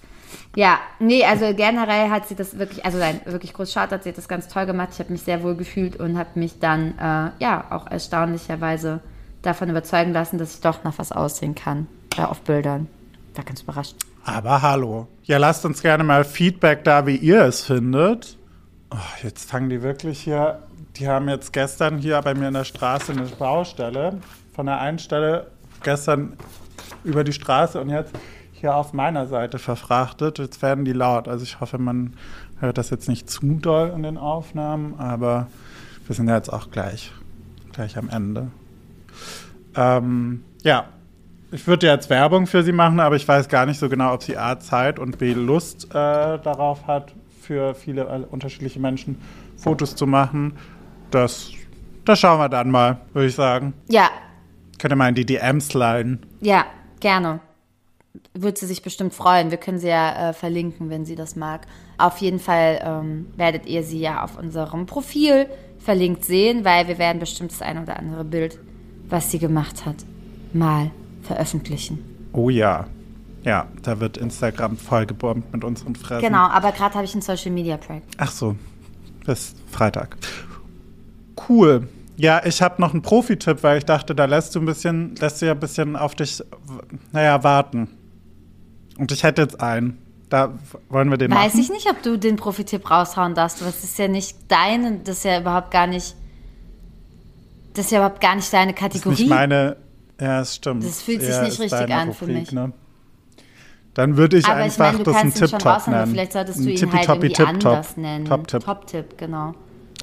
Ja, 0.55 0.79
nee, 0.99 1.23
also 1.25 1.53
generell 1.53 2.09
hat 2.09 2.27
sie 2.27 2.35
das 2.35 2.57
wirklich, 2.57 2.85
also 2.85 2.99
ein 2.99 3.21
wirklich 3.25 3.53
groß 3.53 3.71
sie 4.03 4.09
hat 4.09 4.17
das 4.17 4.27
ganz 4.27 4.47
toll 4.47 4.65
gemacht. 4.65 4.89
Ich 4.93 4.99
habe 4.99 5.11
mich 5.11 5.21
sehr 5.23 5.43
wohl 5.43 5.55
gefühlt 5.55 5.97
und 5.97 6.17
habe 6.17 6.29
mich 6.39 6.59
dann, 6.59 6.97
äh, 6.97 7.31
ja, 7.43 7.65
auch 7.69 7.85
erstaunlicherweise 7.87 9.01
davon 9.41 9.69
überzeugen 9.69 10.13
lassen, 10.13 10.37
dass 10.37 10.55
ich 10.55 10.61
doch 10.61 10.83
nach 10.83 10.97
was 10.97 11.11
aussehen 11.11 11.53
kann. 11.53 11.87
Da 12.15 12.25
auf 12.25 12.41
Bildern. 12.41 12.87
War 13.35 13.43
ganz 13.43 13.61
überrascht. 13.61 13.95
Aber 14.25 14.61
hallo. 14.61 15.07
Ja, 15.23 15.37
lasst 15.37 15.65
uns 15.65 15.81
gerne 15.81 16.03
mal 16.03 16.23
Feedback 16.23 16.83
da, 16.83 17.05
wie 17.07 17.15
ihr 17.15 17.41
es 17.41 17.61
findet. 17.61 18.37
Oh, 18.91 18.97
jetzt 19.23 19.49
fangen 19.49 19.69
die 19.69 19.81
wirklich 19.81 20.19
hier. 20.19 20.59
Die 20.95 21.07
haben 21.07 21.27
jetzt 21.27 21.51
gestern 21.51 21.97
hier 21.97 22.21
bei 22.21 22.35
mir 22.35 22.49
in 22.49 22.53
der 22.53 22.63
Straße 22.63 23.11
eine 23.11 23.23
Baustelle. 23.23 24.19
Von 24.53 24.67
der 24.67 24.79
einen 24.79 24.99
Stelle 24.99 25.47
gestern 25.81 26.37
über 27.03 27.23
die 27.23 27.33
Straße 27.33 27.81
und 27.81 27.89
jetzt 27.89 28.13
hier 28.51 28.75
auf 28.75 28.93
meiner 28.93 29.27
Seite 29.27 29.57
verfrachtet. 29.57 30.37
Jetzt 30.37 30.61
werden 30.61 30.85
die 30.85 30.93
laut. 30.93 31.27
Also 31.27 31.43
ich 31.43 31.59
hoffe, 31.59 31.79
man 31.79 32.13
hört 32.59 32.77
das 32.77 32.91
jetzt 32.91 33.09
nicht 33.09 33.29
zu 33.29 33.55
doll 33.55 33.91
in 33.95 34.03
den 34.03 34.17
Aufnahmen, 34.17 34.99
aber 34.99 35.47
wir 36.05 36.15
sind 36.15 36.29
ja 36.29 36.35
jetzt 36.35 36.53
auch 36.53 36.69
gleich, 36.69 37.11
gleich 37.71 37.97
am 37.97 38.09
Ende. 38.09 38.51
Ähm, 39.75 40.43
ja, 40.61 40.85
ich 41.53 41.67
würde 41.67 41.87
jetzt 41.87 42.09
Werbung 42.09 42.47
für 42.47 42.63
sie 42.63 42.71
machen, 42.71 42.99
aber 42.99 43.15
ich 43.15 43.27
weiß 43.27 43.47
gar 43.47 43.65
nicht 43.65 43.79
so 43.79 43.87
genau, 43.87 44.13
ob 44.13 44.23
sie 44.23 44.37
A, 44.37 44.59
Zeit 44.59 44.97
und 44.99 45.19
B, 45.19 45.33
Lust 45.33 45.85
äh, 45.85 45.93
darauf 45.93 46.87
hat, 46.87 47.13
für 47.41 47.75
viele 47.75 48.01
äh, 48.03 48.25
unterschiedliche 48.29 48.79
Menschen 48.79 49.21
Fotos 49.57 49.95
zu 49.95 50.07
machen. 50.07 50.53
Das, 51.11 51.51
das 52.05 52.19
schauen 52.19 52.39
wir 52.39 52.49
dann 52.49 52.71
mal, 52.71 53.01
würde 53.13 53.27
ich 53.27 53.35
sagen. 53.35 53.73
Ja, 53.87 54.09
Könnt 54.79 54.91
ihr 54.91 54.95
mal 54.97 55.09
in 55.09 55.15
die 55.15 55.25
DMs 55.25 55.67
sliden. 55.69 56.25
ja, 56.41 56.65
gerne. 56.99 57.39
Wird 58.33 58.57
sie 58.57 58.65
sich 58.65 58.81
bestimmt 58.81 59.13
freuen. 59.13 59.49
Wir 59.51 59.57
können 59.57 59.79
sie 59.79 59.87
ja 59.87 60.29
äh, 60.29 60.33
verlinken, 60.33 60.89
wenn 60.89 61.05
sie 61.05 61.15
das 61.15 61.35
mag. 61.35 61.67
Auf 61.97 62.17
jeden 62.17 62.39
Fall 62.39 62.79
ähm, 62.83 63.27
werdet 63.37 63.65
ihr 63.65 63.83
sie 63.83 63.99
ja 63.99 64.23
auf 64.23 64.37
unserem 64.37 64.85
Profil 64.85 65.47
verlinkt 65.79 66.23
sehen, 66.25 66.65
weil 66.65 66.87
wir 66.87 66.97
werden 66.97 67.19
bestimmt 67.19 67.51
das 67.51 67.61
ein 67.61 67.81
oder 67.81 67.97
andere 67.97 68.23
Bild, 68.23 68.59
was 69.09 69.31
sie 69.31 69.39
gemacht 69.39 69.85
hat, 69.85 69.97
mal 70.53 70.91
veröffentlichen. 71.23 71.99
Oh 72.33 72.49
ja. 72.49 72.87
Ja, 73.43 73.67
da 73.81 73.99
wird 73.99 74.17
Instagram 74.17 74.77
vollgebombt 74.77 75.51
mit 75.51 75.63
unseren 75.63 75.95
Fressen. 75.95 76.25
Genau, 76.25 76.47
aber 76.47 76.71
gerade 76.71 76.95
habe 76.95 77.03
ich 77.05 77.13
einen 77.13 77.21
Social 77.21 77.51
Media 77.51 77.75
Prank. 77.77 78.03
Ach 78.17 78.31
so, 78.31 78.55
bis 79.25 79.53
Freitag. 79.69 80.15
Cool. 81.49 81.87
Ja, 82.15 82.45
ich 82.45 82.61
habe 82.61 82.79
noch 82.81 82.93
einen 82.93 83.01
Profi-Tipp, 83.01 83.63
weil 83.63 83.79
ich 83.79 83.85
dachte, 83.85 84.15
da 84.15 84.25
lässt 84.25 84.55
du 84.55 84.59
ein 84.59 84.65
bisschen, 84.65 85.15
lässt 85.15 85.41
du 85.41 85.47
ja 85.47 85.53
ein 85.53 85.59
bisschen 85.59 85.95
auf 85.95 86.15
dich, 86.15 86.41
naja, 87.11 87.43
warten. 87.43 87.89
Und 88.97 89.11
ich 89.11 89.23
hätte 89.23 89.41
jetzt 89.41 89.59
einen. 89.59 89.97
Da 90.29 90.53
wollen 90.89 91.09
wir 91.09 91.17
den 91.17 91.31
Weiß 91.31 91.53
machen. 91.53 91.59
ich 91.59 91.69
nicht, 91.69 91.89
ob 91.89 92.01
du 92.01 92.17
den 92.17 92.37
Profitipp 92.37 92.89
raushauen 92.89 93.35
darfst. 93.35 93.61
Das 93.61 93.83
ist 93.83 93.97
ja 93.99 94.07
nicht 94.07 94.37
deine, 94.47 94.99
das 95.03 95.17
ist 95.17 95.25
ja 95.25 95.39
überhaupt 95.39 95.69
gar 95.71 95.85
nicht, 95.85 96.15
das 97.73 97.85
ist 97.85 97.91
ja 97.91 97.99
überhaupt 97.99 98.21
gar 98.21 98.35
nicht 98.35 98.51
deine 98.53 98.73
Das 98.73 98.81
ist 98.81 98.93
Kategorie. 98.93 99.21
nicht 99.23 99.29
meine. 99.29 99.75
Ja, 100.23 100.39
es 100.39 100.55
stimmt. 100.55 100.85
Das 100.85 101.01
fühlt 101.01 101.19
sich 101.19 101.31
Eher 101.31 101.43
nicht 101.43 101.59
richtig 101.59 101.93
an 101.93 102.13
für 102.13 102.21
Rubrik, 102.21 102.37
mich. 102.37 102.51
Ne? 102.53 102.71
Dann 103.93 104.15
würde 104.15 104.37
ich 104.37 104.45
aber 104.45 104.59
ich 104.59 104.63
einfach 104.63 104.93
meine, 104.93 104.97
du 104.99 105.03
das 105.03 105.15
ein 105.17 105.33
Tip-Top 105.33 105.87
nennen. 105.87 106.11
vielleicht 106.11 106.31
solltest 106.31 106.59
du 106.59 106.63
Ein 106.63 106.69
ihn 106.69 106.79
halt 106.79 106.79
Tippitoppi 106.79 107.27
irgendwie 107.27 107.33
Tip-Top. 107.33 107.73
anders 107.73 107.97
nennen. 107.97 108.25
Top-Tipp. 108.25 108.63
Top-Tipp, 108.63 109.17
genau. 109.17 109.53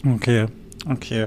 Okay, 0.07 0.47
okay. 0.91 1.27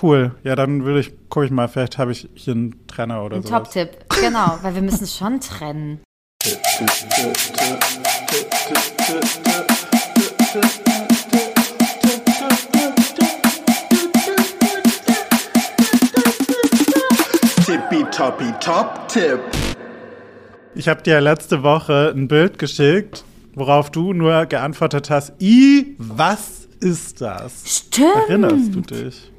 Cool. 0.00 0.36
Ja, 0.44 0.54
dann 0.54 0.84
würde 0.84 1.00
ich, 1.00 1.12
gucke 1.28 1.46
ich 1.46 1.50
mal, 1.50 1.66
vielleicht 1.66 1.98
habe 1.98 2.12
ich 2.12 2.28
hier 2.34 2.54
einen 2.54 2.86
Trenner 2.86 3.24
oder 3.24 3.36
Ein 3.36 3.42
so. 3.42 3.48
Top-Tipp, 3.48 4.04
genau, 4.20 4.58
weil 4.62 4.76
wir 4.76 4.82
müssen 4.82 5.02
es 5.02 5.16
schon 5.16 5.40
trennen. 5.40 6.00
Tippy-Toppy 17.80 18.52
Top-Tipp. 18.58 19.38
Ich 20.74 20.88
habe 20.88 21.02
dir 21.02 21.20
letzte 21.20 21.62
Woche 21.62 22.10
ein 22.16 22.26
Bild 22.26 22.58
geschickt, 22.58 23.22
worauf 23.54 23.90
du 23.90 24.14
nur 24.14 24.46
geantwortet 24.46 25.10
hast, 25.10 25.34
I, 25.42 25.94
was 25.98 26.68
ist 26.80 27.20
das? 27.20 27.64
Stimmt. 27.66 28.08
Erinnerst 28.28 28.74
du 28.74 28.80
dich? 28.80 29.30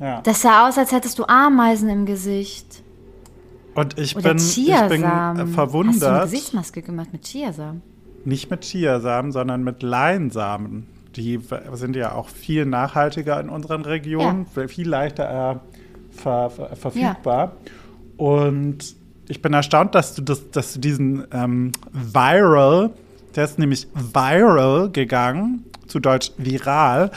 Ja. 0.00 0.22
Das 0.22 0.40
sah 0.40 0.68
aus, 0.68 0.78
als 0.78 0.90
hättest 0.92 1.18
du 1.18 1.24
Ameisen 1.26 1.90
im 1.90 2.06
Gesicht. 2.06 2.82
Und 3.74 3.98
ich 3.98 4.16
Oder 4.16 4.30
bin, 4.34 4.38
ich 4.38 4.54
bin 4.56 4.64
Chiasamen. 4.66 5.02
äh, 5.02 5.06
Hast 5.06 5.36
du 5.36 5.40
eine 5.42 5.46
verwundert, 5.52 6.22
Gesichtsmaske 6.24 6.80
gemacht 6.82 7.12
mit 7.12 7.24
Chiasamen? 7.24 7.82
nicht 8.24 8.50
mit 8.50 8.62
Chiasamen, 8.62 9.32
sondern 9.32 9.62
mit 9.64 9.82
Leinsamen. 9.82 10.86
die 11.16 11.40
sind 11.74 11.94
ja 11.96 12.12
auch 12.12 12.28
viel 12.30 12.64
nachhaltiger 12.64 13.38
in 13.40 13.48
unseren 13.50 13.82
Regionen, 13.82 14.46
viel 14.46 14.88
leichter 14.88 15.52
äh, 15.52 15.79
ver, 16.10 16.50
ver, 16.50 16.76
verfügbar. 16.76 17.52
Und 18.16 18.94
ich 19.28 19.40
bin 19.42 19.52
erstaunt, 19.52 19.94
dass 19.94 20.14
du, 20.14 20.22
das, 20.22 20.50
dass 20.50 20.74
du 20.74 20.80
diesen 20.80 21.26
ähm, 21.32 21.72
Viral, 21.92 22.90
der 23.36 23.44
ist 23.44 23.58
nämlich 23.58 23.86
viral 23.94 24.90
gegangen, 24.90 25.64
zu 25.86 26.00
Deutsch 26.00 26.32
viral, 26.36 27.10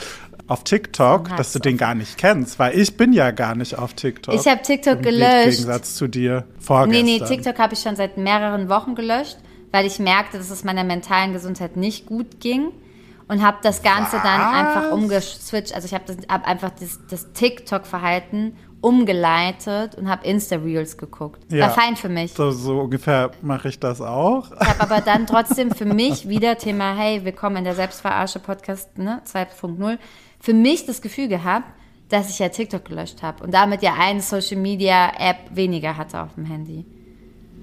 auf 0.46 0.62
TikTok, 0.64 1.36
dass 1.36 1.52
du 1.52 1.58
den 1.58 1.76
gar 1.76 1.94
nicht 1.94 2.18
kennst, 2.18 2.58
weil 2.58 2.78
ich 2.78 2.96
bin 2.96 3.12
ja 3.12 3.30
gar 3.30 3.54
nicht 3.54 3.78
auf 3.78 3.94
TikTok. 3.94 4.34
Ich 4.34 4.46
habe 4.46 4.60
TikTok 4.62 4.96
Im 4.96 5.02
gelöscht. 5.02 5.44
Gegensatz 5.50 5.94
zu 5.96 6.06
dir 6.06 6.44
Nee, 6.46 6.60
vorgestern. 6.60 7.04
nee, 7.04 7.18
TikTok 7.20 7.58
habe 7.58 7.74
ich 7.74 7.80
schon 7.80 7.96
seit 7.96 8.18
mehreren 8.18 8.68
Wochen 8.68 8.94
gelöscht, 8.94 9.38
weil 9.72 9.86
ich 9.86 9.98
merkte, 9.98 10.36
dass 10.38 10.50
es 10.50 10.62
meiner 10.62 10.84
mentalen 10.84 11.32
Gesundheit 11.32 11.76
nicht 11.76 12.06
gut 12.06 12.40
ging. 12.40 12.68
Und 13.26 13.42
habe 13.42 13.56
das 13.62 13.82
Ganze 13.82 14.16
dann 14.22 14.38
Was? 14.38 14.54
einfach 14.54 14.92
umgeswitcht. 14.92 15.74
Also 15.74 15.86
ich 15.86 15.94
habe 15.94 16.14
hab 16.28 16.46
einfach 16.46 16.70
das, 16.78 17.00
das 17.08 17.32
TikTok-Verhalten 17.32 18.54
umgeleitet 18.84 19.94
und 19.94 20.10
habe 20.10 20.26
Insta-Reels 20.26 20.98
geguckt. 20.98 21.40
Ja. 21.50 21.62
War 21.62 21.70
fein 21.70 21.96
für 21.96 22.10
mich. 22.10 22.34
So, 22.34 22.50
so 22.50 22.80
ungefähr 22.80 23.30
mache 23.40 23.68
ich 23.68 23.80
das 23.80 24.02
auch. 24.02 24.52
Ich 24.60 24.68
habe 24.68 24.80
aber 24.80 25.00
dann 25.00 25.26
trotzdem 25.26 25.70
für 25.70 25.86
mich 25.86 26.28
wieder 26.28 26.58
Thema, 26.58 26.94
hey, 26.94 27.24
willkommen 27.24 27.56
in 27.56 27.64
der 27.64 27.74
Selbstverarsche-Podcast 27.74 28.98
ne, 28.98 29.22
2.0, 29.26 29.98
für 30.38 30.52
mich 30.52 30.84
das 30.84 31.00
Gefühl 31.00 31.28
gehabt, 31.28 31.64
dass 32.10 32.28
ich 32.28 32.38
ja 32.38 32.50
TikTok 32.50 32.84
gelöscht 32.84 33.22
habe 33.22 33.42
und 33.42 33.54
damit 33.54 33.80
ja 33.80 33.94
eine 33.98 34.20
Social-Media-App 34.20 35.56
weniger 35.56 35.96
hatte 35.96 36.20
auf 36.20 36.34
dem 36.34 36.44
Handy. 36.44 36.84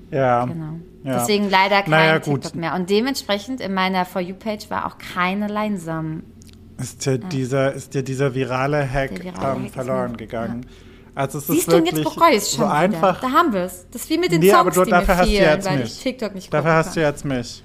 Ja. 0.10 0.46
Genau. 0.46 0.80
Ja. 1.04 1.20
Deswegen 1.20 1.52
leider 1.52 1.84
kein 1.84 1.92
Naja, 1.92 2.18
gut. 2.18 2.42
TikTok 2.42 2.56
mehr. 2.56 2.74
Und 2.74 2.90
dementsprechend 2.90 3.62
in 3.62 3.76
meiner 3.76 4.06
For 4.06 4.22
You-Page 4.22 4.72
war 4.72 4.88
auch 4.88 4.98
keine 4.98 5.48
Leinsamen. 5.48 6.24
Ist 6.80 7.06
dir, 7.06 7.20
dieser, 7.20 7.74
ist 7.74 7.94
dir 7.94 8.02
dieser 8.02 8.34
virale 8.34 8.92
Hack, 8.92 9.24
virale 9.24 9.58
ähm, 9.58 9.66
Hack 9.66 9.72
verloren 9.72 10.18
gegangen? 10.18 10.66
Also 11.14 11.40
es 11.40 11.48
Siehst 11.48 11.60
ist 11.60 11.72
du, 11.72 11.78
und 11.78 11.84
wirklich 11.86 12.06
jetzt 12.06 12.16
bereue 12.16 12.32
ich 12.32 12.38
es 12.38 12.52
schon 12.52 12.66
so 12.66 12.72
einfach. 12.72 13.20
Da 13.20 13.32
haben 13.32 13.52
wir 13.54 13.62
es. 13.62 13.86
Das 13.92 14.04
ist 14.04 14.10
wie 14.10 14.18
mit 14.18 14.32
den 14.32 14.40
Nee, 14.40 14.52
aber 14.54 14.72
Songs, 14.72 14.76
du- 14.76 14.84
die 14.86 14.92
dafür 14.92 15.16
mir 15.16 15.20
hast 15.22 15.28
du 15.28 15.32
fehlen, 15.32 15.44
jetzt 15.56 15.66
weil 15.70 15.78
mich. 15.80 15.86
ich 15.98 16.00
TikTok 16.04 16.36
nicht 16.36 16.54
Dafür 16.54 16.74
hast 16.74 16.96
du 16.96 17.02
kann. 17.02 17.10
jetzt 17.10 17.26
mich. 17.26 17.64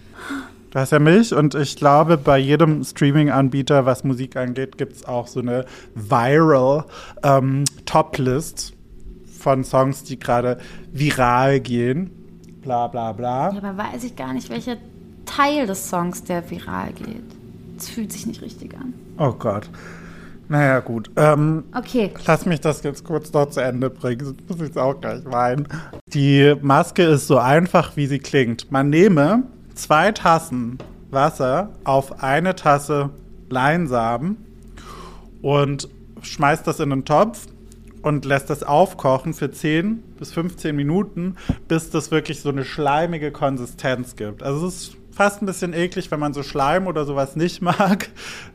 Du 0.70 0.78
hast 0.80 0.92
ja 0.92 0.98
mich 0.98 1.32
und 1.32 1.54
ich 1.54 1.76
glaube, 1.76 2.18
bei 2.18 2.38
jedem 2.38 2.82
Streaming-Anbieter, 2.84 3.86
was 3.86 4.02
Musik 4.04 4.36
angeht, 4.36 4.76
gibt 4.76 4.96
es 4.96 5.04
auch 5.04 5.26
so 5.26 5.40
eine 5.40 5.64
viral 5.94 6.84
ähm, 7.22 7.64
Top-List 7.86 8.72
von 9.40 9.64
Songs, 9.64 10.02
die 10.04 10.18
gerade 10.18 10.58
viral 10.92 11.60
gehen. 11.60 12.10
Bla 12.62 12.88
bla 12.88 13.12
bla. 13.12 13.52
Ja, 13.52 13.58
aber 13.58 13.76
weiß 13.78 14.02
ich 14.04 14.16
gar 14.16 14.32
nicht, 14.34 14.50
welcher 14.50 14.76
Teil 15.24 15.66
des 15.66 15.88
Songs, 15.88 16.24
der 16.24 16.50
viral 16.50 16.92
geht. 16.92 17.22
Es 17.78 17.88
fühlt 17.88 18.12
sich 18.12 18.26
nicht 18.26 18.42
richtig 18.42 18.74
an. 18.76 18.92
Oh 19.18 19.32
Gott. 19.32 19.70
Naja, 20.48 20.80
gut. 20.80 21.10
Ähm, 21.16 21.64
Okay. 21.76 22.10
Lass 22.26 22.46
mich 22.46 22.60
das 22.60 22.82
jetzt 22.82 23.04
kurz 23.04 23.32
noch 23.32 23.46
zu 23.50 23.60
Ende 23.60 23.90
bringen, 23.90 24.24
sonst 24.24 24.48
muss 24.48 24.58
ich 24.58 24.66
jetzt 24.66 24.78
auch 24.78 25.00
gleich 25.00 25.24
weinen. 25.24 25.66
Die 26.12 26.54
Maske 26.60 27.02
ist 27.02 27.26
so 27.26 27.38
einfach, 27.38 27.96
wie 27.96 28.06
sie 28.06 28.18
klingt. 28.18 28.70
Man 28.70 28.90
nehme 28.90 29.42
zwei 29.74 30.12
Tassen 30.12 30.78
Wasser 31.10 31.70
auf 31.84 32.22
eine 32.22 32.54
Tasse 32.54 33.10
Leinsamen 33.48 34.36
und 35.42 35.88
schmeißt 36.22 36.66
das 36.66 36.80
in 36.80 36.92
einen 36.92 37.04
Topf 37.04 37.46
und 38.02 38.24
lässt 38.24 38.50
das 38.50 38.62
aufkochen 38.62 39.34
für 39.34 39.50
10 39.50 40.02
bis 40.18 40.32
15 40.32 40.74
Minuten, 40.74 41.36
bis 41.68 41.90
das 41.90 42.10
wirklich 42.10 42.40
so 42.40 42.48
eine 42.48 42.64
schleimige 42.64 43.30
Konsistenz 43.32 44.16
gibt. 44.16 44.42
Also 44.42 44.66
es 44.66 44.74
ist 44.74 44.96
fast 45.16 45.42
ein 45.42 45.46
bisschen 45.46 45.72
eklig, 45.72 46.10
wenn 46.10 46.20
man 46.20 46.34
so 46.34 46.42
Schleim 46.42 46.86
oder 46.86 47.04
sowas 47.04 47.36
nicht 47.36 47.62
mag. 47.62 48.08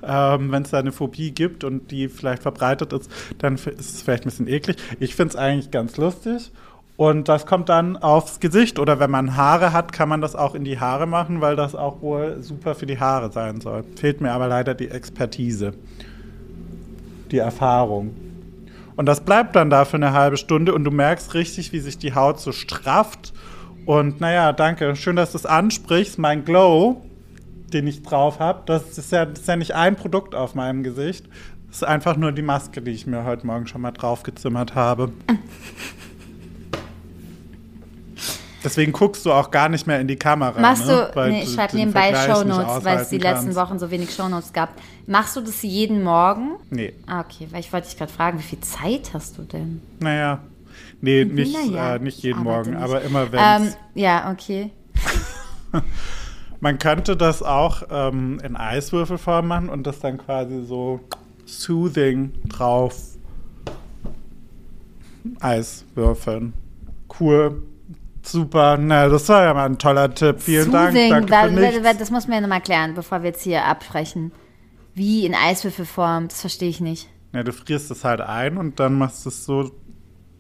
Ähm, 0.03 0.51
wenn 0.51 0.63
es 0.63 0.69
da 0.69 0.79
eine 0.79 0.91
Phobie 0.91 1.31
gibt 1.31 1.63
und 1.63 1.91
die 1.91 2.07
vielleicht 2.07 2.43
verbreitet 2.43 2.93
ist, 2.93 3.11
dann 3.39 3.55
ist 3.55 3.67
es 3.67 4.01
vielleicht 4.01 4.23
ein 4.23 4.29
bisschen 4.29 4.47
eklig. 4.47 4.77
Ich 4.99 5.15
finde 5.15 5.31
es 5.31 5.35
eigentlich 5.35 5.71
ganz 5.71 5.97
lustig. 5.97 6.51
Und 6.97 7.29
das 7.29 7.47
kommt 7.47 7.69
dann 7.69 7.97
aufs 7.97 8.39
Gesicht. 8.39 8.77
Oder 8.77 8.99
wenn 8.99 9.09
man 9.09 9.35
Haare 9.35 9.73
hat, 9.73 9.91
kann 9.91 10.07
man 10.07 10.21
das 10.21 10.35
auch 10.35 10.53
in 10.53 10.63
die 10.63 10.79
Haare 10.79 11.07
machen, 11.07 11.41
weil 11.41 11.55
das 11.55 11.73
auch 11.73 12.01
wohl 12.01 12.43
super 12.43 12.75
für 12.75 12.85
die 12.85 12.99
Haare 12.99 13.31
sein 13.31 13.59
soll. 13.59 13.83
Fehlt 13.95 14.21
mir 14.21 14.31
aber 14.31 14.47
leider 14.47 14.75
die 14.75 14.89
Expertise, 14.89 15.73
die 17.31 17.39
Erfahrung. 17.39 18.13
Und 18.95 19.07
das 19.07 19.21
bleibt 19.21 19.55
dann 19.55 19.71
da 19.71 19.85
für 19.85 19.97
eine 19.97 20.13
halbe 20.13 20.37
Stunde 20.37 20.75
und 20.75 20.83
du 20.83 20.91
merkst 20.91 21.33
richtig, 21.33 21.73
wie 21.73 21.79
sich 21.79 21.97
die 21.97 22.13
Haut 22.13 22.39
so 22.39 22.51
strafft. 22.51 23.33
Und 23.85 24.21
naja, 24.21 24.53
danke. 24.53 24.95
Schön, 24.95 25.15
dass 25.15 25.31
du 25.31 25.37
es 25.37 25.45
ansprichst. 25.45 26.19
Mein 26.19 26.45
Glow, 26.45 27.01
den 27.73 27.87
ich 27.87 28.03
drauf 28.03 28.39
habe, 28.39 28.63
das 28.65 28.97
ist, 28.97 29.11
ja, 29.11 29.25
das 29.25 29.39
ist 29.39 29.47
ja 29.47 29.55
nicht 29.55 29.73
ein 29.75 29.95
Produkt 29.95 30.35
auf 30.35 30.55
meinem 30.55 30.83
Gesicht. 30.83 31.25
Das 31.67 31.77
ist 31.77 31.83
einfach 31.83 32.17
nur 32.17 32.31
die 32.31 32.41
Maske, 32.41 32.81
die 32.81 32.91
ich 32.91 33.07
mir 33.07 33.23
heute 33.23 33.47
Morgen 33.47 33.65
schon 33.65 33.81
mal 33.81 33.91
draufgezimmert 33.91 34.75
habe. 34.75 35.11
Deswegen 38.63 38.91
guckst 38.91 39.25
du 39.25 39.31
auch 39.31 39.49
gar 39.49 39.69
nicht 39.69 39.87
mehr 39.87 39.99
in 39.99 40.07
die 40.07 40.17
Kamera. 40.17 40.59
Machst 40.59 40.85
ne? 40.85 41.09
du, 41.09 41.15
Weil 41.15 41.31
nee, 41.31 41.43
ich 41.43 41.53
schreibe 41.53 41.75
nebenbei 41.75 42.13
Shownotes, 42.13 42.83
weil 42.85 42.99
es 42.99 43.09
die 43.09 43.17
aushalten 43.17 43.19
letzten 43.21 43.45
kannst. 43.45 43.55
Wochen 43.57 43.79
so 43.79 43.89
wenig 43.89 44.13
Shownotes 44.13 44.53
gab. 44.53 44.69
Machst 45.07 45.35
du 45.35 45.41
das 45.41 45.63
jeden 45.63 46.03
Morgen? 46.03 46.51
Nee, 46.69 46.93
Ah, 47.07 47.21
okay, 47.21 47.47
weil 47.49 47.61
ich 47.61 47.73
wollte 47.73 47.87
dich 47.87 47.97
gerade 47.97 48.11
fragen, 48.13 48.37
wie 48.37 48.43
viel 48.43 48.59
Zeit 48.59 49.11
hast 49.13 49.37
du 49.37 49.43
denn? 49.43 49.81
naja. 49.99 50.39
Nee, 51.01 51.25
nicht, 51.25 51.53
Naja, 51.53 51.95
äh, 51.95 51.99
nicht 51.99 52.17
ich 52.19 52.23
jeden 52.23 52.43
Morgen, 52.43 52.71
nicht. 52.71 52.81
aber 52.83 53.01
immer 53.01 53.31
wenn 53.31 53.39
Ähm, 53.67 53.73
ja, 53.95 54.31
okay. 54.31 54.71
Man 56.59 56.77
könnte 56.77 57.17
das 57.17 57.41
auch 57.41 57.81
ähm, 57.89 58.39
in 58.43 58.55
Eiswürfelform 58.55 59.47
machen 59.47 59.69
und 59.69 59.87
das 59.87 59.99
dann 59.99 60.19
quasi 60.19 60.63
so 60.63 60.99
soothing 61.45 62.31
drauf 62.49 62.95
Eiswürfeln. 65.39 66.53
Cool. 67.19 67.63
Super. 68.23 68.77
Na, 68.77 69.09
das 69.09 69.27
war 69.29 69.43
ja 69.43 69.53
mal 69.53 69.65
ein 69.65 69.77
toller 69.79 70.13
Tipp. 70.13 70.39
Vielen 70.41 70.71
Dank. 70.71 70.91
Soothing, 70.91 71.25
Danke 71.27 71.83
weil- 71.83 71.97
das 71.97 72.11
muss 72.11 72.27
man 72.27 72.35
ja 72.35 72.41
nochmal 72.41 72.61
klären, 72.61 72.93
bevor 72.93 73.23
wir 73.23 73.29
jetzt 73.31 73.41
hier 73.43 73.65
abbrechen. 73.65 74.31
Wie 74.93 75.25
in 75.25 75.33
Eiswürfelform, 75.33 76.27
das 76.27 76.41
verstehe 76.41 76.69
ich 76.69 76.81
nicht. 76.81 77.07
Ja, 77.33 77.43
du 77.43 77.53
frierst 77.53 77.89
es 77.91 78.03
halt 78.03 78.21
ein 78.21 78.57
und 78.57 78.79
dann 78.79 78.97
machst 78.97 79.25
du 79.25 79.29
es 79.29 79.45
so, 79.45 79.71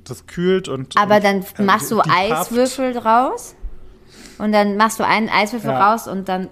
das 0.03 0.27
kühlt 0.27 0.67
und. 0.67 0.97
Aber 0.97 1.15
und, 1.17 1.23
dann 1.23 1.45
äh, 1.57 1.61
machst 1.63 1.91
du 1.91 2.01
die 2.01 2.09
Kraft- 2.09 2.51
Eiswürfel 2.51 2.93
draus 2.93 3.55
und 4.37 4.51
dann 4.51 4.77
machst 4.77 4.99
du 4.99 5.05
einen 5.05 5.29
Eiswürfel 5.29 5.71
Ja. 5.71 5.91
raus 5.91 6.07
und 6.07 6.27
dann 6.29 6.49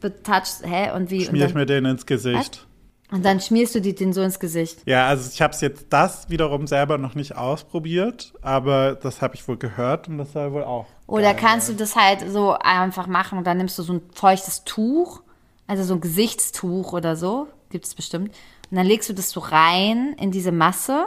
betouchst, 0.00 0.64
hä, 0.66 0.90
und 0.92 1.10
wie? 1.10 1.20
Und 1.20 1.26
Schmier 1.30 1.46
ich 1.46 1.52
dann, 1.52 1.60
mir 1.60 1.66
den 1.66 1.84
ins 1.84 2.06
Gesicht. 2.06 2.66
und 3.10 3.24
dann 3.24 3.40
schmierst 3.40 3.74
du 3.74 3.80
die, 3.80 3.94
den 3.94 4.12
so 4.12 4.22
ins 4.22 4.38
Gesicht. 4.40 4.78
Ja, 4.86 5.06
also 5.06 5.28
ich 5.32 5.42
habe 5.42 5.52
es 5.52 5.60
jetzt 5.60 5.86
das 5.90 6.30
wiederum 6.30 6.66
selber 6.66 6.96
noch 6.96 7.14
nicht 7.14 7.36
ausprobiert, 7.36 8.32
aber 8.40 8.94
das 8.94 9.20
habe 9.20 9.34
ich 9.34 9.46
wohl 9.46 9.56
gehört 9.58 10.08
und 10.08 10.18
das 10.18 10.32
soll 10.32 10.52
wohl 10.52 10.64
auch. 10.64 10.86
Oder 11.06 11.34
geil 11.34 11.36
kannst 11.40 11.68
du 11.68 11.74
das 11.74 11.96
halt 11.96 12.24
so 12.30 12.52
einfach 12.58 13.06
machen 13.08 13.36
und 13.38 13.46
dann 13.46 13.56
nimmst 13.58 13.78
du 13.78 13.82
so 13.82 13.94
ein 13.94 14.02
feuchtes 14.14 14.64
Tuch, 14.64 15.22
also 15.66 15.82
so 15.84 15.94
ein 15.94 16.00
Gesichtstuch 16.00 16.92
oder 16.92 17.16
so, 17.16 17.48
gibt 17.68 17.84
es 17.84 17.94
bestimmt. 17.94 18.28
Und 18.70 18.76
dann 18.76 18.86
legst 18.86 19.08
du 19.08 19.12
das 19.12 19.30
so 19.30 19.40
rein 19.40 20.14
in 20.18 20.30
diese 20.30 20.52
Masse 20.52 21.06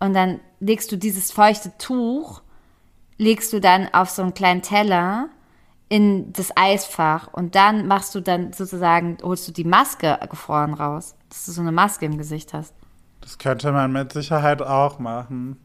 und 0.00 0.12
dann 0.14 0.40
legst 0.62 0.92
du 0.92 0.96
dieses 0.96 1.32
feuchte 1.32 1.72
Tuch, 1.76 2.40
legst 3.18 3.52
du 3.52 3.60
dann 3.60 3.88
auf 3.92 4.10
so 4.10 4.22
einen 4.22 4.34
kleinen 4.34 4.62
Teller 4.62 5.28
in 5.88 6.32
das 6.32 6.56
Eisfach 6.56 7.28
und 7.32 7.54
dann 7.54 7.86
machst 7.86 8.14
du 8.14 8.20
dann 8.20 8.52
sozusagen, 8.52 9.18
holst 9.22 9.46
du 9.48 9.52
die 9.52 9.64
Maske 9.64 10.18
gefroren 10.30 10.72
raus, 10.72 11.16
dass 11.28 11.44
du 11.44 11.52
so 11.52 11.60
eine 11.60 11.72
Maske 11.72 12.06
im 12.06 12.16
Gesicht 12.16 12.54
hast. 12.54 12.74
Das 13.20 13.38
könnte 13.38 13.72
man 13.72 13.92
mit 13.92 14.12
Sicherheit 14.12 14.62
auch 14.62 14.98
machen. 14.98 15.56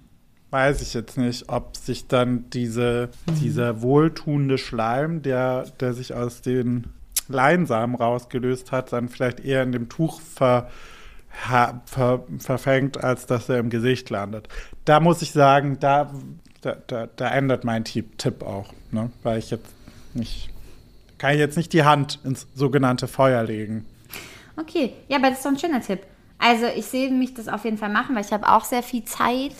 Weiß 0.50 0.82
ich 0.82 0.93
jetzt 0.93 1.18
nicht, 1.18 1.50
ob 1.50 1.76
sich 1.78 2.08
dann 2.08 2.50
diese, 2.50 3.10
dieser 3.41 3.82
wohltuende 3.82 4.58
Schleim, 4.58 5.22
der, 5.22 5.66
der 5.80 5.93
sich 5.93 6.14
aus 6.14 6.41
den 6.41 6.88
Leinsamen 7.28 7.95
rausgelöst 7.95 8.72
hat, 8.72 8.93
dann 8.93 9.10
vielleicht 9.10 9.41
eher 9.41 9.64
in 9.64 9.72
dem 9.72 9.89
Tuch 9.89 10.22
ver, 10.22 10.70
ver, 11.86 12.24
verfängt, 12.40 13.04
als 13.04 13.26
dass 13.26 13.50
er 13.50 13.60
im 13.60 13.70
Gesicht 13.70 14.10
landet. 14.10 14.48
Da 14.86 15.00
muss 15.00 15.22
ich 15.22 15.32
sagen, 15.32 15.78
da, 15.80 16.12
da, 16.62 16.76
da, 16.88 17.08
da 17.16 17.30
ändert 17.30 17.64
mein 17.64 17.84
Tipp, 17.84 18.18
Tipp 18.18 18.44
auch, 18.44 18.74
ne? 18.92 19.12
weil 19.24 19.40
ich 19.40 19.52
jetzt 19.52 19.74
nicht, 20.14 20.50
kann 21.18 21.34
ich 21.34 21.40
jetzt 21.40 21.58
nicht 21.58 21.74
die 21.74 21.84
Hand 21.84 22.20
ins 22.24 22.48
sogenannte 22.56 23.08
Feuer 23.08 23.44
legen. 23.44 23.86
Okay, 24.60 24.94
ja, 25.08 25.18
aber 25.18 25.30
das 25.30 25.38
ist 25.38 25.46
doch 25.46 25.52
ein 25.52 25.60
schöner 25.60 25.82
Tipp. 25.82 26.02
Also 26.40 26.66
ich 26.76 26.86
sehe 26.86 27.12
mich 27.12 27.34
das 27.34 27.48
auf 27.48 27.64
jeden 27.66 27.78
Fall 27.78 27.90
machen, 27.90 28.16
weil 28.16 28.24
ich 28.24 28.32
habe 28.32 28.48
auch 28.50 28.64
sehr 28.64 28.84
viel 28.84 29.04
Zeit 29.06 29.54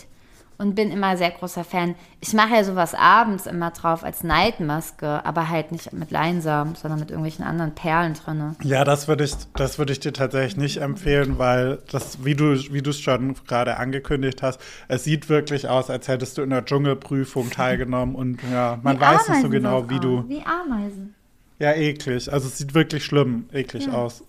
und 0.58 0.74
bin 0.74 0.90
immer 0.90 1.16
sehr 1.16 1.30
großer 1.30 1.62
Fan. 1.64 1.94
Ich 2.20 2.32
mache 2.34 2.54
ja 2.54 2.64
sowas 2.64 2.94
abends 2.94 3.46
immer 3.46 3.70
drauf 3.70 4.02
als 4.02 4.24
Neidmaske, 4.24 5.24
aber 5.24 5.48
halt 5.48 5.70
nicht 5.72 5.92
mit 5.92 6.10
Leinsamen, 6.10 6.74
sondern 6.74 6.98
mit 7.00 7.10
irgendwelchen 7.10 7.44
anderen 7.44 7.74
Perlen 7.74 8.14
drin. 8.14 8.56
Ja, 8.62 8.84
das 8.84 9.06
würde 9.06 9.24
ich, 9.24 9.34
das 9.54 9.78
würde 9.78 9.92
ich 9.92 10.00
dir 10.00 10.12
tatsächlich 10.12 10.56
nicht 10.56 10.76
empfehlen, 10.78 11.38
weil 11.38 11.78
das, 11.90 12.24
wie 12.24 12.34
du, 12.34 12.54
wie 12.72 12.82
du 12.82 12.90
es 12.90 13.00
schon 13.00 13.34
gerade 13.46 13.76
angekündigt 13.76 14.42
hast, 14.42 14.60
es 14.88 15.04
sieht 15.04 15.28
wirklich 15.28 15.68
aus, 15.68 15.90
als 15.90 16.08
hättest 16.08 16.38
du 16.38 16.42
in 16.42 16.50
der 16.50 16.64
Dschungelprüfung 16.64 17.50
teilgenommen 17.52 18.14
und 18.16 18.40
ja, 18.52 18.78
man 18.82 18.96
Wie 18.96 19.00
weiß 19.00 19.12
nicht 19.12 19.26
so 19.26 19.32
Ameisen 19.32 19.50
genau, 19.50 19.88
wie 19.90 20.00
du. 20.00 20.24
Wie 20.28 20.42
Ameisen. 20.44 21.14
Ja, 21.60 21.72
eklig. 21.72 22.32
Also 22.32 22.48
es 22.48 22.58
sieht 22.58 22.74
wirklich 22.74 23.04
schlimm, 23.04 23.48
eklig 23.52 23.86
Ja. 23.86 23.92
aus. 23.94 24.24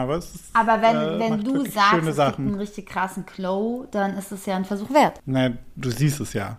Aber 0.00 0.16
es 0.16 0.34
ist, 0.34 0.44
Aber 0.54 0.82
wenn, 0.82 0.96
äh, 0.96 1.18
wenn 1.20 1.44
du 1.44 1.64
sagst, 1.64 1.94
es 1.98 2.04
gibt 2.04 2.16
Sachen. 2.16 2.46
einen 2.48 2.54
richtig 2.56 2.86
krassen 2.86 3.24
Glow, 3.26 3.86
dann 3.90 4.16
ist 4.18 4.32
es 4.32 4.46
ja 4.46 4.56
ein 4.56 4.64
Versuch 4.64 4.90
wert. 4.90 5.20
Nein, 5.26 5.58
du 5.76 5.90
siehst 5.90 6.20
es 6.20 6.32
ja. 6.32 6.58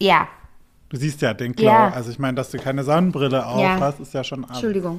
Ja, 0.00 0.26
Du 0.88 0.96
siehst 0.96 1.22
ja 1.22 1.32
den 1.34 1.52
Glow. 1.52 1.66
Ja. 1.70 1.90
Also 1.90 2.10
ich 2.10 2.18
meine, 2.18 2.34
dass 2.34 2.50
du 2.50 2.58
keine 2.58 2.82
Sonnenbrille 2.82 3.46
auf 3.46 3.60
Ja. 3.60 3.78
hast, 3.78 4.00
ist 4.00 4.12
ja 4.12 4.24
schon 4.24 4.42
ab. 4.44 4.50
Entschuldigung. 4.50 4.98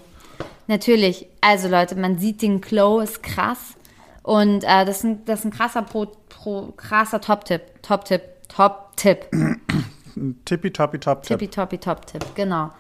Natürlich, 0.68 1.28
also 1.42 1.68
Leute, 1.68 1.96
man 1.98 2.18
sieht 2.18 2.42
den 2.42 2.62
Glow, 2.62 3.02
ist 3.02 3.22
krass. 3.22 3.76
Und 4.24 4.64
äh, 4.64 4.86
das, 4.86 5.00
ist 5.00 5.04
ein, 5.04 5.26
das 5.26 5.40
ist 5.40 5.46
ein 5.46 5.52
krasser, 5.52 5.82
Pro, 5.82 6.06
Pro, 6.30 6.72
krasser 6.78 7.20
Top-Tipp. 7.20 7.62
Top-Tipp. 7.82 8.22
Top-Tipp. 8.48 9.26
Tippitoppi 10.46 11.00
top 11.00 11.24
tipp. 11.24 11.40
Tippitoppi 11.40 11.78
Top-Tipp, 11.78 12.26
genau. 12.36 12.72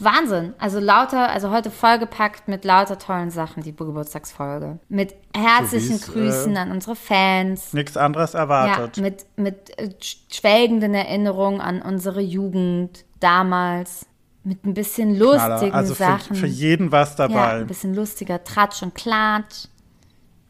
Wahnsinn. 0.00 0.54
Also 0.58 0.78
lauter, 0.80 1.28
also 1.30 1.50
heute 1.50 1.70
vollgepackt 1.70 2.48
mit 2.48 2.64
lauter 2.64 2.98
tollen 2.98 3.30
Sachen, 3.30 3.62
die 3.62 3.74
Geburtstagsfolge. 3.74 4.78
Mit 4.88 5.14
herzlichen 5.36 5.98
So 5.98 6.14
wie's, 6.14 6.34
Grüßen 6.34 6.56
äh, 6.56 6.58
an 6.58 6.70
unsere 6.70 6.96
Fans. 6.96 7.72
Nichts 7.72 7.96
anderes 7.96 8.32
Ja, 8.32 8.40
erwartet. 8.40 8.98
mit, 8.98 9.26
mit 9.36 9.78
äh, 9.78 9.90
schwelgenden 10.30 10.94
Erinnerungen 10.94 11.60
an 11.60 11.82
unsere 11.82 12.20
Jugend 12.20 13.04
damals. 13.20 14.06
Mit 14.44 14.64
ein 14.64 14.72
bisschen 14.74 15.16
Knaller. 15.16 15.48
lustigen 15.48 15.74
also 15.74 15.94
für, 15.94 16.04
Sachen. 16.04 16.36
für 16.36 16.46
jeden 16.46 16.92
was 16.92 17.18
ja, 17.18 17.28
dabei. 17.28 17.52
ein 17.56 17.66
bisschen 17.66 17.94
lustiger 17.94 18.42
Tratsch 18.44 18.82
und 18.82 18.94
Klatsch. 18.94 19.66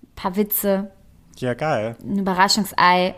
Ein 0.03 0.15
paar 0.15 0.37
Witze. 0.37 0.91
Ja, 1.37 1.55
geil. 1.55 1.97
Ein 2.03 2.19
Überraschungsei. 2.19 3.15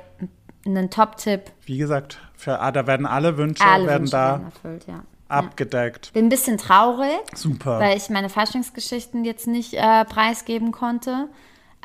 Einen 0.65 0.91
Top-Tipp. 0.91 1.51
Wie 1.65 1.79
gesagt, 1.79 2.19
für, 2.35 2.61
ah, 2.61 2.71
da 2.71 2.87
werden 2.87 3.07
alle 3.07 3.37
Wünsche 3.37 3.65
Alle 3.65 3.87
werden 3.87 4.03
Wünsche 4.03 4.13
da 4.13 4.33
werden 4.33 4.45
erfüllt, 4.45 4.87
ja. 4.87 5.03
Abgedeckt. 5.31 6.13
Bin 6.13 6.27
ein 6.27 6.29
bisschen 6.29 6.59
traurig. 6.59 7.21
Super. 7.35 7.79
weil 7.81 7.97
ich 7.97 8.11
meine 8.11 8.29
Faschingsgeschichten 8.29 9.25
jetzt 9.25 9.47
nicht 9.47 9.75
äh, 9.75 10.05
preisgeben 10.05 10.73
konnte. 10.73 11.29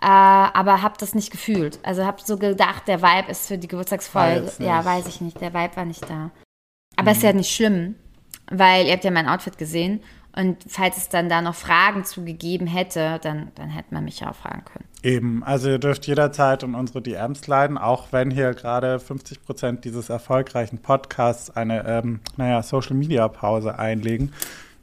Äh, 0.01 0.07
aber 0.07 0.81
habe 0.81 0.95
das 0.99 1.15
nicht 1.15 1.31
gefühlt. 1.31 1.79
Also 1.83 2.05
habe 2.05 2.21
so 2.23 2.37
gedacht, 2.37 2.87
der 2.87 3.01
Vibe 3.01 3.31
ist 3.31 3.47
für 3.47 3.57
die 3.57 3.67
Geburtstagsfolge. 3.67 4.51
Ja, 4.59 4.83
weiß 4.83 5.07
ich 5.07 5.21
nicht. 5.21 5.39
Der 5.39 5.53
Vibe 5.53 5.75
war 5.75 5.85
nicht 5.85 6.09
da. 6.09 6.31
Aber 6.97 7.11
ist 7.11 7.23
ja 7.23 7.33
nicht 7.33 7.53
schlimm, 7.53 7.95
weil 8.49 8.85
ihr 8.85 8.93
habt 8.93 9.03
ja 9.03 9.11
mein 9.11 9.27
Outfit 9.27 9.57
gesehen. 9.57 10.01
Und 10.35 10.57
falls 10.67 10.97
es 10.97 11.09
dann 11.09 11.29
da 11.29 11.41
noch 11.41 11.55
Fragen 11.55 12.03
zugegeben 12.03 12.67
hätte, 12.67 13.19
dann, 13.23 13.51
dann 13.55 13.69
hätte 13.69 13.93
man 13.93 14.03
mich 14.03 14.19
ja 14.19 14.31
auch 14.31 14.35
fragen 14.35 14.65
können. 14.65 14.85
Eben, 15.01 15.43
also 15.43 15.69
ihr 15.69 15.79
dürft 15.79 16.07
jederzeit 16.07 16.63
in 16.63 16.75
unsere 16.75 17.01
DMs 17.01 17.47
leiten, 17.47 17.77
auch 17.77 18.07
wenn 18.11 18.31
hier 18.31 18.53
gerade 18.53 18.99
50 18.99 19.43
Prozent 19.43 19.85
dieses 19.85 20.09
erfolgreichen 20.09 20.79
Podcasts 20.79 21.51
eine, 21.51 21.87
ähm, 21.87 22.19
naja, 22.35 22.61
Social-Media-Pause 22.63 23.79
einlegen. 23.79 24.33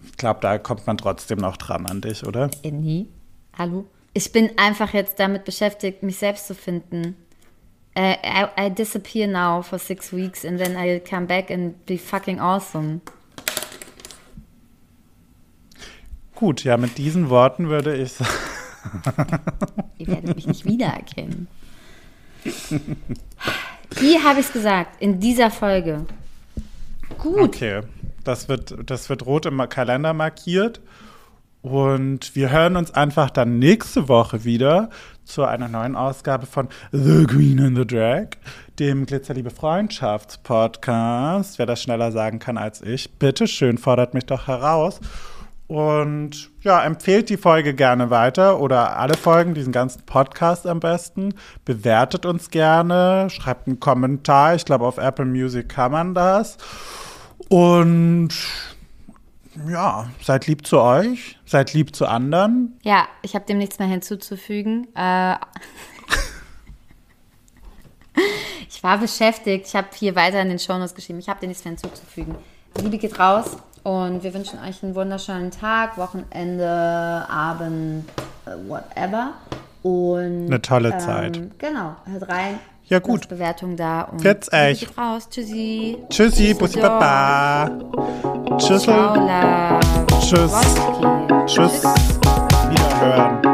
Ich 0.06 0.16
glaube, 0.16 0.40
da 0.40 0.56
kommt 0.56 0.86
man 0.86 0.96
trotzdem 0.96 1.38
noch 1.38 1.58
dran 1.58 1.84
an 1.86 2.00
dich, 2.00 2.26
oder? 2.26 2.50
Nie. 2.64 3.08
Hallo? 3.58 3.84
Ich 4.14 4.32
bin 4.32 4.50
einfach 4.56 4.94
jetzt 4.94 5.20
damit 5.20 5.44
beschäftigt, 5.44 6.02
mich 6.02 6.16
selbst 6.16 6.46
zu 6.46 6.54
finden. 6.54 7.16
Äh, 7.94 8.14
I, 8.24 8.68
I 8.68 8.70
disappear 8.70 9.26
now 9.26 9.60
for 9.60 9.78
six 9.78 10.12
weeks 10.12 10.46
and 10.46 10.58
then 10.58 10.76
I'll 10.76 11.00
come 11.00 11.26
back 11.26 11.50
and 11.50 11.84
be 11.84 11.98
fucking 11.98 12.40
awesome. 12.40 13.02
Gut, 16.42 16.64
ja, 16.64 16.76
mit 16.76 16.98
diesen 16.98 17.30
Worten 17.30 17.68
würde 17.68 17.94
ich 17.94 18.14
sagen, 18.14 18.32
Ihr 19.98 20.08
werdet 20.08 20.34
mich 20.34 20.48
nicht 20.48 20.64
wiedererkennen. 20.64 21.46
Hier 23.96 24.24
habe 24.24 24.40
ich 24.40 24.46
es 24.46 24.52
gesagt, 24.52 25.00
in 25.00 25.20
dieser 25.20 25.52
Folge. 25.52 26.04
Gut. 27.16 27.42
okay, 27.42 27.82
das 28.24 28.48
wird, 28.48 28.74
das 28.86 29.08
wird 29.08 29.24
rot 29.24 29.46
im 29.46 29.58
Kalender 29.68 30.14
markiert. 30.14 30.80
Und 31.60 32.34
wir 32.34 32.50
hören 32.50 32.74
uns 32.74 32.90
einfach 32.90 33.30
dann 33.30 33.60
nächste 33.60 34.08
Woche 34.08 34.42
wieder 34.42 34.90
zu 35.24 35.44
einer 35.44 35.68
neuen 35.68 35.94
Ausgabe 35.94 36.46
von 36.46 36.66
The 36.90 37.24
Queen 37.24 37.60
and 37.60 37.78
the 37.78 37.86
Drag, 37.86 38.30
dem 38.80 39.06
Glitzerliebe 39.06 39.50
Freundschaftspodcast. 39.50 41.60
Wer 41.60 41.66
das 41.66 41.80
schneller 41.80 42.10
sagen 42.10 42.40
kann 42.40 42.58
als 42.58 42.82
ich, 42.82 43.12
bitte 43.12 43.46
schön, 43.46 43.78
fordert 43.78 44.12
mich 44.12 44.26
doch 44.26 44.48
heraus. 44.48 44.98
Und 45.72 46.50
ja, 46.60 46.84
empfehlt 46.84 47.30
die 47.30 47.38
Folge 47.38 47.72
gerne 47.72 48.10
weiter 48.10 48.60
oder 48.60 48.98
alle 48.98 49.16
Folgen, 49.16 49.54
diesen 49.54 49.72
ganzen 49.72 50.02
Podcast 50.04 50.66
am 50.66 50.80
besten. 50.80 51.32
Bewertet 51.64 52.26
uns 52.26 52.50
gerne, 52.50 53.30
schreibt 53.30 53.66
einen 53.66 53.80
Kommentar. 53.80 54.54
Ich 54.54 54.66
glaube, 54.66 54.84
auf 54.84 54.98
Apple 54.98 55.24
Music 55.24 55.70
kann 55.70 55.92
man 55.92 56.14
das. 56.14 56.58
Und 57.48 58.34
ja, 59.66 60.10
seid 60.20 60.46
lieb 60.46 60.66
zu 60.66 60.78
euch, 60.78 61.38
seid 61.46 61.72
lieb 61.72 61.96
zu 61.96 62.04
anderen. 62.04 62.78
Ja, 62.82 63.08
ich 63.22 63.34
habe 63.34 63.46
dem 63.46 63.56
nichts 63.56 63.78
mehr 63.78 63.88
hinzuzufügen. 63.88 64.88
Äh, 64.94 65.36
ich 68.68 68.82
war 68.82 68.98
beschäftigt. 68.98 69.68
Ich 69.68 69.74
habe 69.74 69.88
hier 69.94 70.14
weiter 70.16 70.42
in 70.42 70.50
den 70.50 70.58
Shownotes 70.58 70.94
geschrieben. 70.94 71.18
Ich 71.18 71.30
habe 71.30 71.40
dir 71.40 71.48
nichts 71.48 71.64
mehr 71.64 71.72
hinzuzufügen. 71.72 72.34
Liebe 72.76 72.98
geht 72.98 73.18
raus 73.18 73.56
und 73.82 74.22
wir 74.22 74.34
wünschen 74.34 74.58
euch 74.66 74.82
einen 74.82 74.94
wunderschönen 74.94 75.50
Tag, 75.50 75.98
Wochenende, 75.98 77.26
Abend, 77.28 78.04
äh, 78.46 78.50
whatever. 78.68 79.32
Und 79.82 80.46
Eine 80.46 80.62
tolle 80.62 80.90
ähm, 80.90 81.00
Zeit. 81.00 81.40
Genau, 81.58 81.96
hört 82.04 82.28
rein. 82.28 82.58
Ja, 82.86 82.98
gut. 82.98 83.28
Bewertung 83.28 83.76
da 83.76 84.02
und 84.02 84.22
euch. 84.52 84.80
geht 84.80 84.98
raus. 84.98 85.28
Tschüssi. 85.30 85.98
Tschüssi, 86.10 86.54
Bussi. 86.54 86.80
Baba. 86.80 87.70
Tschüssel. 88.58 88.94
Tschüss. 90.20 90.52
Woski. 90.52 91.46
Tschüss. 91.46 91.84
Wiederhören. 92.70 93.51